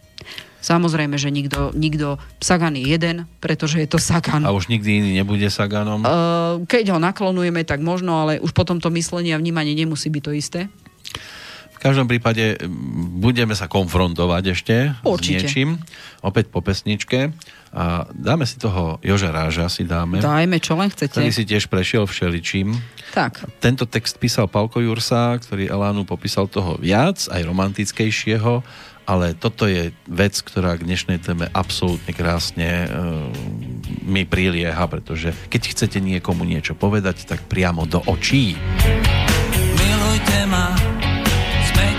[0.61, 4.45] Samozrejme, že nikto, nikto Sagan je jeden, pretože je to Sagan.
[4.45, 6.05] A už nikdy iný nebude Saganom?
[6.05, 10.23] Uh, keď ho naklonujeme, tak možno, ale už potom to myslenie a vnímanie nemusí byť
[10.23, 10.61] to isté.
[11.81, 12.61] V každom prípade
[13.17, 15.49] budeme sa konfrontovať ešte Určite.
[15.49, 15.69] s niečím.
[16.21, 17.33] Opäť po pesničke.
[17.73, 20.21] A dáme si toho Joža Ráža, si dáme.
[20.21, 21.17] Dajme, čo len chcete.
[21.17, 22.77] Ktorý si tiež prešiel všeličím.
[23.17, 23.49] Tak.
[23.65, 28.61] Tento text písal Palko Jursa, ktorý Elánu popísal toho viac, aj romantickejšieho
[29.11, 32.89] ale toto je vec, ktorá k dnešnej téme absolútne krásne e,
[34.07, 38.55] mi prilieha, pretože keď chcete niekomu niečo povedať, tak priamo do očí.
[39.75, 40.90] Milujte ma,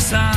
[0.00, 0.32] sa,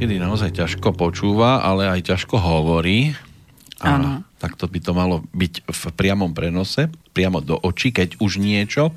[0.00, 3.12] niekedy naozaj ťažko počúva, ale aj ťažko hovorí.
[3.84, 4.24] Áno.
[4.40, 8.96] Takto by to malo byť v priamom prenose, priamo do očí, keď už niečo.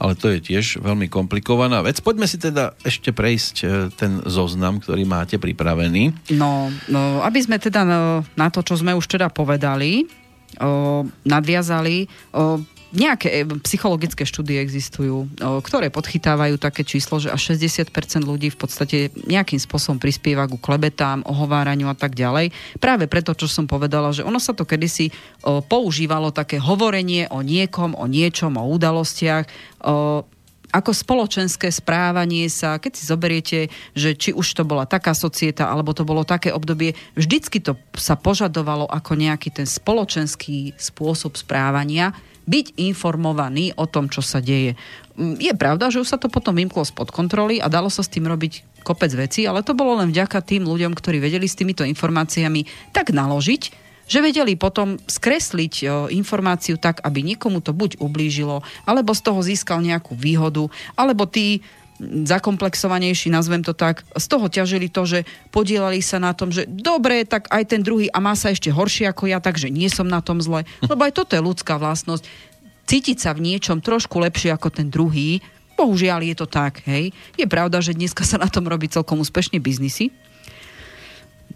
[0.00, 2.00] Ale to je tiež veľmi komplikovaná vec.
[2.00, 6.32] Poďme si teda ešte prejsť e, ten zoznam, ktorý máte pripravený.
[6.32, 10.08] No, no aby sme teda no, na to, čo sme už teda povedali,
[10.56, 17.90] o, nadviazali, o, nejaké e, psychologické štúdie existujú, ktoré podchytávajú také číslo, že až 60%
[18.26, 22.50] ľudí v podstate nejakým spôsobom prispieva ku klebetám, ohováraniu a tak ďalej.
[22.82, 27.94] Práve preto, čo som povedala, že ono sa to kedysi používalo také hovorenie o niekom,
[27.94, 29.46] o niečom, o udalostiach,
[30.70, 33.58] ako spoločenské správanie sa, keď si zoberiete,
[33.90, 38.14] že či už to bola taká societa, alebo to bolo také obdobie, vždycky to sa
[38.14, 42.14] požadovalo ako nejaký ten spoločenský spôsob správania,
[42.50, 44.74] byť informovaný o tom, čo sa deje.
[45.14, 48.10] Mm, Je pravda, že už sa to potom vymklo spod kontroly a dalo sa s
[48.10, 51.86] tým robiť kopec vecí, ale to bolo len vďaka tým ľuďom, ktorí vedeli s týmito
[51.86, 53.62] informáciami tak naložiť,
[54.10, 59.38] že vedeli potom skresliť o, informáciu tak, aby niekomu to buď ublížilo, alebo z toho
[59.38, 60.66] získal nejakú výhodu,
[60.98, 61.62] alebo tí
[62.24, 67.28] zakomplexovanejší, nazvem to tak, z toho ťažili to, že podielali sa na tom, že dobre,
[67.28, 70.24] tak aj ten druhý a má sa ešte horšie ako ja, takže nie som na
[70.24, 70.64] tom zle.
[70.84, 72.24] Lebo aj toto je ľudská vlastnosť.
[72.88, 75.44] Cítiť sa v niečom trošku lepšie ako ten druhý,
[75.76, 77.12] bohužiaľ je to tak, hej.
[77.36, 80.12] Je pravda, že dneska sa na tom robí celkom úspešne biznisy,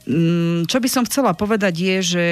[0.04, 2.26] Mm, čo by som chcela povedať je, že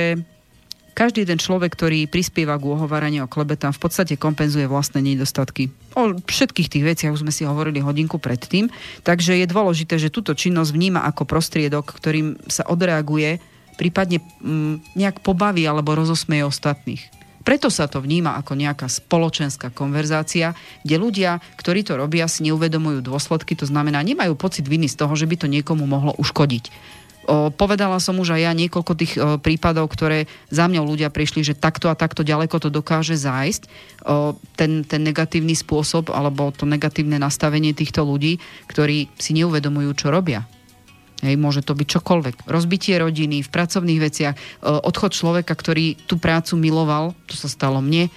[0.92, 5.72] každý ten človek, ktorý prispieva k ohováraniu a klebetám, v podstate kompenzuje vlastné nedostatky.
[5.96, 8.68] O všetkých tých veciach už sme si hovorili hodinku predtým,
[9.02, 13.40] takže je dôležité, že túto činnosť vníma ako prostriedok, ktorým sa odreaguje,
[13.80, 17.02] prípadne mm, nejak pobaví alebo rozosmeje ostatných.
[17.42, 20.54] Preto sa to vníma ako nejaká spoločenská konverzácia,
[20.86, 25.10] kde ľudia, ktorí to robia, si neuvedomujú dôsledky, to znamená, nemajú pocit viny z toho,
[25.18, 26.70] že by to niekomu mohlo uškodiť.
[27.54, 29.14] Povedala som už aj ja niekoľko tých
[29.46, 33.62] prípadov, ktoré za mňou ľudia prišli, že takto a takto ďaleko to dokáže zájsť.
[34.58, 40.42] Ten, ten negatívny spôsob alebo to negatívne nastavenie týchto ľudí, ktorí si neuvedomujú, čo robia.
[41.22, 42.50] Hej, môže to byť čokoľvek.
[42.50, 44.34] Rozbitie rodiny, v pracovných veciach,
[44.82, 48.10] odchod človeka, ktorý tú prácu miloval, to sa stalo mne,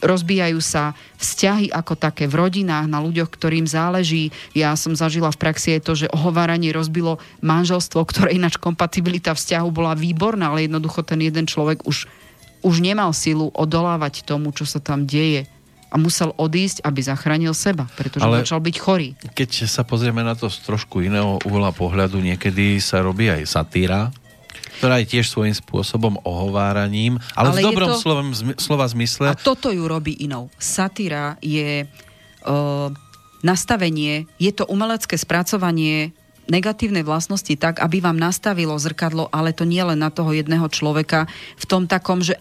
[0.00, 4.30] rozbijajú sa vzťahy ako také v rodinách, na ľuďoch, ktorým záleží.
[4.52, 9.68] Ja som zažila v praxi aj to, že ohováranie rozbilo manželstvo, ktoré ináč kompatibilita vzťahu
[9.72, 12.06] bola výborná, ale jednoducho ten jeden človek už,
[12.64, 15.48] už nemal silu odolávať tomu, čo sa tam deje
[15.94, 19.14] a musel odísť, aby zachránil seba, pretože Ale- začal byť chorý.
[19.38, 24.10] Keď sa pozrieme na to z trošku iného uhla pohľadu, niekedy sa robí aj satíra,
[24.78, 28.28] ktorá je tiež svojím spôsobom ohováraním, ale, Ale v dobrom to- slovom,
[28.58, 29.30] slova zmysle.
[29.30, 30.50] A toto ju robí inou.
[30.58, 32.88] Satíra je uh,
[33.44, 39.80] nastavenie, je to umelecké spracovanie negatívnej vlastnosti tak, aby vám nastavilo zrkadlo, ale to nie
[39.80, 41.24] len na toho jedného človeka
[41.56, 42.36] v tom takom, že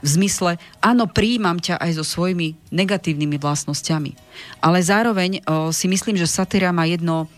[0.00, 4.16] v zmysle, áno, príjmam ťa aj so svojimi negatívnymi vlastnosťami.
[4.64, 7.28] Ale zároveň o, si myslím, že satíra má jedno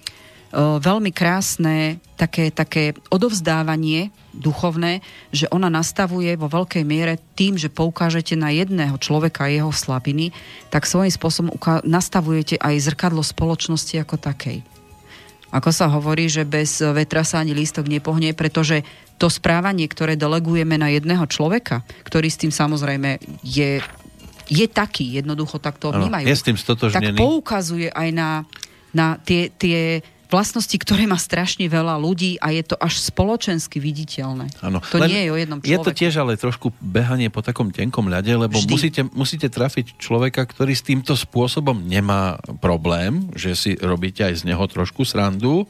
[0.56, 5.00] veľmi krásne také, také odovzdávanie duchovné,
[5.32, 10.32] že ona nastavuje vo veľkej miere tým, že poukážete na jedného človeka a jeho slabiny,
[10.68, 11.52] tak svojím spôsobom
[11.84, 14.60] nastavujete aj zrkadlo spoločnosti ako takej.
[15.52, 18.80] Ako sa hovorí, že bez vetra sa ani lístok nepohne, pretože
[19.20, 23.84] to správanie, ktoré delegujeme na jedného človeka, ktorý s tým samozrejme je,
[24.48, 28.30] je taký, jednoducho tak to vnímajú, je s tým tak poukazuje aj na,
[28.96, 30.00] na tie, tie
[30.32, 34.48] vlastnosti, ktoré má strašne veľa ľudí a je to až spoločensky viditeľné.
[34.64, 34.80] Áno.
[34.88, 35.98] To Len nie je o jednom Je to človeku.
[36.00, 38.72] tiež ale trošku behanie po takom tenkom ľade, lebo Vždy.
[38.72, 44.48] musíte, musíte trafiť človeka, ktorý s týmto spôsobom nemá problém, že si robíte aj z
[44.48, 45.68] neho trošku srandu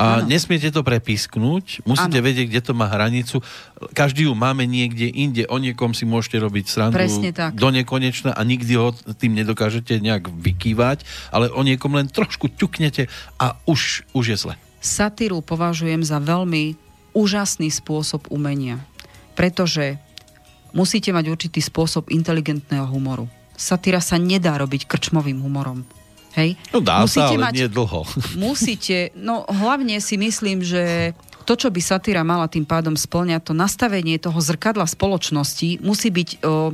[0.00, 2.24] a nesmiete to prepísknuť, musíte Áno.
[2.24, 3.44] vedieť, kde to má hranicu.
[3.92, 7.52] Každý ju máme niekde inde, o niekom si môžete robiť srandu Presne tak.
[7.52, 13.12] do nekonečna a nikdy ho tým nedokážete nejak vykývať, ale o niekom len trošku ťuknete
[13.36, 14.54] a už, už je zle.
[14.80, 16.80] Satíru považujem za veľmi
[17.12, 18.80] úžasný spôsob umenia,
[19.36, 20.00] pretože
[20.72, 23.28] musíte mať určitý spôsob inteligentného humoru.
[23.60, 25.84] Satíra sa nedá robiť krčmovým humorom.
[26.38, 26.54] Hej?
[26.70, 28.00] No dá musíte sa, ale mať, nie dlho.
[28.46, 31.14] Musíte, no hlavne si myslím, že
[31.48, 36.28] to, čo by satíra mala tým pádom splňať, to nastavenie toho zrkadla spoločnosti musí byť
[36.46, 36.70] o,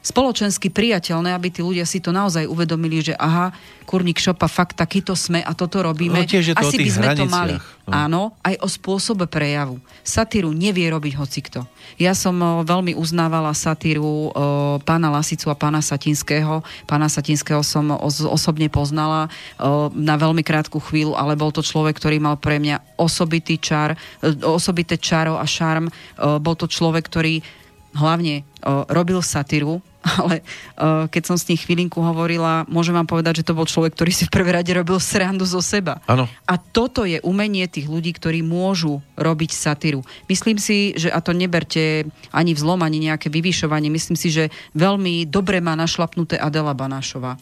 [0.00, 3.52] spoločensky priateľné, aby tí ľudia si to naozaj uvedomili, že aha,
[3.84, 6.20] kurník šopa, fakt takýto sme a toto robíme.
[6.20, 7.54] No, tiež je to Asi o by sme to mali.
[7.56, 7.92] hraniciach, no.
[7.92, 9.80] Áno, aj o spôsobe prejavu.
[10.04, 11.64] Satíru nevie robiť hocikto.
[11.96, 14.32] Ja som o, veľmi uznávala satíru o,
[14.84, 16.60] pána Lasicu a pána Satinského.
[16.84, 21.96] Pána Satinského som os- osobne poznala o, na veľmi krátku chvíľu, ale bol to človek,
[21.96, 25.88] ktorý mal pre mňa osobitý čar, e, osobité čaro a šarm.
[25.88, 27.40] O, bol to človek, ktorý
[27.96, 29.80] hlavne o, robil satíru,
[30.20, 33.96] ale o, keď som s ním chvílinku hovorila, môžem vám povedať, že to bol človek,
[33.96, 36.00] ktorý si v prvé rade robil srandu zo seba.
[36.08, 36.28] Áno.
[36.44, 40.04] A toto je umenie tých ľudí, ktorí môžu robiť satíru.
[40.28, 44.44] Myslím si, že a to neberte ani vzlom, ani nejaké vyvyšovanie, myslím si, že
[44.76, 47.40] veľmi dobre má našlapnuté Adela Banášova.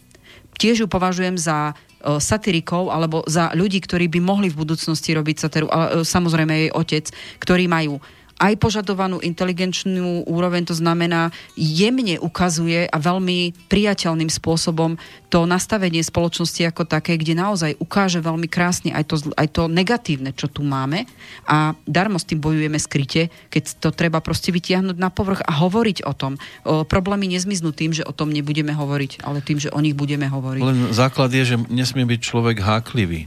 [0.56, 5.36] Tiež ju považujem za e, satirikov alebo za ľudí, ktorí by mohli v budúcnosti robiť
[5.36, 7.05] satiru, ale samozrejme jej otec,
[7.44, 8.01] ktorí majú
[8.37, 15.01] aj požadovanú inteligenčnú úroveň, to znamená, jemne ukazuje a veľmi priateľným spôsobom
[15.33, 20.31] to nastavenie spoločnosti ako také, kde naozaj ukáže veľmi krásne aj to, aj to negatívne,
[20.37, 21.09] čo tu máme
[21.49, 26.07] a darmo s tým bojujeme skryte, keď to treba proste vytiahnuť na povrch a hovoriť
[26.07, 26.39] o tom.
[26.63, 30.29] O, problémy nezmiznú tým, že o tom nebudeme hovoriť, ale tým, že o nich budeme
[30.29, 30.63] hovoriť.
[30.63, 33.27] Len základ je, že nesmie byť človek háklivý.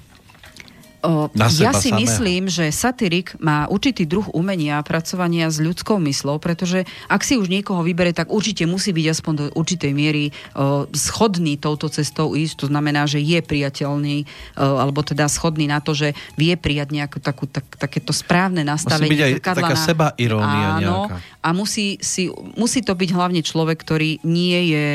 [1.32, 2.04] Na ja seba si samého.
[2.04, 7.48] myslím, že satirik má určitý druh umenia pracovania s ľudskou myslou, pretože ak si už
[7.48, 12.64] niekoho vybere, tak určite musí byť aspoň do určitej miery o, schodný touto cestou ísť.
[12.64, 14.28] To znamená, že je priateľný,
[14.60, 19.16] o, alebo teda schodný na to, že vie prijať nejakú takú, tak, takéto správne nastavenie.
[19.16, 21.16] byť aj taká sebairónia Áno, nejaká.
[21.40, 22.28] a musí, si,
[22.60, 24.88] musí to byť hlavne človek, ktorý nie je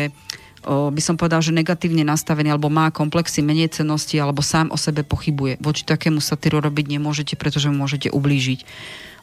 [0.67, 5.05] by som povedal, že negatívne nastavený alebo má komplexy menej cennosti alebo sám o sebe
[5.05, 5.61] pochybuje.
[5.61, 8.65] Voči takému satíru robiť nemôžete, pretože mu môžete ublížiť.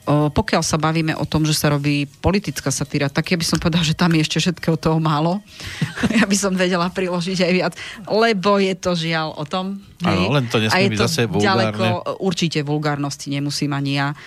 [0.09, 3.85] Pokiaľ sa bavíme o tom, že sa robí politická satíra, tak ja by som povedal,
[3.85, 5.37] že tam je ešte všetkého toho málo.
[6.19, 7.73] ja by som vedela priložiť aj viac,
[8.09, 9.77] lebo je to žiaľ o tom.
[10.01, 12.17] Áno, len to nesmie A je byť to zase ďaleko, vulgárne.
[12.25, 14.17] určite vulgárnosti nemusím ani ja.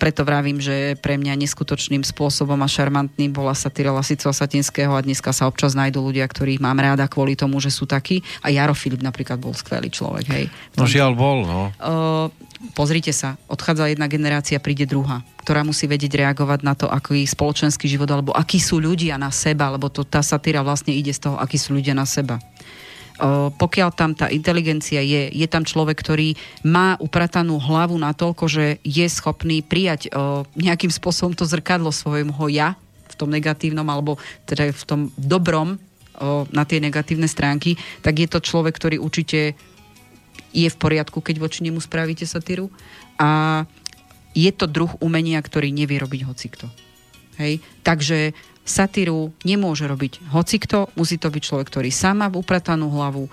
[0.00, 5.36] Preto vravím, že pre mňa neskutočným spôsobom a šarmantným bola satíra Lasico Satinského a dneska
[5.36, 8.24] sa občas nájdú ľudia, ktorých mám ráda kvôli tomu, že sú takí.
[8.40, 10.44] A Jaro Filip napríklad bol skvelý človek, hej.
[10.80, 11.68] No žiaľ bol, no.
[11.76, 12.32] Uh,
[12.72, 17.88] pozrite sa, odchádza jedna generácia, príde druhá, ktorá musí vedieť reagovať na to, aký spoločenský
[17.88, 21.36] život, alebo akí sú ľudia na seba, lebo to, tá satíra vlastne ide z toho,
[21.40, 22.36] akí sú ľudia na seba.
[23.18, 28.46] Uh, pokiaľ tam tá inteligencia je, je tam človek, ktorý má upratanú hlavu na toľko,
[28.46, 32.78] že je schopný prijať uh, nejakým spôsobom to zrkadlo svojho ja
[33.10, 37.74] v tom negatívnom alebo teda v tom dobrom uh, na tie negatívne stránky,
[38.06, 39.58] tak je to človek, ktorý určite
[40.54, 42.70] je v poriadku, keď voči nemu spravíte satíru.
[43.18, 43.66] A
[44.38, 46.70] je to druh umenia, ktorý nevie robiť hocikto.
[47.42, 47.58] Hej?
[47.82, 53.26] Takže satíru nemôže robiť hocikto, musí to byť človek, ktorý sám má upratanú hlavu,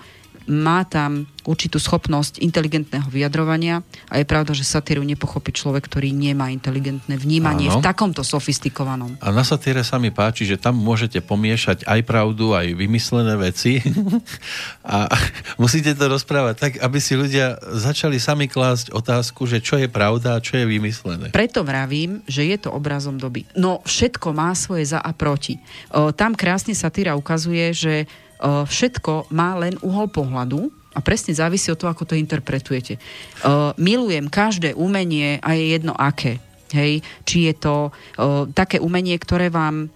[0.46, 6.50] má tam určitú schopnosť inteligentného vyjadrovania a je pravda, že satíru nepochopí človek, ktorý nemá
[6.50, 7.78] inteligentné vnímanie Áno.
[7.78, 9.14] v takomto sofistikovanom.
[9.22, 13.78] A na satíre sa mi páči, že tam môžete pomiešať aj pravdu, aj vymyslené veci.
[14.86, 15.06] A
[15.62, 20.38] musíte to rozprávať tak, aby si ľudia začali sami klásť otázku, že čo je pravda
[20.38, 21.34] a čo je vymyslené.
[21.34, 23.46] Preto vravím, že je to obrazom doby.
[23.58, 25.58] No všetko má svoje za a proti.
[25.90, 27.94] O, tam krásne satíra ukazuje, že
[28.42, 32.96] všetko má len uhol pohľadu a presne závisí od toho, ako to interpretujete.
[33.76, 36.40] Milujem každé umenie a je jedno aké.
[36.72, 37.04] Hej?
[37.28, 37.74] Či je to
[38.56, 39.92] také umenie, ktoré vám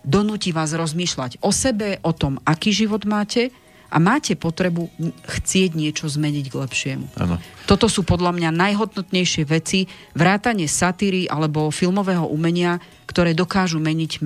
[0.00, 3.52] donúti vás rozmýšľať o sebe, o tom, aký život máte
[3.90, 4.86] a máte potrebu
[5.26, 7.06] chcieť niečo zmeniť k lepšiemu.
[7.18, 7.36] Áno.
[7.66, 12.78] Toto sú podľa mňa najhodnotnejšie veci, vrátanie satíry alebo filmového umenia,
[13.10, 14.22] ktoré dokážu meniť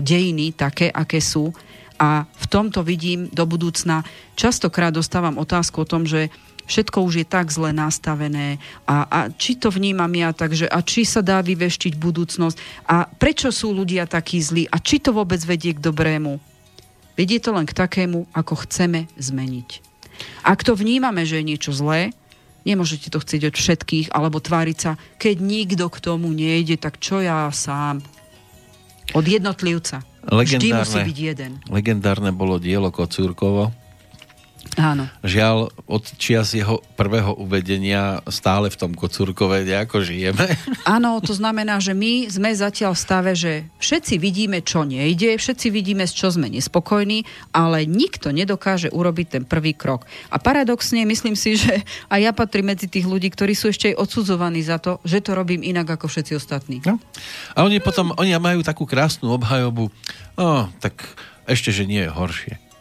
[0.00, 1.52] dejiny také, aké sú.
[2.02, 4.02] A v tomto vidím do budúcna.
[4.34, 6.34] Častokrát dostávam otázku o tom, že
[6.66, 11.06] všetko už je tak zle nastavené a, a či to vnímam ja, takže a či
[11.06, 15.74] sa dá vyveštiť budúcnosť a prečo sú ľudia takí zlí a či to vôbec vedie
[15.74, 16.42] k dobrému.
[17.14, 19.70] Vedie to len k takému, ako chceme zmeniť.
[20.42, 22.14] Ak to vnímame, že je niečo zlé,
[22.62, 27.20] nemôžete to chcieť od všetkých, alebo tváriť sa, keď nikto k tomu nejde, tak čo
[27.20, 28.00] ja sám?
[29.12, 30.11] Od jednotlivca.
[30.22, 31.08] Vždy musí Legendárne.
[31.10, 31.50] byť jeden.
[31.66, 33.74] Legendárne bolo dielo Kocúrkovo.
[34.80, 35.04] Áno.
[35.20, 40.48] Žiaľ, od čias jeho prvého uvedenia stále v tom Kocúrkove nejako žijeme.
[40.96, 45.68] Áno, to znamená, že my sme zatiaľ v stave, že všetci vidíme, čo nejde, všetci
[45.68, 50.08] vidíme, s čo sme nespokojní, ale nikto nedokáže urobiť ten prvý krok.
[50.32, 54.00] A paradoxne, myslím si, že aj ja patrím medzi tých ľudí, ktorí sú ešte aj
[54.00, 56.80] odsudzovaní za to, že to robím inak ako všetci ostatní.
[56.88, 56.96] No.
[57.52, 59.92] A oni potom, oni majú takú krásnu obhajobu,
[60.40, 60.96] oh, tak
[61.42, 62.71] Ešte, že nie je horšie.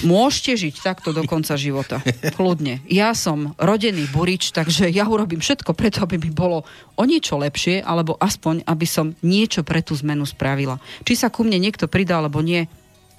[0.00, 2.00] Môžete žiť takto do konca života.
[2.40, 2.80] Kľudne.
[2.88, 6.64] Ja som rodený burič, takže ja urobím všetko preto, aby mi bolo
[6.96, 10.80] o niečo lepšie, alebo aspoň, aby som niečo pre tú zmenu spravila.
[11.04, 12.64] Či sa ku mne niekto pridá, alebo nie,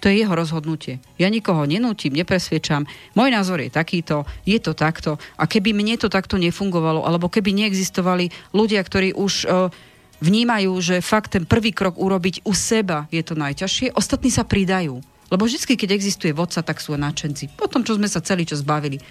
[0.04, 1.00] to je jeho rozhodnutie.
[1.16, 2.84] Ja nikoho nenútim, nepresviečam.
[3.16, 5.16] Môj názor je takýto, je to takto.
[5.40, 9.72] A keby mne to takto nefungovalo, alebo keby neexistovali ľudia, ktorí už uh,
[10.20, 15.13] vnímajú, že fakt ten prvý krok urobiť u seba je to najťažšie, ostatní sa pridajú.
[15.34, 17.50] Lebo vždy, keď existuje vodca, tak sú náčenci.
[17.50, 19.02] Po tom, čo sme sa celý čas bavili.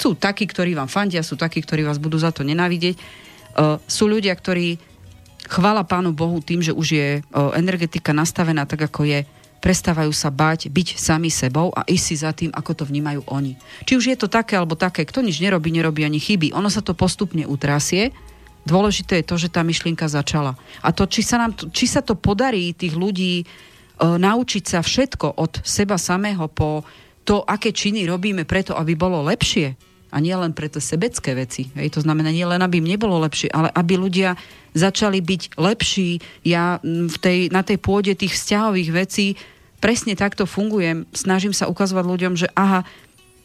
[0.00, 2.96] Sú takí, ktorí vám fandia, sú takí, ktorí vás budú za to nenávidieť.
[2.96, 4.80] Uh, sú ľudia, ktorí
[5.44, 9.28] chvála Pánu Bohu tým, že už je uh, energetika nastavená tak, ako je,
[9.60, 13.60] prestávajú sa bať byť sami sebou a ísť si za tým, ako to vnímajú oni.
[13.84, 16.56] Či už je to také alebo také, kto nič nerobí, nerobí ani chyby.
[16.56, 18.16] Ono sa to postupne utrasie.
[18.64, 20.56] Dôležité je to, že tá myšlienka začala.
[20.80, 23.44] A to, či sa, nám, či sa to podarí tých ľudí
[24.00, 26.82] naučiť sa všetko od seba samého po
[27.24, 29.76] to, aké činy robíme preto, aby bolo lepšie,
[30.10, 31.70] a nie len pre tie sebecké veci.
[31.78, 31.94] Hej.
[31.94, 34.34] To znamená nie len, aby im nebolo lepšie, ale aby ľudia
[34.74, 36.18] začali byť lepší.
[36.42, 39.38] Ja v tej, na tej pôde tých vzťahových vecí
[39.78, 41.06] presne takto fungujem.
[41.14, 42.82] Snažím sa ukazovať ľuďom, že aha,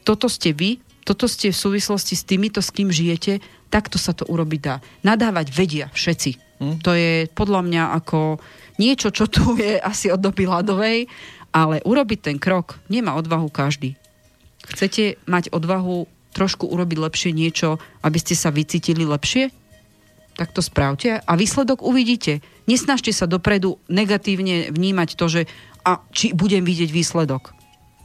[0.02, 4.26] toto ste vy, toto ste v súvislosti s týmito, s kým žijete, takto sa to
[4.26, 4.82] urobiť dá.
[5.06, 6.32] Nadávať vedia všetci.
[6.62, 6.76] Hm?
[6.82, 8.42] To je podľa mňa ako
[8.82, 11.08] niečo, čo tu je asi od doby ľadovej,
[11.56, 13.96] ale urobiť ten krok nemá odvahu každý.
[14.66, 19.54] Chcete mať odvahu trošku urobiť lepšie niečo, aby ste sa vycítili lepšie?
[20.36, 22.44] Tak to spravte a výsledok uvidíte.
[22.68, 25.42] Nesnažte sa dopredu negatívne vnímať to, že
[25.86, 27.56] a či budem vidieť výsledok.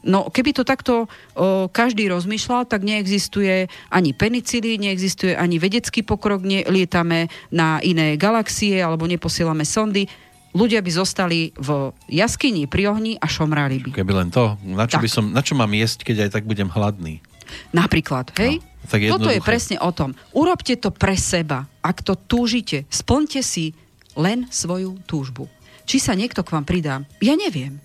[0.01, 6.41] No, keby to takto o, každý rozmýšľal, tak neexistuje ani penicily, neexistuje ani vedecký pokrok,
[6.45, 10.09] lietame na iné galaxie alebo neposielame sondy.
[10.51, 13.91] Ľudia by zostali v jaskyni pri ohni a šomrali by.
[13.95, 14.59] Keby len to.
[14.67, 17.23] Na čo, by som, na čo mám jesť, keď aj tak budem hladný?
[17.71, 18.59] Napríklad, hej?
[18.59, 20.19] No, tak Toto je presne o tom.
[20.35, 21.71] Urobte to pre seba.
[21.83, 23.79] Ak to túžite, splňte si
[24.19, 25.47] len svoju túžbu.
[25.87, 27.79] Či sa niekto k vám pridá, ja neviem.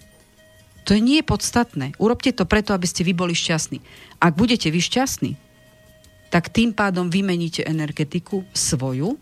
[0.85, 1.97] To nie je podstatné.
[1.97, 3.81] Urobte to preto, aby ste vy boli šťastní.
[4.21, 5.31] Ak budete vy šťastní,
[6.29, 9.17] tak tým pádom vymeníte energetiku svoju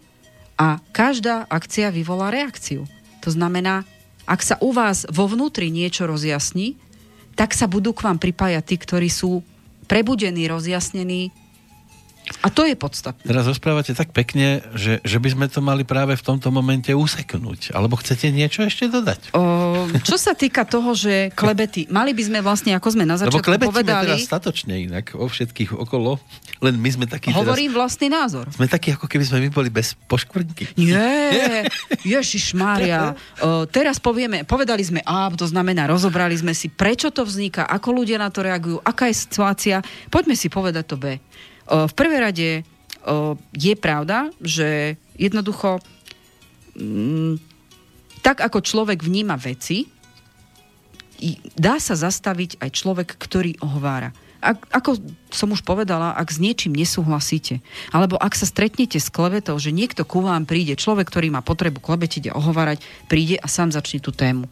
[0.60, 2.84] a každá akcia vyvolá reakciu.
[3.24, 3.88] To znamená,
[4.28, 6.76] ak sa u vás vo vnútri niečo rozjasní,
[7.34, 9.42] tak sa budú k vám pripájať tí, ktorí sú
[9.90, 11.34] prebudený, rozjasnený.
[12.40, 13.28] A to je podstatné.
[13.28, 17.76] Teraz rozprávate tak pekne, že, že by sme to mali práve v tomto momente useknúť.
[17.76, 19.36] Alebo chcete niečo ešte dodať?
[19.36, 19.44] O,
[20.04, 23.72] čo sa týka toho, že klebety, mali by sme vlastne, ako sme na začiatku Lebo
[23.72, 24.14] povedali...
[24.14, 26.18] teraz statočne inak o všetkých okolo,
[26.64, 28.46] len my sme takí Hovorím teraz, vlastný názor.
[28.54, 30.76] Sme takí, ako keby sme my boli bez poškvrnky.
[30.80, 31.68] Nie,
[32.04, 33.14] Ježiš Mária.
[33.72, 38.20] teraz povieme, povedali sme A, to znamená, rozobrali sme si, prečo to vzniká, ako ľudia
[38.20, 39.80] na to reagujú, aká je situácia.
[40.12, 41.20] Poďme si povedať to B.
[41.64, 42.50] V prvej rade
[43.56, 45.80] je pravda, že jednoducho
[46.76, 47.53] mm,
[48.24, 49.92] tak ako človek vníma veci,
[51.60, 54.16] dá sa zastaviť aj človek, ktorý ohovára.
[54.44, 55.00] Ak, ako
[55.32, 57.64] som už povedala, ak s niečím nesúhlasíte,
[57.96, 61.80] alebo ak sa stretnete s klevetou, že niekto ku vám príde, človek, ktorý má potrebu
[61.80, 64.52] klebetiť a ohovárať, príde a sám začne tú tému.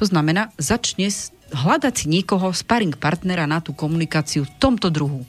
[0.00, 1.12] To znamená, začne
[1.52, 5.28] hľadať si niekoho, sparring partnera na tú komunikáciu v tomto druhu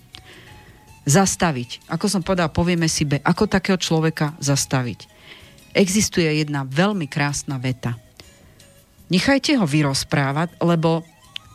[1.03, 1.83] zastaviť.
[1.91, 5.11] Ako som povedal, povieme si B, ako takého človeka zastaviť.
[5.73, 7.97] Existuje jedna veľmi krásna veta.
[9.09, 11.01] Nechajte ho vyrozprávať, lebo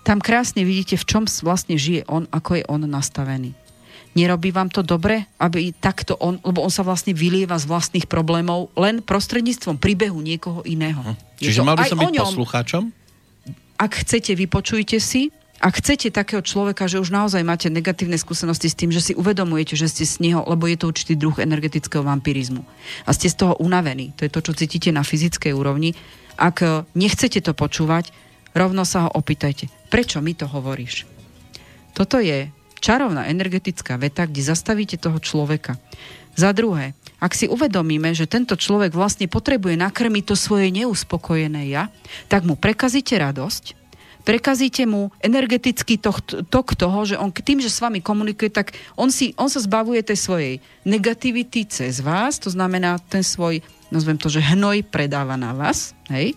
[0.03, 3.55] tam krásne vidíte, v čom vlastne žije on, ako je on nastavený.
[4.19, 8.75] Nerobí vám to dobre, aby takto on, lebo on sa vlastne vylieva z vlastných problémov
[8.75, 10.99] len prostredníctvom príbehu niekoho iného.
[10.99, 11.15] Hm.
[11.39, 12.83] Čiže mal by som byť poslucháčom?
[13.79, 18.79] Ak chcete, vypočujte si, ak chcete takého človeka, že už naozaj máte negatívne skúsenosti s
[18.79, 22.63] tým, že si uvedomujete, že ste s neho, lebo je to určitý druh energetického vampirizmu
[23.07, 25.99] a ste z toho unavení, to je to, čo cítite na fyzickej úrovni,
[26.39, 28.15] ak nechcete to počúvať,
[28.55, 31.11] rovno sa ho opýtajte, prečo mi to hovoríš?
[31.91, 35.75] Toto je čarovná energetická veta, kde zastavíte toho človeka.
[36.39, 41.91] Za druhé, ak si uvedomíme, že tento človek vlastne potrebuje nakrmiť to svoje neuspokojené ja,
[42.31, 43.88] tak mu prekazíte radosť,
[44.27, 49.09] prekazíte mu energetický tok, tok toho, že on tým, že s vami komunikuje, tak on,
[49.09, 50.55] si, on sa zbavuje tej svojej
[50.85, 56.35] negativity cez vás, to znamená ten svoj, nazvem to, že hnoj predáva na vás, hej?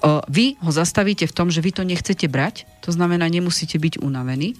[0.00, 4.00] O, vy ho zastavíte v tom, že vy to nechcete brať, to znamená, nemusíte byť
[4.00, 4.54] unavení.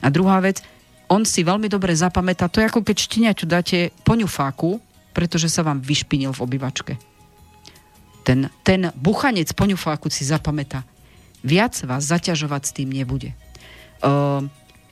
[0.00, 0.64] A druhá vec,
[1.06, 4.82] on si veľmi dobre zapamätá, to je ako keď šteniaťu dáte poňufáku,
[5.14, 6.92] pretože sa vám vyšpinil v obývačke.
[8.26, 10.82] Ten, ten buchanec poňufáku si zapamätá
[11.46, 13.30] viac vás zaťažovať s tým nebude.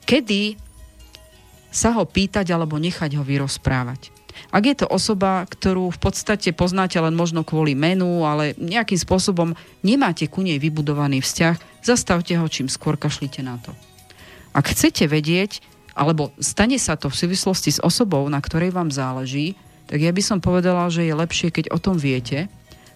[0.07, 0.55] Kedy
[1.75, 4.15] sa ho pýtať alebo nechať ho vyrozprávať.
[4.51, 9.55] Ak je to osoba, ktorú v podstate poznáte len možno kvôli menu, ale nejakým spôsobom
[9.83, 13.71] nemáte ku nej vybudovaný vzťah, zastavte ho čím skôr, kašlite na to.
[14.55, 15.59] Ak chcete vedieť,
[15.95, 19.55] alebo stane sa to v súvislosti s osobou, na ktorej vám záleží,
[19.87, 22.51] tak ja by som povedala, že je lepšie, keď o tom viete,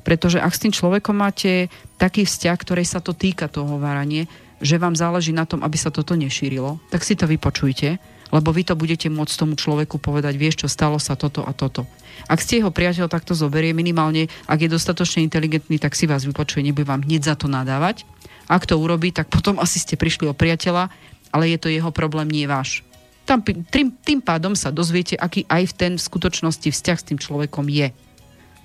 [0.10, 1.70] pretože ak s tým človekom máte
[2.02, 4.26] taký vzťah, ktorej sa to týka, to hováranie,
[4.58, 8.62] že vám záleží na tom, aby sa toto nešírilo, tak si to vypočujte lebo vy
[8.62, 11.90] to budete môcť tomu človeku povedať, vieš čo, stalo sa toto a toto.
[12.30, 16.30] Ak ste jeho priateľ, tak to zoberie minimálne, ak je dostatočne inteligentný, tak si vás
[16.30, 18.06] vypočuje, nebude vám hneď za to nadávať.
[18.46, 20.94] Ak to urobí, tak potom asi ste prišli o priateľa,
[21.34, 22.86] ale je to jeho problém, nie váš.
[23.26, 27.18] Tam, tým, tým pádom sa dozviete, aký aj v ten v skutočnosti vzťah s tým
[27.22, 27.94] človekom je.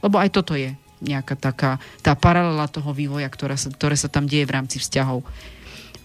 [0.01, 0.73] Lebo aj toto je
[1.05, 5.23] nejaká taká tá paralela toho vývoja, ktorá sa, ktoré sa tam deje v rámci vzťahov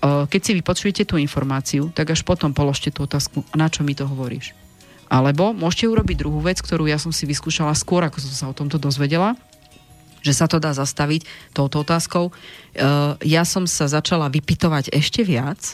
[0.02, 4.08] keď si vypočujete tú informáciu, tak až potom položte tú otázku, na čo mi to
[4.08, 4.56] hovoríš.
[5.12, 8.56] Alebo môžete urobiť druhú vec, ktorú ja som si vyskúšala skôr, ako som sa o
[8.56, 9.36] tomto dozvedela,
[10.24, 12.32] že sa to dá zastaviť touto otázkou.
[13.24, 15.60] Ja som sa začala vypitovať ešte viac.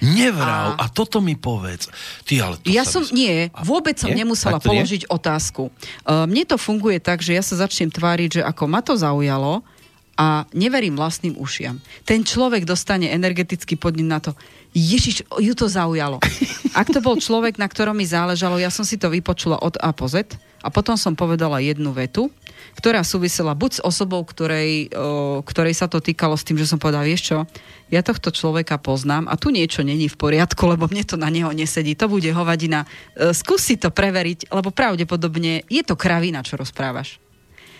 [0.00, 1.90] Nevrav, a, a toto mi povedz.
[2.24, 3.10] Ty, ale to ja som, vys...
[3.10, 4.22] nie, vôbec som nie?
[4.22, 5.10] nemusela položiť je?
[5.10, 5.68] otázku.
[6.06, 9.66] Mne to funguje tak, že ja sa začnem tváriť, že ako ma to zaujalo,
[10.14, 11.82] a neverím vlastným ušiam.
[12.06, 14.30] Ten človek dostane energetický podnet na to,
[14.74, 16.22] Ježiš, ju to zaujalo.
[16.78, 19.90] Ak to bol človek, na ktorom mi záležalo, ja som si to vypočula od A
[19.90, 22.30] po Z a potom som povedala jednu vetu,
[22.74, 26.80] ktorá súvisela buď s osobou, ktorej, o, ktorej sa to týkalo s tým, že som
[26.80, 27.38] povedala, vieš čo,
[27.94, 31.54] ja tohto človeka poznám a tu niečo není v poriadku, lebo mne to na neho
[31.54, 32.82] nesedí, to bude hovadina.
[33.14, 37.22] E, skúsi to preveriť, lebo pravdepodobne je to kravina, čo rozprávaš.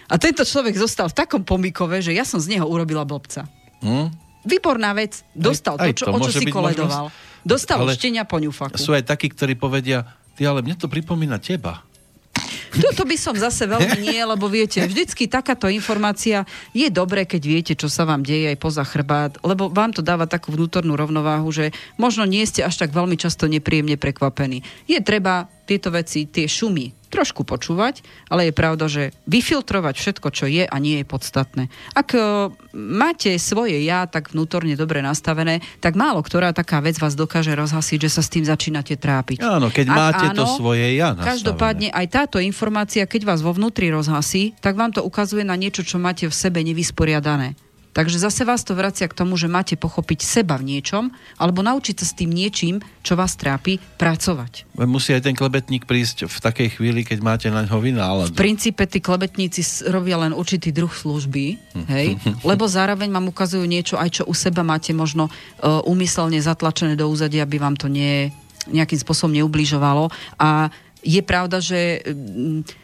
[0.07, 3.51] A tento človek zostal v takom pomikove, že ja som z neho urobila blbca.
[3.83, 4.15] Hmm?
[4.45, 5.25] Výborná vec.
[5.33, 7.05] Dostal aj, to, čo, aj to o čo si koledoval.
[7.11, 7.43] Možnosť...
[7.45, 8.77] Dostal ale štenia po ňufaku.
[8.81, 10.05] Sú aj takí, ktorí povedia,
[10.37, 11.85] ty ale mne to pripomína teba.
[12.75, 16.43] Toto by som zase veľmi nie, lebo viete, vždycky takáto informácia
[16.75, 20.27] je dobré, keď viete, čo sa vám deje aj poza chrbát, lebo vám to dáva
[20.27, 24.67] takú vnútornú rovnováhu, že možno nie ste až tak veľmi často nepríjemne prekvapení.
[24.91, 30.51] Je treba tieto veci, tie šumy trošku počúvať, ale je pravda, že vyfiltrovať všetko, čo
[30.51, 31.71] je a nie je podstatné.
[31.95, 37.15] Ak uh, máte svoje ja tak vnútorne dobre nastavené, tak málo ktorá taká vec vás
[37.15, 39.47] dokáže rozhasiť, že sa s tým začínate trápiť.
[39.47, 41.31] Áno, keď Ak máte áno, to svoje ja nastavené.
[41.31, 45.87] Každopádne aj táto informácia, keď vás vo vnútri rozhasí, tak vám to ukazuje na niečo,
[45.87, 47.55] čo máte v sebe nevysporiadané.
[47.95, 52.03] Takže zase vás to vracia k tomu, že máte pochopiť seba v niečom, alebo naučiť
[52.03, 54.67] sa s tým niečím, čo vás trápi, pracovať.
[54.83, 58.35] Musí aj ten klebetník prísť v takej chvíli, keď máte na ňo vynáladu.
[58.35, 61.45] V princípe tí klebetníci robia len určitý druh služby,
[61.87, 62.19] hej?
[62.51, 67.07] lebo zároveň vám ukazujú niečo, aj čo u seba máte možno uh, úmyselne zatlačené do
[67.07, 68.35] úzadia, aby vám to nie,
[68.75, 70.11] nejakým spôsobom neubližovalo.
[70.43, 70.67] A
[71.07, 72.83] je pravda, že uh,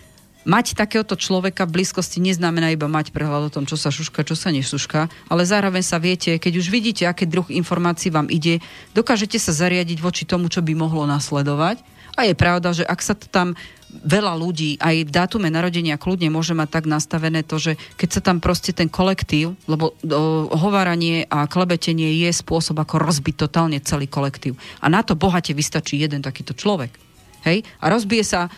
[0.48, 4.36] mať takéhoto človeka v blízkosti neznamená iba mať prehľad o tom, čo sa šuška, čo
[4.38, 8.64] sa nešuška, ale zároveň sa viete, keď už vidíte, aké druh informácií vám ide,
[8.96, 11.82] dokážete sa zariadiť voči tomu, čo by mohlo nasledovať.
[12.18, 13.54] A je pravda, že ak sa to tam
[13.90, 18.20] veľa ľudí, aj v dátume narodenia kľudne môže mať tak nastavené to, že keď sa
[18.22, 24.06] tam proste ten kolektív, lebo o, hováranie a klebetenie je spôsob, ako rozbiť totálne celý
[24.06, 24.54] kolektív.
[24.78, 27.09] A na to bohate vystačí jeden takýto človek.
[27.46, 27.64] Hej?
[27.80, 28.52] A rozbije sa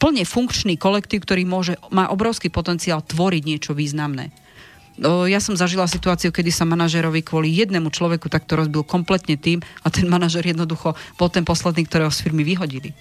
[0.00, 4.32] plne funkčný kolektív, ktorý môže, má obrovský potenciál tvoriť niečo významné.
[5.00, 9.88] Ja som zažila situáciu, kedy sa manažerovi kvôli jednému človeku takto rozbil kompletne tým a
[9.88, 12.92] ten manažer jednoducho bol ten posledný, ktorého z firmy vyhodili.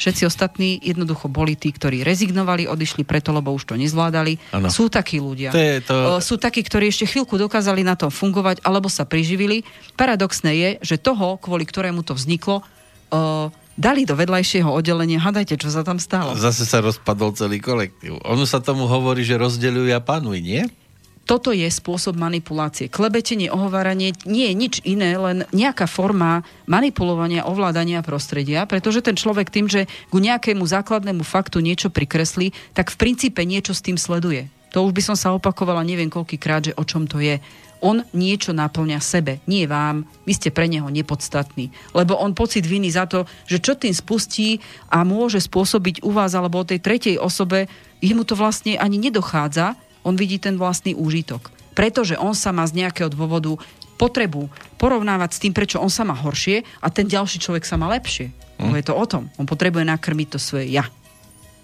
[0.00, 4.40] Všetci ostatní jednoducho boli tí, ktorí rezignovali, odišli preto, lebo už to nezvládali.
[4.56, 4.72] Ano.
[4.72, 5.52] Sú takí ľudia.
[5.52, 5.96] To je to...
[6.24, 9.62] Sú takí, ktorí ešte chvíľku dokázali na tom fungovať, alebo sa priživili.
[9.94, 12.64] Paradoxné je, že toho, kvôli ktorému to vzniklo,
[13.76, 15.22] dali do vedľajšieho oddelenia.
[15.22, 16.36] Hadajte, čo sa tam stalo.
[16.36, 18.20] Zase sa rozpadol celý kolektív.
[18.24, 20.62] Ono sa tomu hovorí, že rozdeľujú a panuj, nie?
[21.22, 22.90] Toto je spôsob manipulácie.
[22.90, 29.46] Klebetenie, ohováranie nie je nič iné, len nejaká forma manipulovania, ovládania prostredia, pretože ten človek
[29.46, 34.50] tým, že ku nejakému základnému faktu niečo prikreslí, tak v princípe niečo s tým sleduje.
[34.74, 37.38] To už by som sa opakovala neviem koľkýkrát, že o čom to je
[37.82, 40.06] on niečo naplňa sebe, nie vám.
[40.22, 41.74] Vy ste pre neho nepodstatní.
[41.92, 46.32] Lebo on pocit viny za to, že čo tým spustí a môže spôsobiť u vás
[46.38, 47.66] alebo o tej tretej osobe,
[47.98, 49.74] jemu to vlastne ani nedochádza,
[50.06, 51.50] on vidí ten vlastný úžitok.
[51.74, 53.58] Pretože on sa má z nejakého dôvodu
[53.98, 54.46] potrebu
[54.78, 58.30] porovnávať s tým, prečo on sa má horšie a ten ďalší človek sa má lepšie.
[58.62, 58.78] Hm.
[58.78, 59.26] je to o tom.
[59.38, 60.86] On potrebuje nakrmiť to svoje ja.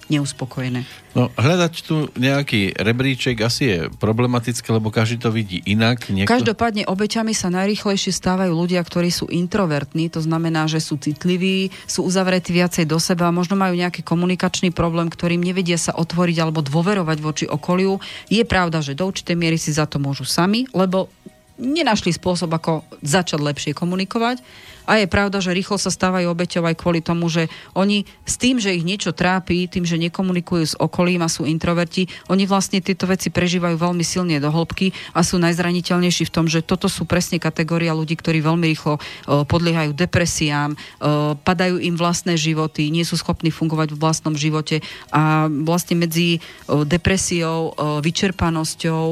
[0.08, 0.84] Neuspokojené.
[1.12, 6.08] No, hľadať tu nejaký rebríček asi je problematické, lebo každý to vidí inak.
[6.08, 6.28] Niekto...
[6.28, 12.08] Každopádne obeťami sa najrýchlejšie stávajú ľudia, ktorí sú introvertní, to znamená, že sú citliví, sú
[12.08, 17.18] uzavretí viacej do seba, možno majú nejaký komunikačný problém, ktorým nevedia sa otvoriť alebo dôverovať
[17.20, 18.00] voči okoliu.
[18.32, 21.12] Je pravda, že do určitej miery si za to môžu sami, lebo
[21.58, 24.40] nenašli spôsob, ako začať lepšie komunikovať
[24.88, 28.56] a je pravda, že rýchlo sa stávajú obeťou aj kvôli tomu, že oni s tým,
[28.56, 33.04] že ich niečo trápi, tým, že nekomunikujú s okolím a sú introverti, oni vlastne tieto
[33.04, 37.36] veci prežívajú veľmi silne do hĺbky a sú najzraniteľnejší v tom, že toto sú presne
[37.36, 43.20] kategória ľudí, ktorí veľmi rýchlo uh, podliehajú depresiám, uh, padajú im vlastné životy, nie sú
[43.20, 44.80] schopní fungovať v vlastnom živote
[45.12, 49.04] a vlastne medzi uh, depresiou, vyčerpanosťou,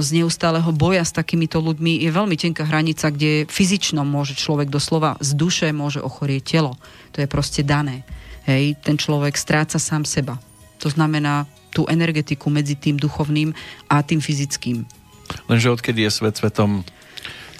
[0.00, 5.19] z neustáleho boja s takýmito ľuďmi je veľmi tenká hranica, kde fyzičnom môže človek doslova
[5.20, 6.72] z duše môže ochorieť telo.
[7.14, 8.02] To je proste dané.
[8.48, 10.40] Hej, ten človek stráca sám seba.
[10.80, 13.54] To znamená tú energetiku medzi tým duchovným
[13.86, 14.82] a tým fyzickým.
[15.46, 16.82] Lenže odkedy je svet svetom,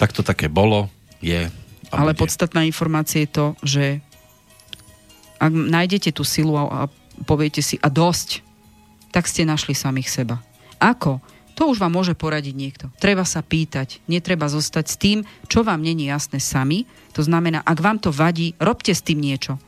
[0.00, 0.90] tak to také bolo,
[1.22, 1.46] je.
[1.92, 2.26] Ale bude.
[2.26, 3.84] podstatná informácia je to, že
[5.38, 6.80] ak nájdete tú silu a, a
[7.28, 8.42] poviete si a dosť,
[9.14, 10.42] tak ste našli samých seba.
[10.80, 11.20] Ako?
[11.60, 12.88] To už vám môže poradiť niekto.
[12.96, 16.88] Treba sa pýtať, netreba zostať s tým, čo vám není jasné sami.
[17.12, 19.60] To znamená, ak vám to vadí, robte s tým niečo.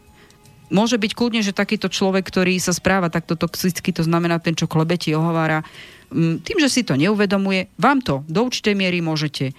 [0.73, 4.65] Môže byť kľudne, že takýto človek, ktorý sa správa takto toxicky, to znamená ten, čo
[4.65, 5.69] klebeti ohovára,
[6.09, 9.55] mm, tým, že si to neuvedomuje, vám to do určitej miery môžete e,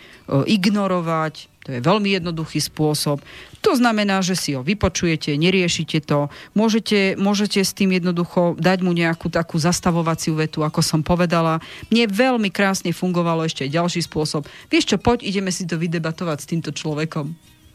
[0.50, 3.24] ignorovať, to je veľmi jednoduchý spôsob.
[3.64, 8.92] To znamená, že si ho vypočujete, neriešite to, môžete, môžete s tým jednoducho dať mu
[8.92, 11.64] nejakú takú zastavovaciu vetu, ako som povedala.
[11.88, 14.44] Mne veľmi krásne fungovalo ešte aj ďalší spôsob.
[14.68, 17.32] Vieš čo, poď, ideme si to vydebatovať s týmto človekom.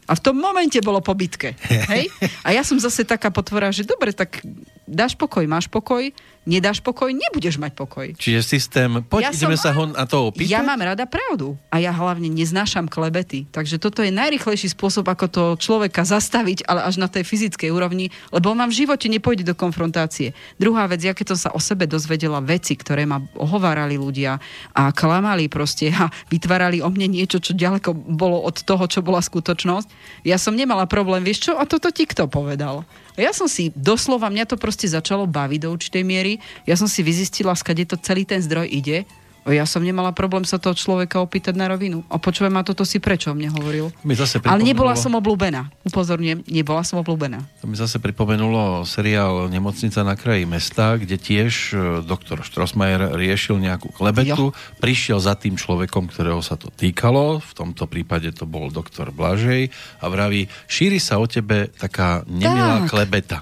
[0.09, 1.53] A v tom momente bolo po bitke.
[1.93, 2.09] Hej?
[2.41, 4.41] A ja som zase taká potvora, že dobre, tak
[4.89, 6.09] dáš pokoj, máš pokoj,
[6.47, 8.07] nedáš pokoj, nebudeš mať pokoj.
[8.15, 10.51] Čiže systém, poď, ja ideme som, sa ho na to opýtať?
[10.51, 13.49] Ja mám rada pravdu a ja hlavne neznášam klebety.
[13.49, 18.13] Takže toto je najrychlejší spôsob, ako to človeka zastaviť, ale až na tej fyzickej úrovni,
[18.29, 20.37] lebo on vám v živote nepôjde do konfrontácie.
[20.61, 24.37] Druhá vec, ja keď som sa o sebe dozvedela veci, ktoré ma ohovárali ľudia
[24.77, 29.23] a klamali proste a vytvárali o mne niečo, čo ďaleko bolo od toho, čo bola
[29.23, 29.87] skutočnosť,
[30.27, 32.85] ja som nemala problém, vieš čo, a toto ti kto povedal?
[33.19, 36.28] Ja som si doslova, mňa to proste začalo baviť do určitej miery.
[36.69, 39.09] Ja som si vyzistila, skade to celý ten zdroj ide
[39.47, 42.05] ja som nemala problém sa toho človeka opýtať na rovinu.
[42.11, 43.89] A počujem ma toto si prečo mne hovoril.
[44.05, 45.71] Mi zase Ale nebola som obľúbená.
[45.87, 47.41] Upozorňujem, nebola som obľúbená.
[47.63, 51.75] To mi zase pripomenulo seriál Nemocnica na kraji mesta, kde tiež e,
[52.05, 54.51] doktor Štrosmajer riešil nejakú klebetu.
[54.51, 54.55] Jo.
[54.77, 57.41] Prišiel za tým človekom, ktorého sa to týkalo.
[57.41, 59.71] V tomto prípade to bol doktor Blažej
[60.03, 62.89] a vraví, šíri sa o tebe taká nemilá tak.
[62.91, 63.39] klebeta.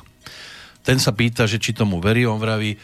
[0.87, 2.79] Ten sa pýta, že či tomu verí, on vraví,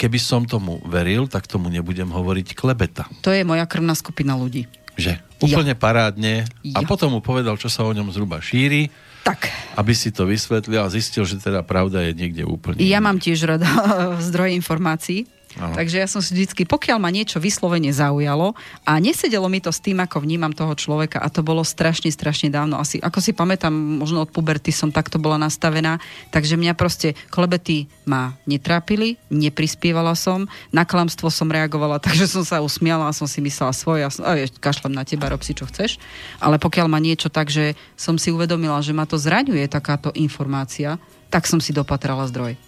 [0.00, 3.04] keby som tomu veril, tak tomu nebudem hovoriť klebeta.
[3.20, 4.64] To je moja krvná skupina ľudí.
[4.96, 5.20] Že?
[5.44, 5.78] Úplne ja.
[5.78, 6.34] parádne.
[6.64, 6.80] Ja.
[6.80, 8.88] A potom mu povedal, čo sa o ňom zhruba šíri.
[9.22, 9.52] Tak.
[9.76, 12.80] Aby si to vysvetlil a zistil, že teda pravda je niekde úplne.
[12.80, 13.68] Ja mám tiež rada
[14.28, 15.28] zdroje informácií.
[15.58, 18.54] Takže ja som si vždycky, pokiaľ ma niečo vyslovene zaujalo
[18.86, 22.48] a nesedelo mi to s tým, ako vnímam toho človeka a to bolo strašne, strašne
[22.48, 22.78] dávno.
[22.78, 25.98] Asi, ako si pamätám, možno od puberty som takto bola nastavená,
[26.30, 32.62] takže mňa proste klebety ma netrápili, neprispievala som, na klamstvo som reagovala, takže som sa
[32.62, 34.22] usmiala a som si myslela svoje, ja som,
[34.62, 35.98] kašlem na teba, rob si čo chceš,
[36.38, 41.02] ale pokiaľ ma niečo tak, že som si uvedomila, že ma to zraňuje takáto informácia,
[41.28, 42.67] tak som si dopatrala zdroj.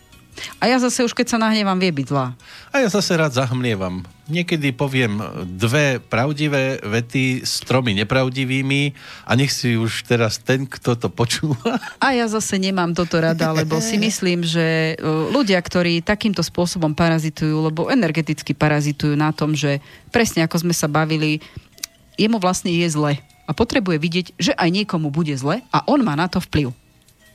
[0.59, 2.33] A ja zase už keď sa nahnevám, vie byť zlá.
[2.71, 4.05] A ja zase rád zahmlievam.
[4.31, 5.19] Niekedy poviem
[5.59, 8.95] dve pravdivé vety s tromi nepravdivými
[9.27, 11.83] a nech si už teraz ten, kto to počúva.
[11.99, 15.03] A ja zase nemám toto rada, lebo si myslím, že e,
[15.35, 19.83] ľudia, ktorí takýmto spôsobom parazitujú, lebo energeticky parazitujú na tom, že
[20.15, 21.43] presne ako sme sa bavili,
[22.15, 26.15] jemu vlastne je zle a potrebuje vidieť, že aj niekomu bude zle a on má
[26.15, 26.71] na to vplyv.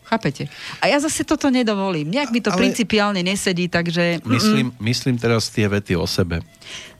[0.05, 0.45] Chápete?
[0.79, 2.13] A ja zase toto nedovolím.
[2.13, 2.61] Nejak mi to Ale...
[2.61, 4.21] principiálne nesedí, takže...
[4.21, 6.45] Myslím, myslím teraz tie vety o sebe.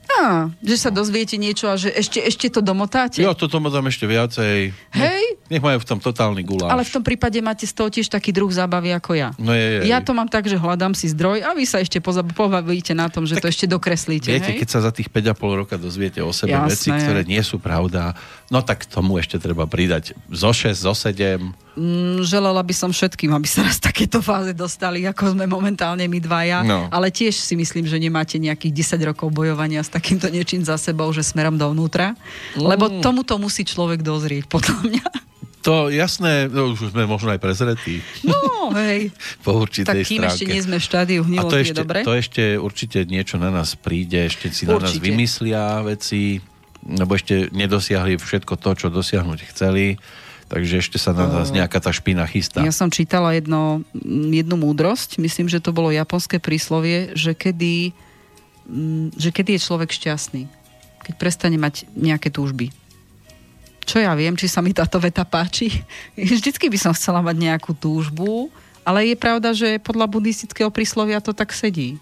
[0.06, 3.18] Á, že sa dozviete niečo a že ešte, ešte to domotáte?
[3.18, 4.70] Ja to domotám ešte viacej.
[4.94, 5.22] Hej?
[5.50, 6.70] Nech majú v tom totálny guláš.
[6.70, 9.34] Ale v tom prípade máte z toho tiež taký druh zábavy ako ja.
[9.34, 11.98] No je, je, ja to mám tak, že hľadám si zdroj a vy sa ešte
[11.98, 14.30] pobavíte na tom, že tak to ešte dokreslíte.
[14.30, 14.58] Viete, hej?
[14.62, 16.70] keď sa za tých 5,5 roka dozviete o sebe Jasné.
[16.70, 18.14] veci, ktoré nie sú pravda,
[18.46, 21.65] no tak tomu ešte treba pridať zo 6, zo 7 Mm,
[22.24, 26.64] želala by som všetkým, aby sa raz takéto fáze dostali, ako sme momentálne my dvaja.
[26.64, 26.88] No.
[26.88, 31.12] Ale tiež si myslím, že nemáte nejakých 10 rokov bojovania s takýmto niečím za sebou,
[31.12, 32.16] že smerom dovnútra.
[32.56, 32.64] Mm.
[32.64, 35.04] Lebo tomuto musí človek dozrieť, podľa mňa.
[35.66, 37.98] To jasné, no už sme možno aj prezretí.
[38.22, 39.10] No, hej.
[39.44, 40.38] po určitej tak kým stránke.
[40.38, 41.98] ešte nie sme v štádiu A to hniloty, je ešte, dobre?
[42.06, 45.02] to ešte určite niečo na nás príde, ešte si na nás Určite.
[45.02, 46.38] vymyslia veci,
[46.86, 49.98] lebo ešte nedosiahli všetko to, čo dosiahnuť chceli,
[50.46, 52.62] takže ešte sa na nás nejaká tá špina chystá.
[52.62, 53.82] Ja som čítala jedno,
[54.30, 57.90] jednu múdrosť, myslím, že to bolo japonské príslovie, že kedy,
[58.70, 60.46] mm, že kedy je človek šťastný.
[61.06, 62.70] Keď prestane mať nejaké túžby.
[63.86, 65.70] Čo ja viem, či sa mi táto veta páči.
[66.18, 68.50] Vždycky by som chcela mať nejakú túžbu,
[68.86, 71.98] ale je pravda, že podľa buddhistického príslovia to tak sedí.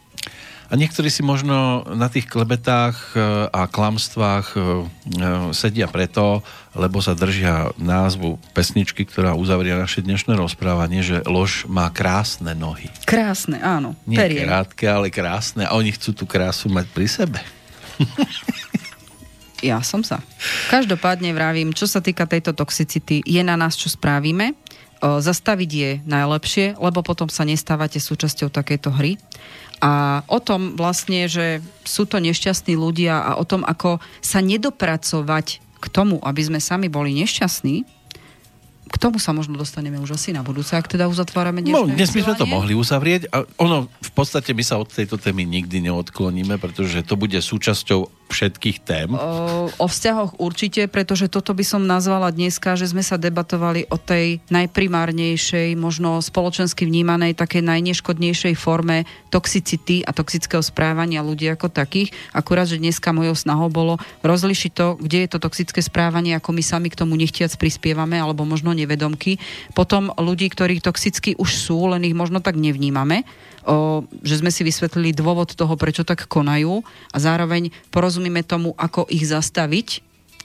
[0.68, 3.18] A niektorí si možno na tých klebetách e,
[3.52, 4.64] a klamstvách e, e,
[5.52, 6.40] sedia preto,
[6.72, 12.88] lebo sa držia názvu pesničky, ktorá uzavrie naše dnešné rozprávanie, že lož má krásne nohy.
[13.04, 13.92] Krásne, áno.
[14.08, 14.48] Nie periem.
[14.48, 15.68] krátke, ale krásne.
[15.68, 17.40] A oni chcú tú krásu mať pri sebe.
[19.64, 20.20] Ja som sa.
[20.68, 24.52] Každopádne vravím, čo sa týka tejto toxicity, je na nás, čo spravíme.
[25.00, 29.16] O, zastaviť je najlepšie, lebo potom sa nestávate súčasťou takejto hry.
[29.84, 35.60] A o tom vlastne, že sú to nešťastní ľudia a o tom, ako sa nedopracovať
[35.60, 37.84] k tomu, aby sme sami boli nešťastní,
[38.94, 42.10] k tomu sa možno dostaneme už asi na budúce, ak teda uzatvárame No, dnešné dnes
[42.14, 43.26] by sme to mohli uzavrieť.
[43.34, 48.06] A ono, v podstate my sa od tejto témy nikdy neodkloníme, pretože to bude súčasťou
[48.28, 49.08] všetkých tém.
[49.14, 53.96] O, o vzťahoch určite, pretože toto by som nazvala dneska, že sme sa debatovali o
[54.00, 62.10] tej najprimárnejšej, možno spoločensky vnímanej, také najneškodnejšej forme toxicity a toxického správania ľudí ako takých.
[62.34, 66.62] Akurát, že dneska mojou snahou bolo rozlišiť to, kde je to toxické správanie, ako my
[66.62, 69.38] sami k tomu nechtiac prispievame, alebo možno nevedomky.
[69.72, 73.26] Potom ľudí, ktorí toxicky už sú, len ich možno tak nevnímame,
[73.64, 79.08] o, že sme si vysvetlili dôvod toho, prečo tak konajú a zároveň porozumieme tomu, ako
[79.08, 80.04] ich zastaviť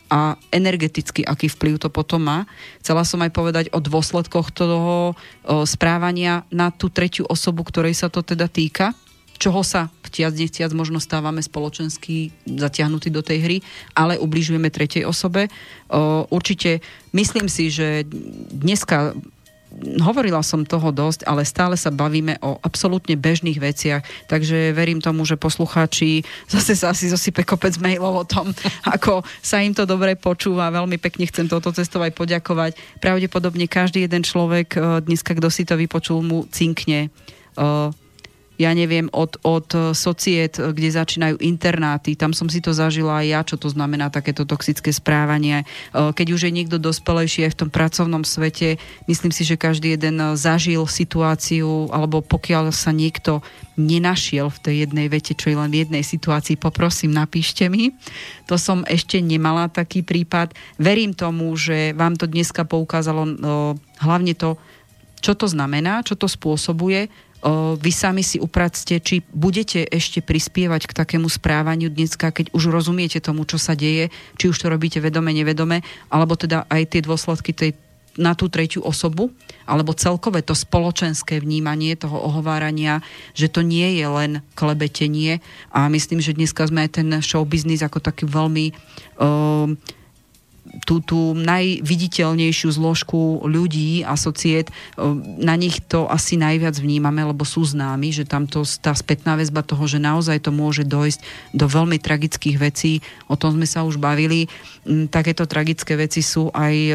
[0.09, 2.49] a energeticky, aký vplyv to potom má.
[2.81, 8.09] Chcela som aj povedať o dôsledkoch toho o, správania na tú tretiu osobu, ktorej sa
[8.09, 8.97] to teda týka,
[9.39, 13.57] čoho sa vtiac nechtiac možno stávame spoločensky zatiahnutí do tej hry,
[13.93, 15.47] ale ubližujeme tretej osobe.
[16.33, 16.81] Určite
[17.13, 18.03] myslím si, že
[18.51, 19.13] dneska
[20.01, 25.23] hovorila som toho dosť, ale stále sa bavíme o absolútne bežných veciach, takže verím tomu,
[25.23, 28.49] že poslucháči zase sa asi zosype kopec mailov o tom,
[28.95, 30.73] ako sa im to dobre počúva.
[30.73, 32.75] Veľmi pekne chcem toto cestou aj poďakovať.
[32.99, 38.08] Pravdepodobne každý jeden človek eh, dneska, kto si to vypočul, mu cinkne eh,
[38.59, 43.39] ja neviem, od, od societ, kde začínajú internáty, tam som si to zažila aj ja,
[43.47, 45.63] čo to znamená takéto toxické správanie.
[45.63, 45.65] E,
[46.11, 48.75] Keď už je niekto dospelejší aj v tom pracovnom svete,
[49.07, 53.39] myslím si, že každý jeden zažil situáciu, alebo pokiaľ sa niekto
[53.79, 57.95] nenašiel v tej jednej vete, čo je len v jednej situácii, poprosím, napíšte mi.
[58.51, 60.51] To som ešte nemala taký prípad.
[60.75, 63.29] Verím tomu, že vám to dneska poukázalo o,
[64.03, 64.59] hlavne to,
[65.23, 67.07] čo to znamená, čo to spôsobuje,
[67.79, 73.23] vy sami si upracte, či budete ešte prispievať k takému správaniu dneska, keď už rozumiete
[73.23, 75.79] tomu, čo sa deje, či už to robíte vedome, nevedome,
[76.11, 77.71] alebo teda aj tie dôsledky tej,
[78.19, 79.31] na tú tretiu osobu,
[79.63, 82.99] alebo celkové to spoločenské vnímanie toho ohovárania,
[83.31, 85.39] že to nie je len klebetenie.
[85.71, 88.75] A myslím, že dneska sme aj ten show business ako taký veľmi
[89.15, 89.79] um,
[90.85, 94.69] tú, tú najviditeľnejšiu zložku ľudí a sociét,
[95.39, 99.65] na nich to asi najviac vnímame, lebo sú známi, že tam to, tá spätná väzba
[99.65, 101.19] toho, že naozaj to môže dojsť
[101.53, 104.49] do veľmi tragických vecí, o tom sme sa už bavili.
[104.85, 106.93] Mm, Takéto tragické veci sú aj e,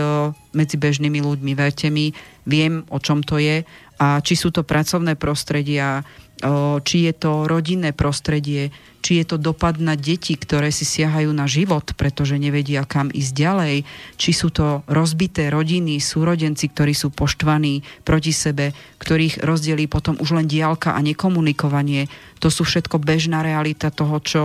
[0.55, 2.15] medzi bežnými ľuďmi, verte mi,
[2.47, 3.67] viem, o čom to je
[3.99, 6.03] a či sú to pracovné prostredia,
[6.85, 8.69] či je to rodinné prostredie,
[9.01, 13.33] či je to dopad na deti, ktoré si siahajú na život, pretože nevedia kam ísť
[13.33, 13.77] ďalej,
[14.21, 20.37] či sú to rozbité rodiny, súrodenci, ktorí sú poštvaní proti sebe, ktorých rozdelí potom už
[20.37, 22.09] len diálka a nekomunikovanie.
[22.45, 24.43] To sú všetko bežná realita toho, čo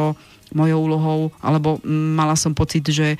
[0.56, 3.18] mojou úlohou, alebo mala som pocit, že e,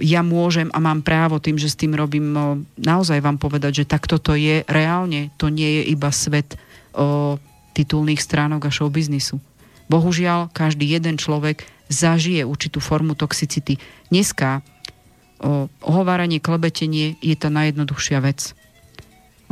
[0.00, 2.42] ja môžem a mám právo tým, že s tým robím, e,
[2.78, 5.28] naozaj vám povedať, že takto to je reálne.
[5.36, 6.56] To nie je iba svet
[7.74, 9.42] titulných stránok a showbiznisu.
[9.90, 13.76] Bohužiaľ, každý jeden človek zažije určitú formu toxicity.
[14.08, 14.64] Dneska
[15.42, 18.56] o, ohováranie, klebetenie je tá najjednoduchšia vec.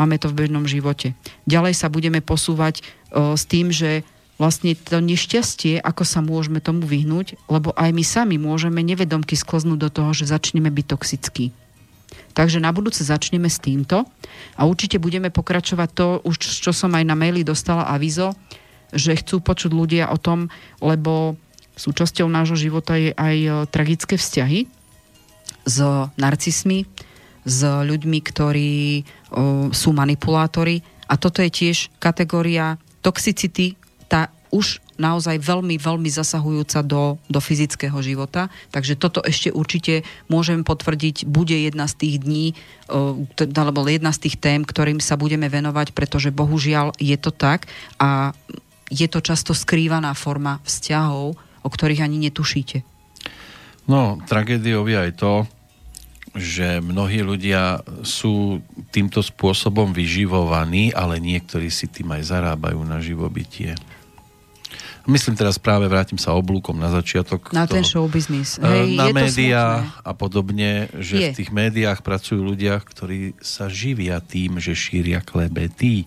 [0.01, 1.13] Máme to v bežnom živote.
[1.45, 2.81] Ďalej sa budeme posúvať
[3.13, 4.09] o, s tým, že
[4.41, 9.79] vlastne to nešťastie, ako sa môžeme tomu vyhnúť, lebo aj my sami môžeme nevedomky sklznúť
[9.79, 11.53] do toho, že začneme byť toxickí.
[12.33, 14.09] Takže na budúce začneme s týmto
[14.57, 18.33] a určite budeme pokračovať to, už čo som aj na maili dostala avizo,
[18.93, 21.37] že chcú počuť ľudia o tom, lebo
[21.77, 24.69] súčasťou nášho života je aj e, tragické vzťahy
[25.65, 25.77] s
[26.21, 26.85] narcismi,
[27.43, 29.05] s ľuďmi, ktorí o,
[29.71, 30.83] sú manipulátori.
[31.11, 33.75] A toto je tiež kategória toxicity,
[34.07, 38.53] tá už naozaj veľmi, veľmi zasahujúca do, do fyzického života.
[38.73, 42.47] Takže toto ešte určite môžem potvrdiť, bude jedna z tých dní,
[42.89, 48.37] alebo jedna z tých tém, ktorým sa budeme venovať, pretože bohužiaľ je to tak a
[48.93, 52.85] je to často skrývaná forma vzťahov, o ktorých ani netušíte.
[53.89, 55.35] No, tragédiou je aj to,
[56.33, 63.77] že mnohí ľudia sú týmto spôsobom vyživovaní, ale niektorí si tým aj zarábajú na živobytie.
[65.03, 67.51] Myslím teraz práve, vrátim sa oblúkom na začiatok.
[67.51, 68.55] Na toho, ten show business.
[68.57, 69.65] E, Hej, na médiá
[70.07, 71.29] a podobne, že je.
[71.35, 76.07] v tých médiách pracujú ľudia, ktorí sa živia tým, že šíria klebety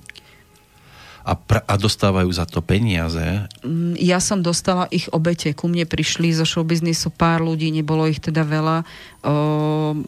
[1.25, 3.49] a, pr- a dostávajú za to peniaze.
[3.65, 5.51] Mm, ja som dostala ich obete.
[5.57, 8.85] Ku mne prišli zo showbiznisu pár ľudí, nebolo ich teda veľa.
[9.25, 10.05] O,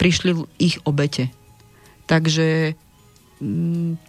[0.00, 1.28] prišli ich obete.
[2.08, 2.72] Takže
[3.44, 4.08] mm,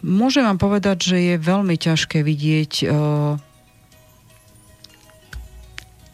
[0.00, 3.36] Môžem vám povedať, že je veľmi ťažké vidieť uh,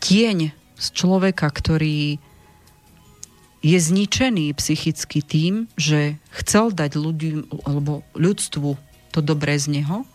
[0.03, 2.19] tieň z človeka, ktorý
[3.67, 7.31] je zničený psychicky tým, že chcel dať ľudí,
[7.67, 8.79] alebo ľudstvu
[9.11, 10.07] to dobré z neho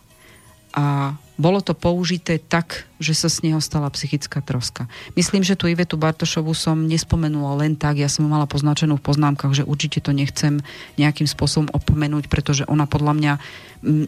[0.72, 4.84] a bolo to použité tak, že sa z neho stala psychická troska.
[5.16, 9.56] Myslím, že tu Ivetu Bartošovu som nespomenula len tak, ja som mala poznačenú v poznámkach,
[9.56, 10.60] že určite to nechcem
[11.00, 13.32] nejakým spôsobom opomenúť, pretože ona podľa mňa,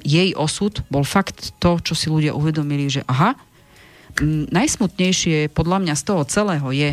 [0.05, 3.35] jej osud bol fakt to, čo si ľudia uvedomili, že aha,
[4.53, 6.91] najsmutnejšie podľa mňa z toho celého je,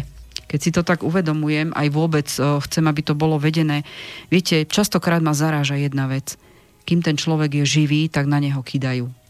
[0.47, 3.87] keď si to tak uvedomujem, aj vôbec o, chcem, aby to bolo vedené.
[4.27, 6.35] Viete, častokrát ma zaráža jedna vec.
[6.83, 9.20] Kým ten človek je živý, tak na neho kydajú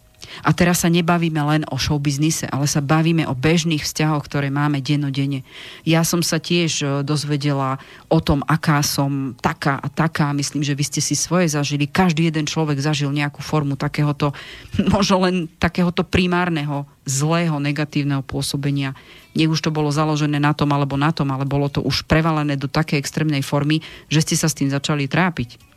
[0.42, 4.80] a teraz sa nebavíme len o showbiznise, ale sa bavíme o bežných vzťahoch, ktoré máme
[4.80, 5.46] dennodenne.
[5.86, 7.78] Ja som sa tiež e, dozvedela
[8.08, 10.34] o tom, aká som taká a taká.
[10.34, 11.90] Myslím, že vy ste si svoje zažili.
[11.90, 14.34] Každý jeden človek zažil nejakú formu takéhoto,
[14.96, 18.94] možno len takéhoto primárneho, zlého, negatívneho pôsobenia.
[19.32, 22.60] Nech už to bolo založené na tom alebo na tom, ale bolo to už prevalené
[22.60, 23.80] do takej extrémnej formy,
[24.12, 25.71] že ste sa s tým začali trápiť.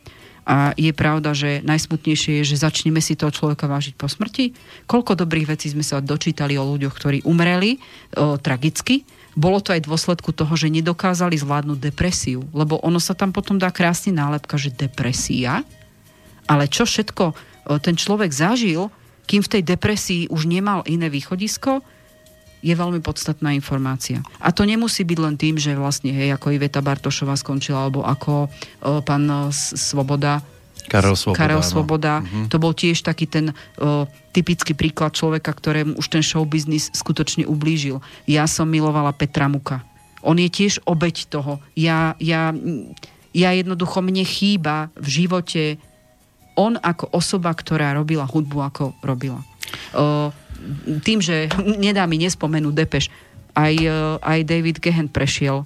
[0.45, 4.53] A je pravda, že najsmutnejšie je, že začneme si toho človeka vážiť po smrti.
[4.85, 7.81] Koľko dobrých vecí sme sa dočítali o ľuďoch, ktorí umreli
[8.13, 9.01] o, tragicky.
[9.33, 12.45] Bolo to aj dôsledku toho, že nedokázali zvládnuť depresiu.
[12.53, 15.65] Lebo ono sa tam potom dá krásne nálepka, že depresia.
[16.45, 17.35] Ale čo všetko o,
[17.81, 18.93] ten človek zažil,
[19.25, 21.81] kým v tej depresii už nemal iné východisko,
[22.63, 24.23] je veľmi podstatná informácia.
[24.39, 28.47] A to nemusí byť len tým, že vlastne, hej, ako Iveta Bartošová skončila, alebo ako
[28.47, 30.41] o, pán o, Svoboda,
[30.85, 31.39] Karel Svoboda.
[31.41, 32.13] Karel Svoboda.
[32.21, 32.45] No.
[32.49, 33.49] To bol tiež taký ten
[33.81, 38.01] o, typický príklad človeka, ktorému už ten show business skutočne ublížil.
[38.29, 39.81] Ja som milovala Petra Muka.
[40.25, 41.61] On je tiež obeď toho.
[41.77, 42.53] Ja, ja,
[43.33, 45.63] ja jednoducho mne chýba v živote
[46.55, 49.43] on ako osoba, ktorá robila hudbu, ako robila.
[49.91, 50.31] O,
[51.05, 51.49] tým, že
[51.85, 53.05] nedá mi nespomenúť Depeš,
[53.55, 53.89] aj, e,
[54.19, 55.63] aj David Gehen prešiel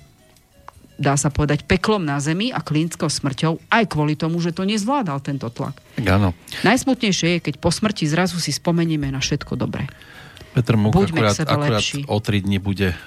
[0.99, 5.23] dá sa povedať, peklom na zemi a klinickou smrťou, aj kvôli tomu, že to nezvládal
[5.23, 5.79] tento tlak.
[6.03, 6.35] Áno.
[6.67, 9.87] Najsmutnejšie je, keď po smrti zrazu si spomenieme na všetko dobré.
[10.49, 12.97] Petr Muk Buďme akurát, akurát o 3 dní bude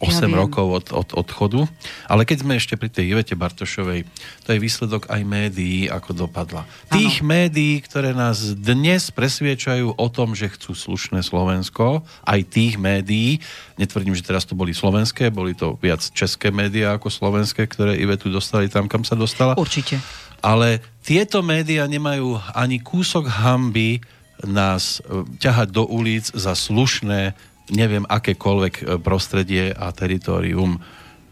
[0.00, 1.64] 8 ja rokov od, od odchodu.
[2.08, 4.04] Ale keď sme ešte pri tej Ivete Bartošovej,
[4.44, 6.68] to je výsledok aj médií, ako dopadla.
[6.92, 7.28] Tých ano.
[7.32, 13.40] médií, ktoré nás dnes presviečajú o tom, že chcú slušné Slovensko, aj tých médií,
[13.80, 18.28] netvrdím, že teraz to boli slovenské, boli to viac české médiá ako slovenské, ktoré Ivetu
[18.28, 19.56] dostali tam, kam sa dostala.
[19.56, 20.00] Určite.
[20.40, 24.00] Ale tieto médiá nemajú ani kúsok hamby,
[24.46, 27.34] nás e, ťahať do ulic za slušné,
[27.72, 30.80] neviem akékoľvek e, prostredie a teritorium.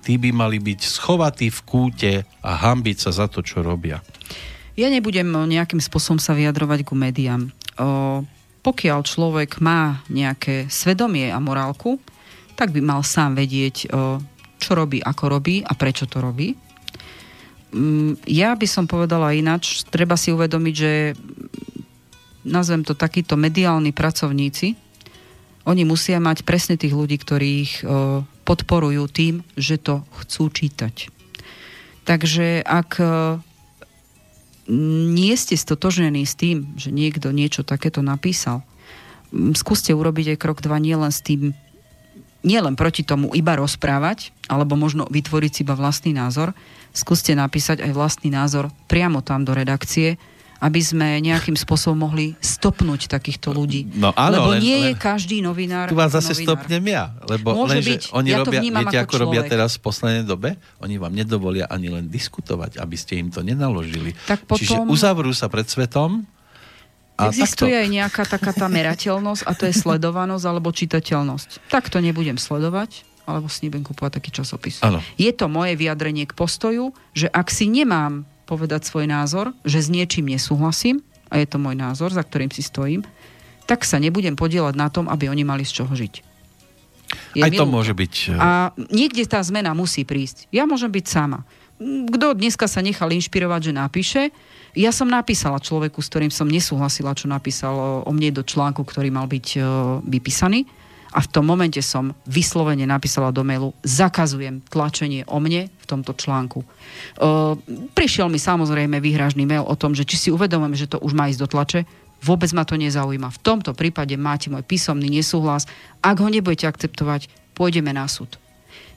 [0.04, 4.00] Tí by mali byť schovatí v kúte a hambiť sa za to, čo robia.
[4.78, 7.50] Ja nebudem nejakým spôsobom sa vyjadrovať ku médiám.
[7.76, 8.22] O,
[8.62, 11.98] pokiaľ človek má nejaké svedomie a morálku,
[12.54, 14.22] tak by mal sám vedieť, o,
[14.62, 16.54] čo robí, ako robí a prečo to robí.
[17.74, 21.12] Mm, ja by som povedala ináč, treba si uvedomiť, že
[22.48, 24.74] nazvem to takíto mediálni pracovníci,
[25.68, 27.84] oni musia mať presne tých ľudí, ktorí ich
[28.48, 31.12] podporujú tým, že to chcú čítať.
[32.08, 32.96] Takže ak
[35.08, 38.64] nie ste stotožnení s tým, že niekto niečo takéto napísal,
[39.52, 41.52] skúste urobiť aj krok dva nielen s tým,
[42.40, 46.56] nielen proti tomu iba rozprávať, alebo možno vytvoriť si iba vlastný názor,
[46.96, 50.16] skúste napísať aj vlastný názor priamo tam do redakcie
[50.58, 53.86] aby sme nejakým spôsobom mohli stopnúť takýchto ľudí.
[53.94, 55.86] No áno, Lebo len- nie je len- každý novinár.
[55.86, 56.44] Tu vás zase novinár.
[56.58, 58.02] stopnem ja, lebo Môže lenže byť.
[58.10, 60.58] oni Ja robia, viete, ako ako robia teraz v poslednej dobe?
[60.78, 64.18] Oni vám nedovolia ani len diskutovať, aby ste im to nenaložili.
[64.26, 66.26] Tak Čiže potom- uzavrú sa pred svetom
[67.14, 67.82] a Existuje takto.
[67.82, 71.66] aj nejaká taká tá merateľnosť a to je sledovanosť alebo čitateľnosť.
[71.66, 74.78] Tak to nebudem sledovať, alebo si nebudem kúpovať taký časopis.
[74.80, 74.98] Áno.
[75.14, 79.92] Je to moje vyjadrenie k postoju, že ak si nemám povedať svoj názor, že s
[79.92, 83.04] niečím nesúhlasím, a je to môj názor, za ktorým si stojím,
[83.68, 86.24] tak sa nebudem podielať na tom, aby oni mali z čoho žiť.
[87.36, 88.14] Je Aj mi to môže byť...
[88.32, 90.48] e, A niekde tá zmena musí prísť.
[90.48, 91.44] Ja môžem byť sama.
[92.08, 94.22] Kto dneska sa nechal inšpirovať, že napíše,
[94.76, 99.08] ja som napísala človeku, s ktorým som nesúhlasila, čo napísal o, mne do článku, ktorý
[99.12, 99.60] mal byť e,
[100.04, 100.68] vypísaný.
[101.16, 106.12] A v tom momente som vyslovene napísala do mailu, zakazujem tlačenie o mne v tomto
[106.12, 106.60] článku.
[106.60, 106.66] E,
[107.96, 111.32] prišiel mi samozrejme výhražný mail o tom, že či si uvedomujem, že to už má
[111.32, 111.80] ísť do tlače,
[112.20, 113.32] vôbec ma to nezaujíma.
[113.32, 115.64] V tomto prípade máte môj písomný nesúhlas.
[116.04, 118.36] Ak ho nebudete akceptovať, pôjdeme na súd.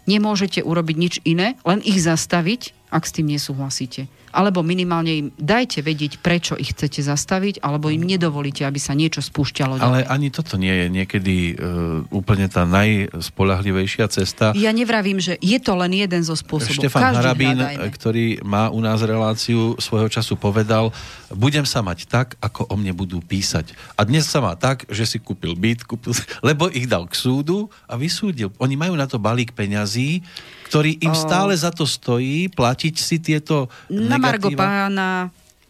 [0.10, 4.12] Nemôžete urobiť nič iné, len ich zastaviť, ak s tým nesúhlasíte.
[4.32, 9.20] Alebo minimálne im dajte vedieť, prečo ich chcete zastaviť, alebo im nedovolíte, aby sa niečo
[9.20, 9.80] spúšťalo.
[9.80, 14.56] Ale ani toto nie je niekedy uh, úplne tá najspolahlivejšia cesta.
[14.56, 16.80] Ja nevravím, že je to len jeden zo spôsobov.
[16.80, 17.92] Štefan Každý Harabín, hľadajme.
[17.92, 20.96] ktorý má u nás reláciu, svojho času povedal,
[21.32, 23.76] budem sa mať tak, ako o mne budú písať.
[24.00, 27.68] A dnes sa má tak, že si kúpil byt, kúpil, lebo ich dal k súdu
[27.84, 28.52] a vysúdil.
[28.64, 30.24] Oni majú na to balík peňazí,
[30.72, 31.20] ktorý im O.
[31.20, 34.88] stále za to stojí, platiť si tieto Na Margo negatíva.
[34.88, 35.10] pána,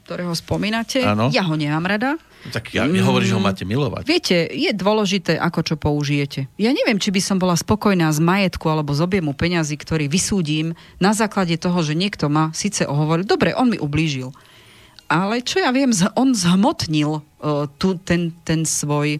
[0.05, 1.33] ktorého spomínate, Áno.
[1.33, 2.21] ja ho nemám rada.
[2.53, 4.05] Tak ja nehovorím, že ho máte milovať.
[4.05, 6.49] Viete, je dôležité, ako čo použijete.
[6.57, 10.73] Ja neviem, či by som bola spokojná z majetku alebo z objemu peňazí, ktorý vysúdim
[10.97, 14.33] na základe toho, že niekto ma síce ohovoril, dobre, on mi ublížil.
[15.09, 19.17] Ale čo ja viem, on zhmotnil uh, tu, ten, ten svoj...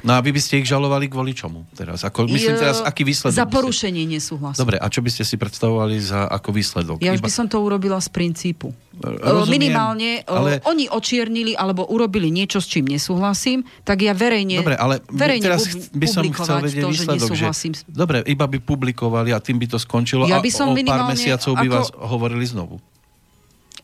[0.00, 2.00] No a vy by ste ich žalovali kvôli čomu teraz?
[2.02, 3.34] Ako, myslím teraz, aký výsledok?
[3.34, 4.56] Za by ste- porušenie nesúhlasu.
[4.56, 6.96] Dobre, a čo by ste si predstavovali za ako výsledok?
[6.98, 8.72] Ja už Iba- by som to urobila z princípu.
[9.00, 10.68] Rozumiem, Minimálne, ale- ale...
[10.68, 15.64] oni očiernili alebo urobili niečo, s čím nesúhlasím, tak ja verejne, Dobre, ale verejne teraz
[15.88, 17.72] by som chcel vedieť to, že výsledok, že, nesúhlasím.
[17.86, 21.08] dobre, iba by publikovali a tým by to skončilo Ja a by som o pár
[21.08, 22.76] mesiacov by ako- vás hovorili znovu.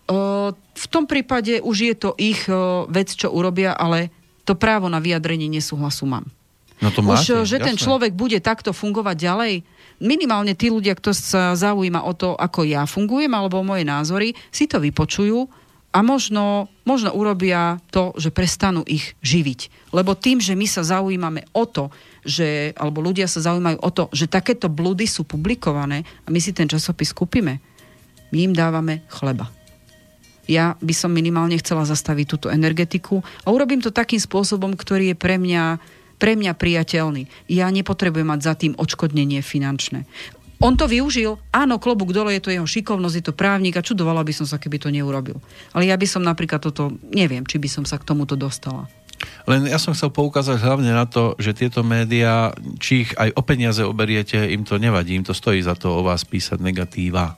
[0.07, 0.19] O,
[0.55, 4.13] v tom prípade už je to ich o, vec, čo urobia, ale
[4.47, 6.25] to právo na vyjadrenie nesúhlasu mám.
[6.79, 7.85] No to Už, máte, o, že ten jasné.
[7.89, 9.55] človek bude takto fungovať ďalej,
[9.99, 14.69] minimálne tí ľudia, kto sa zaujíma o to, ako ja fungujem, alebo moje názory, si
[14.69, 15.49] to vypočujú
[15.97, 19.89] a možno, možno urobia to, že prestanú ich živiť.
[19.97, 21.89] Lebo tým, že my sa zaujímame o to,
[22.21, 26.53] že, alebo ľudia sa zaujímajú o to, že takéto blúdy sú publikované a my si
[26.53, 27.57] ten časopis kúpime,
[28.29, 29.56] my im dávame chleba.
[30.47, 35.17] Ja by som minimálne chcela zastaviť túto energetiku a urobím to takým spôsobom, ktorý je
[35.19, 35.83] pre mňa,
[36.23, 37.27] pre mňa priateľný.
[37.51, 40.07] Ja nepotrebujem mať za tým odškodnenie finančné.
[40.57, 44.25] On to využil, áno, klobúk dole, je to jeho šikovnosť, je to právnik a čudovala
[44.25, 45.37] by som sa, keby to neurobil.
[45.77, 48.89] Ale ja by som napríklad toto, neviem, či by som sa k tomuto dostala.
[49.45, 53.43] Len ja som chcel poukázať hlavne na to, že tieto médiá, či ich aj o
[53.45, 57.37] peniaze oberiete, im to nevadí, im to stojí za to o vás písať negatíva.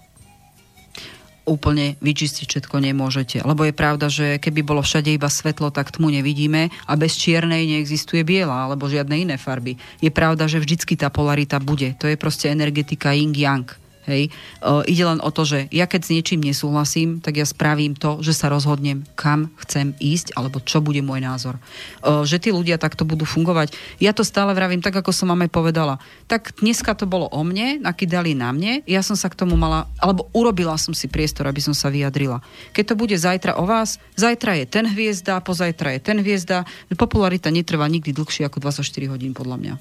[1.48, 3.40] Úplne vyčistiť všetko nemôžete.
[3.42, 7.64] Lebo je pravda, že keby bolo všade iba svetlo, tak tmu nevidíme a bez čiernej
[7.64, 9.80] neexistuje biela alebo žiadne iné farby.
[10.04, 11.96] Je pravda, že vždycky tá polarita bude.
[11.98, 13.87] To je proste energetika yin-yang.
[14.08, 14.32] Hej.
[14.32, 18.24] E, ide len o to, že ja keď s niečím nesúhlasím, tak ja spravím to,
[18.24, 21.60] že sa rozhodnem, kam chcem ísť, alebo čo bude môj názor.
[22.00, 23.76] E, že tí ľudia takto budú fungovať.
[24.00, 26.00] Ja to stále vravím tak, ako som máme povedala.
[26.24, 29.84] Tak dneska to bolo o mne, nakydali na mne, ja som sa k tomu mala,
[30.00, 32.40] alebo urobila som si priestor, aby som sa vyjadrila.
[32.72, 36.64] Keď to bude zajtra o vás, zajtra je ten hviezda, pozajtra je ten hviezda.
[36.96, 39.74] Popularita netrvá nikdy dlhšie ako 24 hodín, podľa mňa.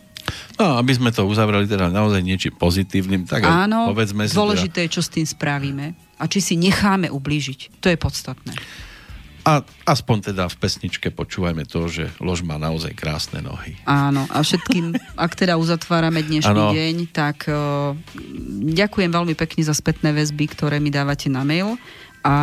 [0.57, 4.99] No, aby sme to uzavreli teda naozaj niečím pozitívnym, tak Áno, povedzme si dôležité je,
[4.99, 7.79] čo s tým spravíme a či si necháme ublížiť.
[7.79, 8.53] To je podstatné.
[8.57, 8.85] Teda,
[9.47, 13.79] a aspoň teda v pesničke počúvajme to, že lož má naozaj krásne nohy.
[13.87, 16.75] Áno, a všetkým, ak teda uzatvárame dnešný Áno.
[16.75, 17.95] deň, tak uh,
[18.75, 21.79] ďakujem veľmi pekne za spätné väzby, ktoré mi dávate na mail
[22.27, 22.35] a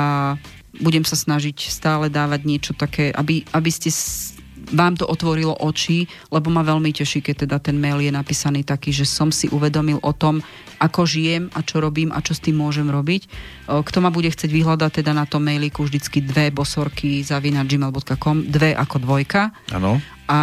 [0.81, 4.34] budem sa snažiť stále dávať niečo také, aby, aby ste s-
[4.73, 8.95] vám to otvorilo oči, lebo ma veľmi teší, keď teda ten mail je napísaný taký,
[8.95, 10.41] že som si uvedomil o tom,
[10.81, 13.29] ako žijem a čo robím a čo s tým môžem robiť.
[13.69, 18.77] Kto ma bude chcieť vyhľadať teda na tom mailiku vždycky dve bosorky zavina gmail.com, dve
[18.77, 20.01] ako dvojka Áno.
[20.29, 20.39] a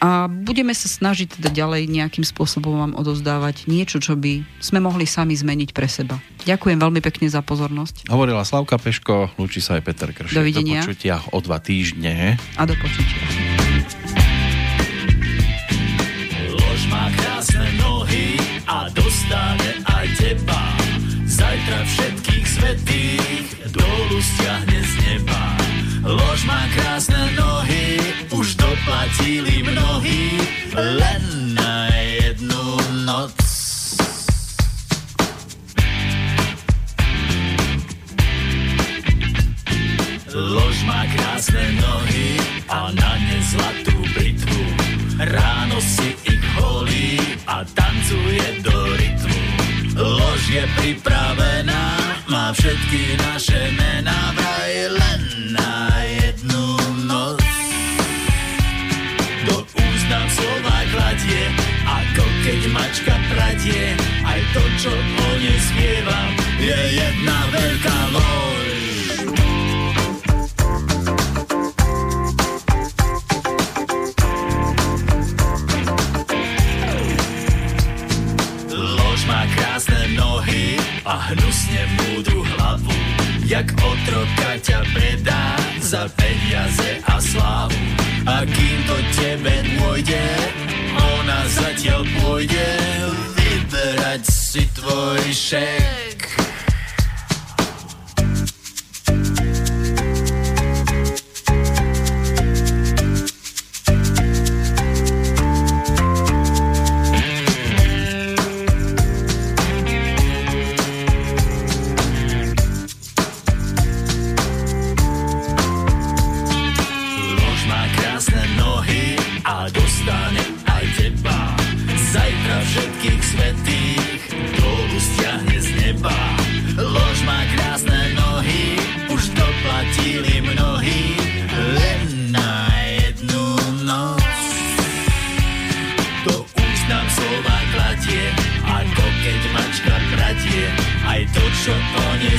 [0.00, 5.04] A budeme sa snažiť teda ďalej nejakým spôsobom vám odozdávať niečo, čo by sme mohli
[5.04, 6.16] sami zmeniť pre seba.
[6.48, 8.08] Ďakujem veľmi pekne za pozornosť.
[8.08, 10.32] Hovorila Slavka Peško, lúči sa aj Peter Kršek.
[10.32, 10.80] Dovidenia.
[10.80, 12.40] Do počutia o dva týždne.
[12.56, 13.20] A do počutia.
[16.48, 20.62] Lož má krásne nohy a dostane aj teba.
[21.28, 25.44] Zajtra všetkých svetých dolu stiahne z neba.
[26.08, 28.00] Lož má krásne nohy,
[28.90, 30.38] už doplatili mnohí,
[30.74, 32.76] len na jednu
[33.06, 33.34] noc.
[40.34, 42.38] Lož má krásne nohy
[42.70, 44.62] a na ne zlatú britvu.
[45.18, 49.42] Ráno si ich holí a tancuje do rytmu.
[49.94, 51.84] Lož je pripravená,
[52.30, 55.22] má všetky naše mená vraj len
[55.54, 55.70] na
[62.60, 63.96] keď mačka pradie.
[64.20, 66.30] Aj to, čo o nej spievam,
[66.60, 68.68] je jedna veľká lož.
[78.76, 80.76] Lož má krásne nohy
[81.08, 82.92] a hnusne múdru hlavu.
[83.48, 87.80] Jak otroka ťa predá za peniaze a slávu.
[88.28, 90.28] A kým to tebe pôjde,
[90.96, 92.70] ona zatiaľ pôjde
[93.38, 96.09] vyberať si tvoj šéf.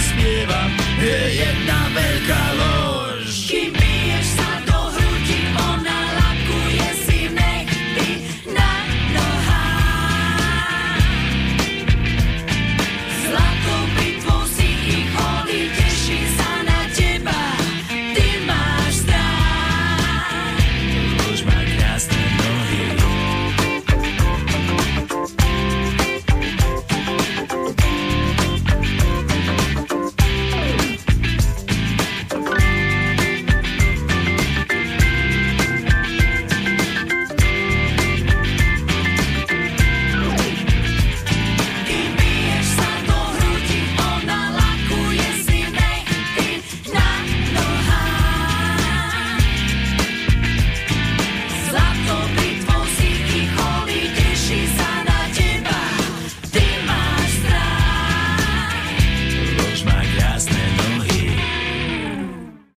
[0.01, 1.80] spievam, je jedna